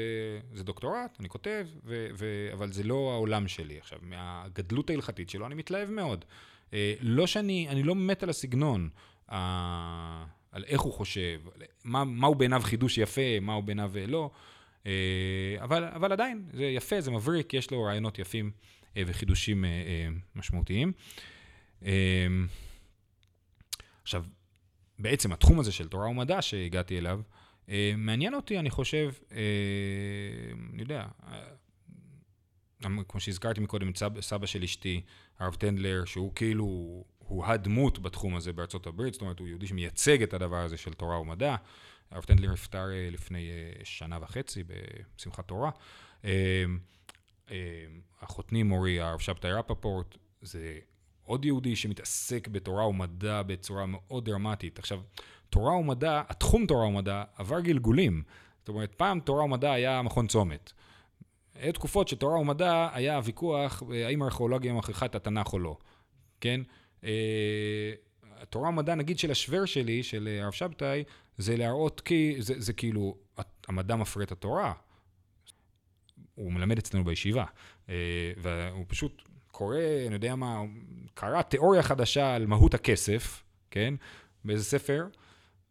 [0.54, 3.80] זה דוקטורט, אני כותב, ו, ו, אבל זה לא העולם שלי.
[3.80, 6.26] עכשיו, מהגדלות ההלכתית שלו אני מתלהב מאוד.
[6.74, 8.90] אה, לא שאני, אני לא מת על הסגנון,
[9.32, 11.42] אה, על איך הוא חושב,
[11.84, 14.32] מה, מה הוא בעיניו חידוש יפה, מה הוא בעיניו לא,
[14.86, 18.52] אה, אבל, אבל עדיין, זה יפה, זה מבריק, יש לו רעיונות יפים
[18.98, 20.92] אה, וחידושים אה, אה, משמעותיים.
[21.86, 22.28] אה,
[24.04, 24.26] עכשיו,
[25.00, 27.22] בעצם התחום הזה של תורה ומדע שהגעתי אליו,
[27.70, 29.38] אה, מעניין אותי, אני חושב, אה,
[30.74, 31.44] אני יודע, אה,
[33.08, 35.02] כמו שהזכרתי מקודם, סבא, סבא של אשתי,
[35.40, 36.66] הרב טנדלר, שהוא כאילו,
[37.18, 40.94] הוא הדמות בתחום הזה בארצות הברית, זאת אומרת, הוא יהודי שמייצג את הדבר הזה של
[40.94, 41.56] תורה ומדע.
[42.12, 43.50] הרב טנדלר נפטר לפני
[43.84, 44.64] שנה וחצי
[45.18, 45.72] בשמחת תורה.
[48.22, 50.80] החותני מורי, הרב שבתאי רפפורט, זה
[51.26, 54.80] עוד יהודי שמתעסק בתורה ומדע בצורה מאוד דרמטית.
[54.80, 55.02] עכשיו,
[55.50, 58.24] תורה ומדע, התחום תורה ומדע עבר גלגולים.
[58.60, 60.72] זאת אומרת, פעם תורה ומדע היה מכון צומת.
[61.56, 65.78] היו תקופות שתורה ומדע היה ויכוח האם הארכיאולוגיה מכריחה את התנ"ך או לא,
[66.42, 66.62] כן?
[67.04, 67.94] אה,
[68.42, 71.04] התורה ומדע, נגיד של השוור שלי, של הרב שבתאי,
[71.38, 73.18] זה להראות כי, זה, זה כאילו,
[73.68, 74.74] המדע מפרה את התורה.
[76.36, 77.46] הוא מלמד אצלנו בישיבה,
[77.90, 77.96] אה,
[78.38, 79.22] והוא פשוט
[79.58, 79.78] קורא,
[80.08, 80.62] אני יודע מה,
[81.14, 83.94] קרא תיאוריה חדשה על מהות הכסף, כן?
[84.46, 85.08] באיזה ספר,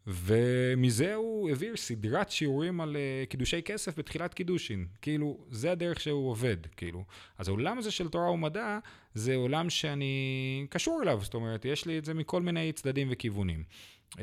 [0.07, 4.85] ומזה הוא העביר סדרת שיעורים על uh, קידושי כסף בתחילת קידושין.
[5.01, 7.03] כאילו, זה הדרך שהוא עובד, כאילו.
[7.37, 8.79] אז העולם הזה של תורה ומדע,
[9.13, 13.63] זה עולם שאני קשור אליו, זאת אומרת, יש לי את זה מכל מיני צדדים וכיוונים.
[14.13, 14.17] Um,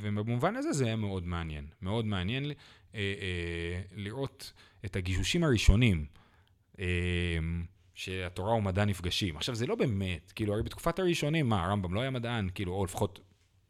[0.00, 1.66] ובמובן הזה זה היה מאוד מעניין.
[1.82, 2.50] מאוד מעניין
[2.92, 2.94] uh,
[3.96, 4.52] לראות
[4.84, 6.06] את הגישושים הראשונים.
[7.94, 9.36] שהתורה ומדע נפגשים.
[9.36, 12.84] עכשיו, זה לא באמת, כאילו, הרי בתקופת הראשונים, מה, הרמב"ם לא היה מדען, כאילו, או
[12.84, 13.20] לפחות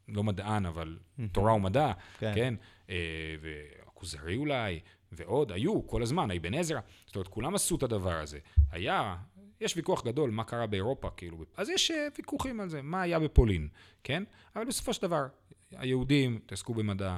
[0.07, 0.97] לא מדען, אבל
[1.31, 2.31] תורה ומדע, כן?
[2.35, 2.53] כן?
[2.89, 2.95] אה,
[3.41, 4.79] והכוזרי אולי,
[5.11, 8.39] ועוד, היו כל הזמן, אבן עזרא, זאת אומרת, כולם עשו את הדבר הזה.
[8.71, 9.15] היה,
[9.61, 13.19] יש ויכוח גדול מה קרה באירופה, כאילו, אז יש אה, ויכוחים על זה, מה היה
[13.19, 13.67] בפולין,
[14.03, 14.23] כן?
[14.55, 15.27] אבל בסופו של דבר,
[15.71, 17.17] היהודים התעסקו במדע,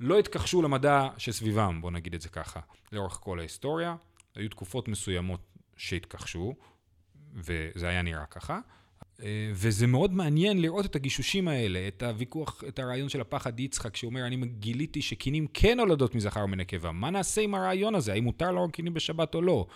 [0.00, 2.60] לא התכחשו למדע שסביבם, בוא נגיד את זה ככה,
[2.92, 3.96] לאורך כל ההיסטוריה.
[4.34, 5.40] היו תקופות מסוימות
[5.76, 6.54] שהתכחשו,
[7.34, 8.60] וזה היה נראה ככה.
[9.22, 13.96] אה, וזה מאוד מעניין לראות את הגישושים האלה, את הוויכוח, את הרעיון של הפחד יצחק,
[13.96, 16.92] שאומר, אני גיליתי שקינים כן נולדות מזכר ומנקבה.
[16.92, 18.12] מה נעשה עם הרעיון הזה?
[18.12, 19.66] האם מותר להרוג קינים בשבת או לא?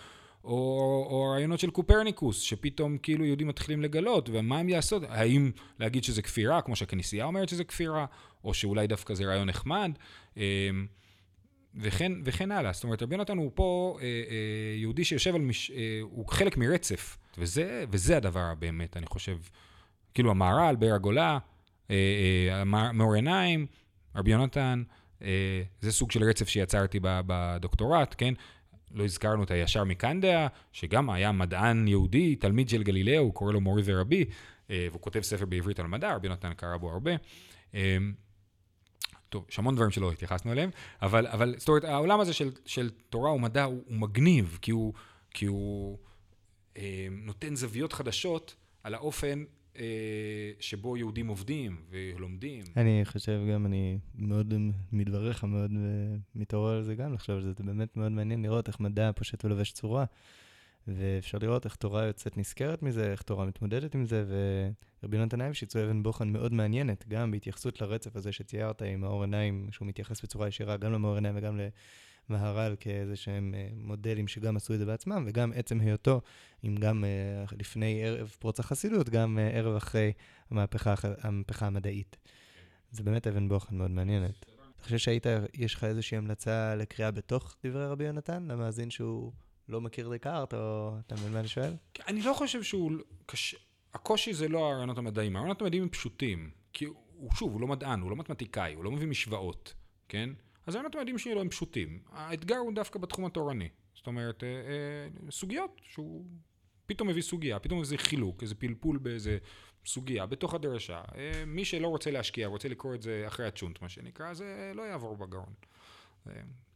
[0.43, 4.99] או, או הרעיונות של קופרניקוס, שפתאום כאילו יהודים מתחילים לגלות, ומה הם יעשו?
[5.09, 8.05] האם להגיד שזה כפירה, כמו שהכנסייה אומרת שזה כפירה,
[8.43, 9.91] או שאולי דווקא זה רעיון נחמד,
[10.37, 10.41] אמ,
[11.81, 12.73] וכן, וכן הלאה.
[12.73, 16.57] זאת אומרת, רבי יונתן הוא פה אה, אה, יהודי שיושב על, מש, אה, הוא חלק
[16.57, 19.37] מרצף, וזה, וזה הדבר הבאמת, אני חושב,
[20.13, 21.37] כאילו המהר"ל, באר הגולה,
[22.93, 23.65] מאור עיניים,
[24.15, 24.83] רבי יונתן,
[25.81, 28.33] זה סוג של רצף שיצרתי בדוקטורט, כן?
[28.91, 33.61] לא הזכרנו את הישר מקנדיה, שגם היה מדען יהודי, תלמיד של גלילאו, הוא קורא לו
[33.61, 34.25] מורי ורבי,
[34.69, 37.11] אה, והוא כותב ספר בעברית על מדע, רבי נתן קרא בו הרבה.
[39.35, 40.69] טוב, יש המון דברים שלא התייחסנו אליהם,
[41.01, 44.93] אבל, אבל זאת אומרת, העולם הזה של, של תורה ומדע הוא, הוא מגניב, כי הוא,
[45.31, 45.97] כי הוא
[46.77, 49.43] אה, נותן זוויות חדשות על האופן
[49.77, 49.83] אה,
[50.59, 52.63] שבו יהודים עובדים ולומדים.
[52.77, 54.53] אני חושב גם, אני מאוד
[54.91, 58.67] מדבריך, מאוד אה, מתעורר על זה גם, לחשוב על זה, זה באמת מאוד מעניין לראות
[58.67, 60.05] איך מדע פושט ולובש צורה,
[60.87, 64.25] ואפשר לראות איך תורה יוצאת נשכרת מזה, איך תורה מתמודדת עם זה,
[65.01, 69.21] ורבי נתן אייבשיץ הוא אבן בוחן מאוד מעניינת, גם בהתייחסות לרצף הזה שציירת עם מאור
[69.21, 71.67] עיניים, שהוא מתייחס בצורה ישירה גם למאור עיניים וגם ל...
[72.29, 76.21] מהר"ל כאיזה שהם אה, מודלים שגם עשו את זה בעצמם, וגם עצם היותו,
[76.63, 80.13] אם גם אה, לפני ערב פרוץ החסידות, גם אה, ערב אחרי
[80.51, 82.17] המהפכה, המהפכה המדעית.
[82.91, 84.45] זה באמת אבן בוחן מאוד מעניינת.
[84.75, 89.31] אתה חושב שהיית, יש לך איזושהי המלצה לקריאה בתוך דברי רבי יונתן, למאזין שהוא
[89.69, 91.73] לא מכיר דקארט, או אתה מבין מה אני שואל?
[92.07, 92.91] אני לא חושב שהוא
[93.25, 93.57] קשה.
[93.93, 96.49] הקושי זה לא הרעיונות המדעיים, הרעיונות המדעיים הם פשוטים.
[96.73, 99.73] כי הוא, שוב, הוא לא מדען, הוא לא מתמטיקאי, הוא לא מביא משוואות,
[100.09, 100.29] כן?
[100.65, 101.99] אז הרעיונות המדעיים שלו הם פשוטים.
[102.11, 103.69] האתגר הוא דווקא בתחום התורני.
[103.95, 106.25] זאת אומרת, אה, אה, סוגיות שהוא
[106.85, 109.37] פתאום מביא סוגיה, פתאום איזה חילוק, איזה פלפול באיזה
[109.85, 111.01] סוגיה בתוך הדרשה.
[111.15, 114.81] אה, מי שלא רוצה להשקיע, רוצה לקרוא את זה אחרי הצ'ונט, מה שנקרא, זה לא
[114.81, 115.53] יעבור בגרון.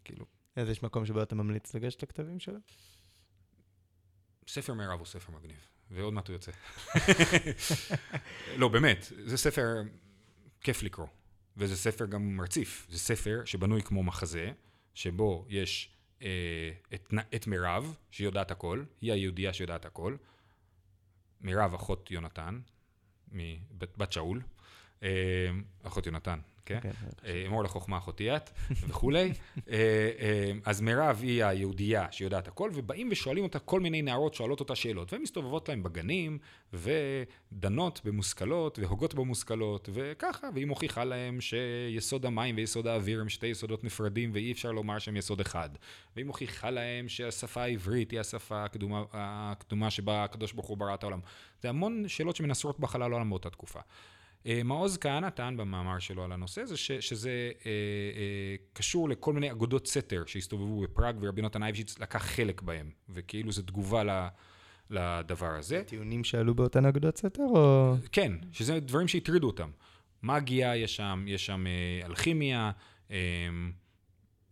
[0.03, 0.38] כאילו...
[0.55, 2.59] אז יש מקום שבו אתה ממליץ לגשת לכתבים שלו?
[4.47, 6.51] ספר מירב הוא ספר מגניב, ועוד מעט הוא יוצא.
[8.59, 9.81] לא, באמת, זה ספר
[10.61, 11.07] כיף לקרוא.
[11.57, 12.87] וזה ספר גם מרציף.
[12.89, 14.51] זה ספר שבנוי כמו מחזה,
[14.93, 20.15] שבו יש אה, את, את מירב, שהיא יודעת הכל, היא היהודייה שיודעת הכל.
[21.41, 22.59] מירב, אחות יונתן,
[23.77, 24.41] בת שאול,
[25.03, 25.49] אה,
[25.83, 26.79] אחות יונתן, כן?
[26.81, 26.91] כן
[27.25, 29.31] אה, אמור לחוכמה אחותי את, וכולי.
[29.69, 29.75] אה,
[30.19, 34.75] אה, אז מירב היא היהודייה שיודעת הכל, ובאים ושואלים אותה, כל מיני נערות שואלות אותה
[34.75, 36.37] שאלות, והן מסתובבות להם בגנים,
[36.73, 43.83] ודנות במושכלות, והוגות במושכלות, וככה, והיא מוכיחה להם שיסוד המים ויסוד האוויר הם שתי יסודות
[43.83, 45.69] נפרדים, ואי אפשר לומר שהם יסוד אחד.
[46.15, 51.03] והיא מוכיחה להם שהשפה העברית היא השפה הקדומה, הקדומה שבה הקדוש ברוך הוא ברא את
[51.03, 51.19] העולם.
[51.61, 53.79] זה המון שאלות שמנסרות בחלל העולם באותה תקופה.
[54.45, 57.71] אה, מעוז כהנא טען במאמר שלו על הנושא הזה, ש, שזה אה,
[58.15, 63.51] אה, קשור לכל מיני אגודות סתר שהסתובבו בפראג, ורבי נתן אייבשיץ לקח חלק בהם, וכאילו
[63.51, 64.27] זו תגובה ל...
[64.89, 65.83] לדבר הזה.
[65.85, 67.95] טיעונים שעלו באותן אגודות סתר, או...?
[68.11, 69.69] כן, שזה דברים שהטרידו אותם.
[70.23, 72.71] מגיה יש שם, יש שם אה, אלכימיה,
[73.11, 73.17] אה,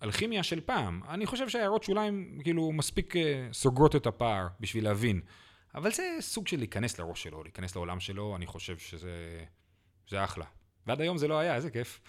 [0.03, 1.01] אלכימיה של פעם.
[1.09, 5.21] אני חושב שהערות שוליים כאילו מספיק אה, סוגרות את הפער בשביל להבין.
[5.75, 9.43] אבל זה סוג של להיכנס לראש שלו, להיכנס לעולם שלו, אני חושב שזה...
[10.09, 10.45] זה אחלה.
[10.87, 11.99] ועד היום זה לא היה, איזה כיף.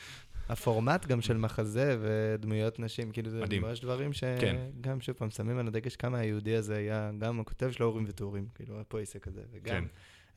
[0.49, 3.63] הפורמט גם של מחזה ודמויות נשים, כאילו זה מדהים.
[3.63, 5.01] ממש דברים שגם, כן.
[5.01, 8.81] שוב פעם, שמים על הדגש כמה היהודי הזה היה גם הכותב של האורים וטורים, כאילו
[8.81, 9.85] הפויסק הזה, וגם כן.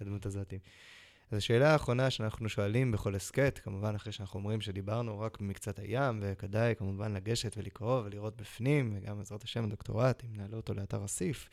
[0.01, 0.53] הדמות הזאת.
[1.31, 6.19] אז השאלה האחרונה שאנחנו שואלים בכל הסכת, כמובן אחרי שאנחנו אומרים שדיברנו רק במקצת הים,
[6.21, 11.49] וכדאי כמובן לגשת ולקרוא ולראות בפנים, וגם בעזרת השם הדוקטורט, אם נעלה אותו לאתר אסיף.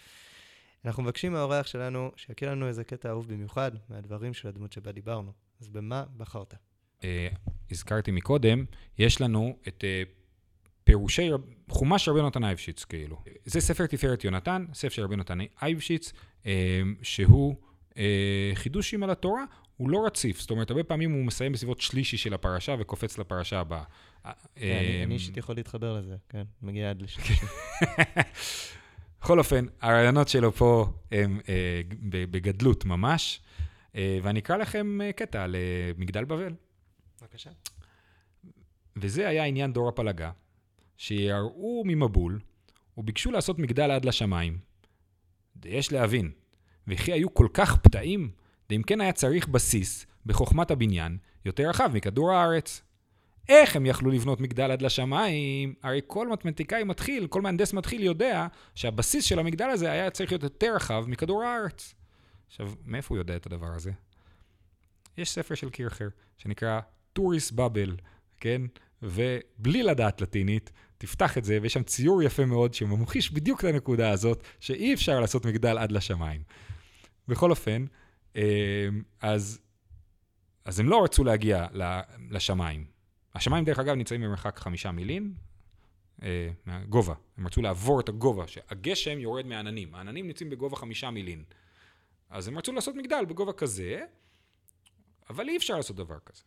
[0.84, 5.32] אנחנו מבקשים מהאורח שלנו שיכיר לנו איזה קטע אהוב במיוחד מהדברים של הדמות שבה דיברנו.
[5.60, 6.54] אז במה בחרת?
[7.00, 7.04] Uh,
[7.70, 8.64] הזכרתי מקודם,
[8.98, 10.08] יש לנו את uh,
[10.84, 11.30] פירושי
[11.68, 13.22] חומש של רבי נתן אייבשיץ, כאילו.
[13.44, 16.12] זה ספר תפארת יונתן, ספר של רבי נתן אייבשיץ,
[16.42, 16.46] uh,
[17.02, 17.56] שהוא
[18.54, 19.44] חידושים על התורה,
[19.76, 23.60] הוא לא רציף, זאת אומרת, הרבה פעמים הוא מסיים בסביבות שלישי של הפרשה וקופץ לפרשה
[23.60, 23.82] הבאה.
[24.56, 27.46] אני אישית יכול להתחבר לזה, כן, מגיע עד לשלישי.
[29.20, 31.40] בכל אופן, הרעיונות שלו פה הם
[32.10, 33.40] בגדלות ממש.
[33.98, 36.54] אה, ואני אקרא לכם אה, קטע על אה, מגדל בבל.
[37.20, 37.50] בבקשה.
[38.96, 40.30] וזה היה עניין דור הפלגה,
[40.96, 42.40] שיראו ממבול,
[42.96, 44.58] וביקשו לעשות מגדל עד לשמיים.
[45.64, 46.30] יש להבין,
[46.88, 48.30] וכי היו כל כך פתאים,
[48.70, 52.82] ואם כן היה צריך בסיס, בחוכמת הבניין, יותר רחב מכדור הארץ.
[53.48, 55.74] איך הם יכלו לבנות מגדל עד לשמיים?
[55.82, 60.42] הרי כל מתמטיקאי מתחיל, כל מהנדס מתחיל יודע שהבסיס של המגדל הזה היה צריך להיות
[60.42, 61.94] יותר רחב מכדור הארץ.
[62.48, 63.92] עכשיו, מאיפה הוא יודע את הדבר הזה?
[65.18, 66.08] יש ספר של קירכר
[66.38, 66.80] שנקרא
[67.12, 67.96] טוריס בבל,
[68.40, 68.62] כן?
[69.02, 74.10] ובלי לדעת לטינית, תפתח את זה, ויש שם ציור יפה מאוד שממחיש בדיוק את הנקודה
[74.10, 76.42] הזאת, שאי אפשר לעשות מגדל עד לשמיים.
[77.28, 77.84] בכל אופן,
[78.36, 78.88] אה,
[79.20, 79.60] אז,
[80.64, 81.66] אז הם לא רצו להגיע
[82.30, 82.84] לשמיים.
[83.34, 85.32] השמיים, דרך אגב, נמצאים במרחק חמישה מילין
[86.22, 87.14] אה, מהגובה.
[87.38, 89.94] הם רצו לעבור את הגובה, שהגשם יורד מהעננים.
[89.94, 91.44] העננים נמצאים בגובה חמישה מילין.
[92.30, 94.00] אז הם רצו לעשות מגדל בגובה כזה,
[95.30, 96.42] אבל אי אפשר לעשות דבר כזה.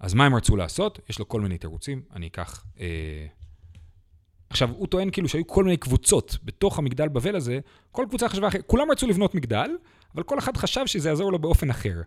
[0.00, 1.00] אז מה הם רצו לעשות?
[1.08, 2.64] יש לו כל מיני תירוצים, אני אקח...
[2.80, 3.26] אה...
[4.50, 7.58] עכשיו, הוא טוען כאילו שהיו כל מיני קבוצות בתוך המגדל בבל הזה,
[7.92, 9.70] כל קבוצה חשבה אחרת, כולם רצו לבנות מגדל,
[10.14, 12.02] אבל כל אחד חשב שזה יעזור לו באופן אחר.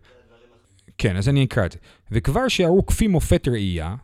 [0.98, 1.78] כן, אז אני אקרא את זה.
[2.10, 3.96] וכבר שיערו כפי מופת ראייה,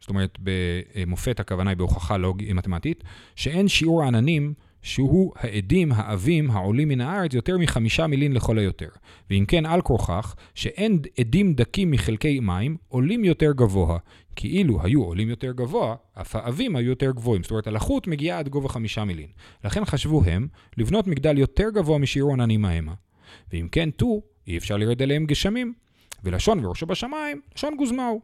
[0.00, 3.04] זאת אומרת, במופת הכוונה היא בהוכחה לוגית מתמטית,
[3.36, 8.88] שאין שיעור העננים שהוא העדים העבים העולים מן הארץ יותר מחמישה מילין לכל היותר.
[9.30, 13.98] ואם כן, על כורכך, שאין עדים דקים מחלקי מים עולים יותר גבוה.
[14.36, 17.42] כי אילו היו עולים יותר גבוה, אף העבים היו יותר גבוהים.
[17.42, 19.28] זאת אומרת, הלחות מגיעה עד גובה חמישה מילין.
[19.64, 22.94] לכן חשבו הם לבנות מגדל יותר גבוה משיעור עננים המה.
[23.52, 25.74] ואם כן, טו, אי אפשר לרד אליהם גשמים.
[26.24, 28.20] ולשון וראשו בשמיים, לשון גוזמאו.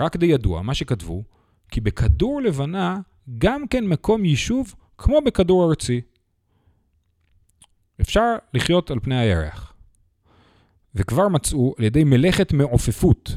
[0.00, 1.22] רק די ידוע, מה שכתבו,
[1.70, 3.00] כי בכדור לבנה
[3.38, 6.00] גם כן מקום יישוב כמו בכדור ארצי.
[8.00, 9.72] אפשר לחיות על פני הירח.
[10.94, 13.36] וכבר מצאו על ידי מלאכת מעופפות,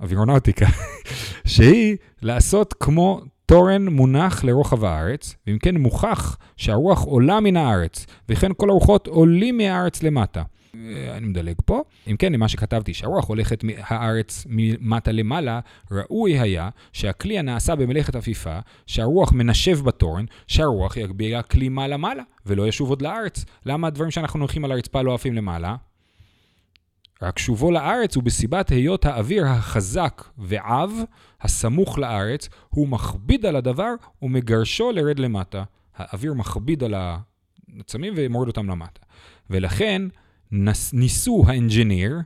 [0.00, 0.66] אווירונאוטיקה,
[1.52, 8.50] שהיא לעשות כמו תורן מונח לרוחב הארץ, ואם כן מוכח שהרוח עולה מן הארץ, וכן
[8.56, 10.42] כל הרוחות עולים מהארץ למטה.
[10.86, 11.82] אה, אני מדלג פה.
[12.10, 15.60] אם כן, למה שכתבתי, שהרוח הולכת מהארץ ממטה למעלה,
[15.90, 22.90] ראוי היה שהכלי הנעשה במלאכת עפיפה, שהרוח מנשב בתורן, שהרוח יגביה כלי מעלה-מעלה, ולא ישוב
[22.90, 23.44] עוד לארץ.
[23.66, 25.76] למה הדברים שאנחנו הולכים על הרצפה לא עפים למעלה?
[27.22, 30.92] רק שובו לארץ הוא בסיבת היות האוויר החזק ועב,
[31.40, 35.64] הסמוך לארץ, הוא מכביד על הדבר ומגרשו לרד למטה.
[35.96, 39.00] האוויר מכביד על העצמים ומוריד אותם למטה.
[39.50, 40.02] ולכן,
[40.92, 42.18] ניסו האנג'יניר,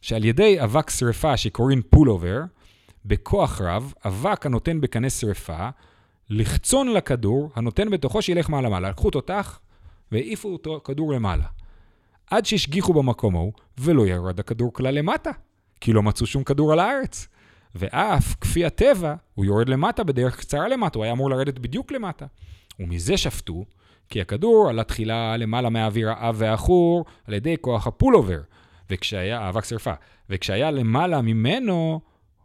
[0.00, 2.40] שעל ידי אבק שרפה שקוראים פולובר,
[3.04, 5.68] בכוח רב, אבק הנותן בקנה שרפה,
[6.30, 8.90] לחצון לכדור, הנותן בתוכו שילך מעלה-מעלה.
[8.90, 9.60] לקחו תותח
[10.12, 11.44] והעיפו אותו כדור למעלה.
[12.30, 15.30] עד שהשגיחו במקום ההוא, ולא ירד הכדור כלל למטה,
[15.80, 17.28] כי לא מצאו שום כדור על הארץ.
[17.74, 22.26] ואף, כפי הטבע, הוא יורד למטה בדרך קצרה למטה, הוא היה אמור לרדת בדיוק למטה.
[22.80, 23.64] ומזה שפטו
[24.08, 28.40] כי הכדור עלה תחילה למעלה מהאוויר האב והעכור על ידי כוח הפולובר,
[28.90, 29.92] וכשהיה, אבק שרפה,
[30.30, 32.00] וכשהיה למעלה ממנו,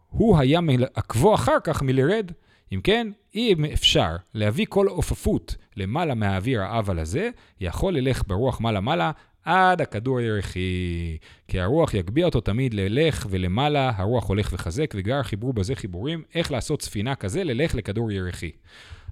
[0.09, 2.31] הוא היה מעכבו אחר כך מלרד.
[2.71, 7.29] אם כן, אם אפשר להביא כל עופפות למעלה מהאוויר האבל הזה,
[7.59, 9.11] יכול ללך ברוח מעלה-מעלה
[9.43, 11.17] עד הכדור הירחי.
[11.47, 16.51] כי הרוח יגביה אותו תמיד ללך ולמעלה, הרוח הולך וחזק, וגר חיברו בזה חיבורים, איך
[16.51, 18.51] לעשות ספינה כזה ללך לכדור ירחי.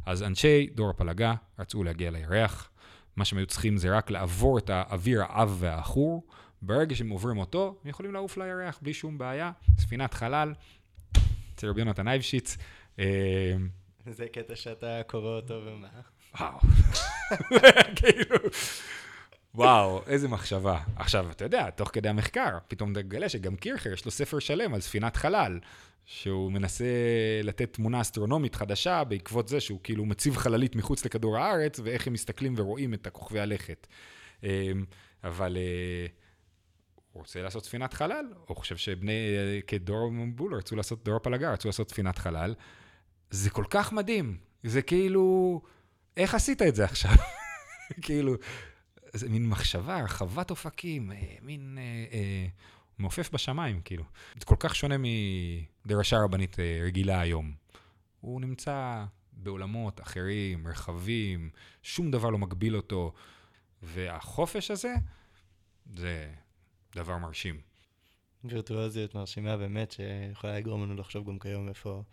[0.07, 2.69] אז אנשי דור הפלגה רצו להגיע לירח,
[3.15, 6.27] מה שהם היו צריכים זה רק לעבור את האוויר העב והעכור.
[6.61, 9.51] ברגע שהם עוברים אותו, הם יכולים לעוף לירח בלי שום בעיה.
[9.79, 10.53] ספינת חלל,
[11.55, 12.57] אצל רבי יונתן אייבשיץ.
[12.99, 13.05] אה,
[14.05, 15.87] זה קטע שאתה קורא אותו ומה?
[16.39, 16.59] וואו.
[17.95, 18.37] כאילו,
[19.55, 20.79] וואו, איזה מחשבה.
[20.95, 24.73] עכשיו, אתה יודע, תוך כדי המחקר, פתאום אתה מגלה שגם קירכר, יש לו ספר שלם
[24.73, 25.59] על ספינת חלל.
[26.09, 26.85] שהוא מנסה
[27.43, 32.13] לתת תמונה אסטרונומית חדשה בעקבות זה שהוא כאילו מציב חללית מחוץ לכדור הארץ, ואיך הם
[32.13, 33.87] מסתכלים ורואים את הכוכבי הלכת.
[34.43, 34.49] אמ,
[35.23, 36.05] אבל אה,
[37.11, 41.53] הוא רוצה לעשות ספינת חלל, או חושב שבני, אה, כדור מבול רצו לעשות, דור הפלגה
[41.53, 42.55] רצו לעשות ספינת חלל.
[43.29, 45.61] זה כל כך מדהים, זה כאילו,
[46.17, 47.11] איך עשית את זה עכשיו?
[48.01, 48.35] כאילו,
[49.13, 51.77] זה מין מחשבה, הרחבת אופקים, אה, מין...
[51.81, 52.47] אה, אה,
[52.99, 54.03] מעופף בשמיים, כאילו.
[54.39, 54.95] זה כל כך שונה
[55.85, 57.53] מדרשה רבנית אה, רגילה היום.
[58.21, 61.49] הוא נמצא בעולמות אחרים, רחבים,
[61.83, 63.13] שום דבר לא מגביל אותו,
[63.81, 64.93] והחופש הזה,
[65.93, 66.33] זה
[66.95, 67.61] דבר מרשים.
[68.43, 72.03] וירטואוזיות מרשימה באמת, שיכולה לגרום לנו לחשוב גם כיום איפה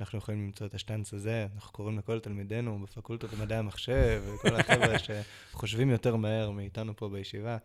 [0.00, 1.46] אנחנו יכולים למצוא את השטנץ הזה.
[1.54, 4.96] אנחנו קוראים לכל תלמידינו בפקולטות למדעי המחשב, וכל החבר'ה
[5.52, 7.56] שחושבים יותר מהר מאיתנו פה בישיבה.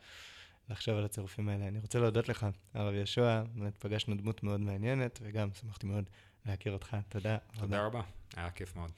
[0.69, 1.67] לחשוב על הצירופים האלה.
[1.67, 6.09] אני רוצה להודות לך, הרב יהושע, באמת פגשנו דמות מאוד מעניינת, וגם שמחתי מאוד
[6.45, 6.97] להכיר אותך.
[7.09, 7.37] תודה.
[7.59, 8.01] תודה רבה,
[8.35, 8.91] היה כיף מאוד.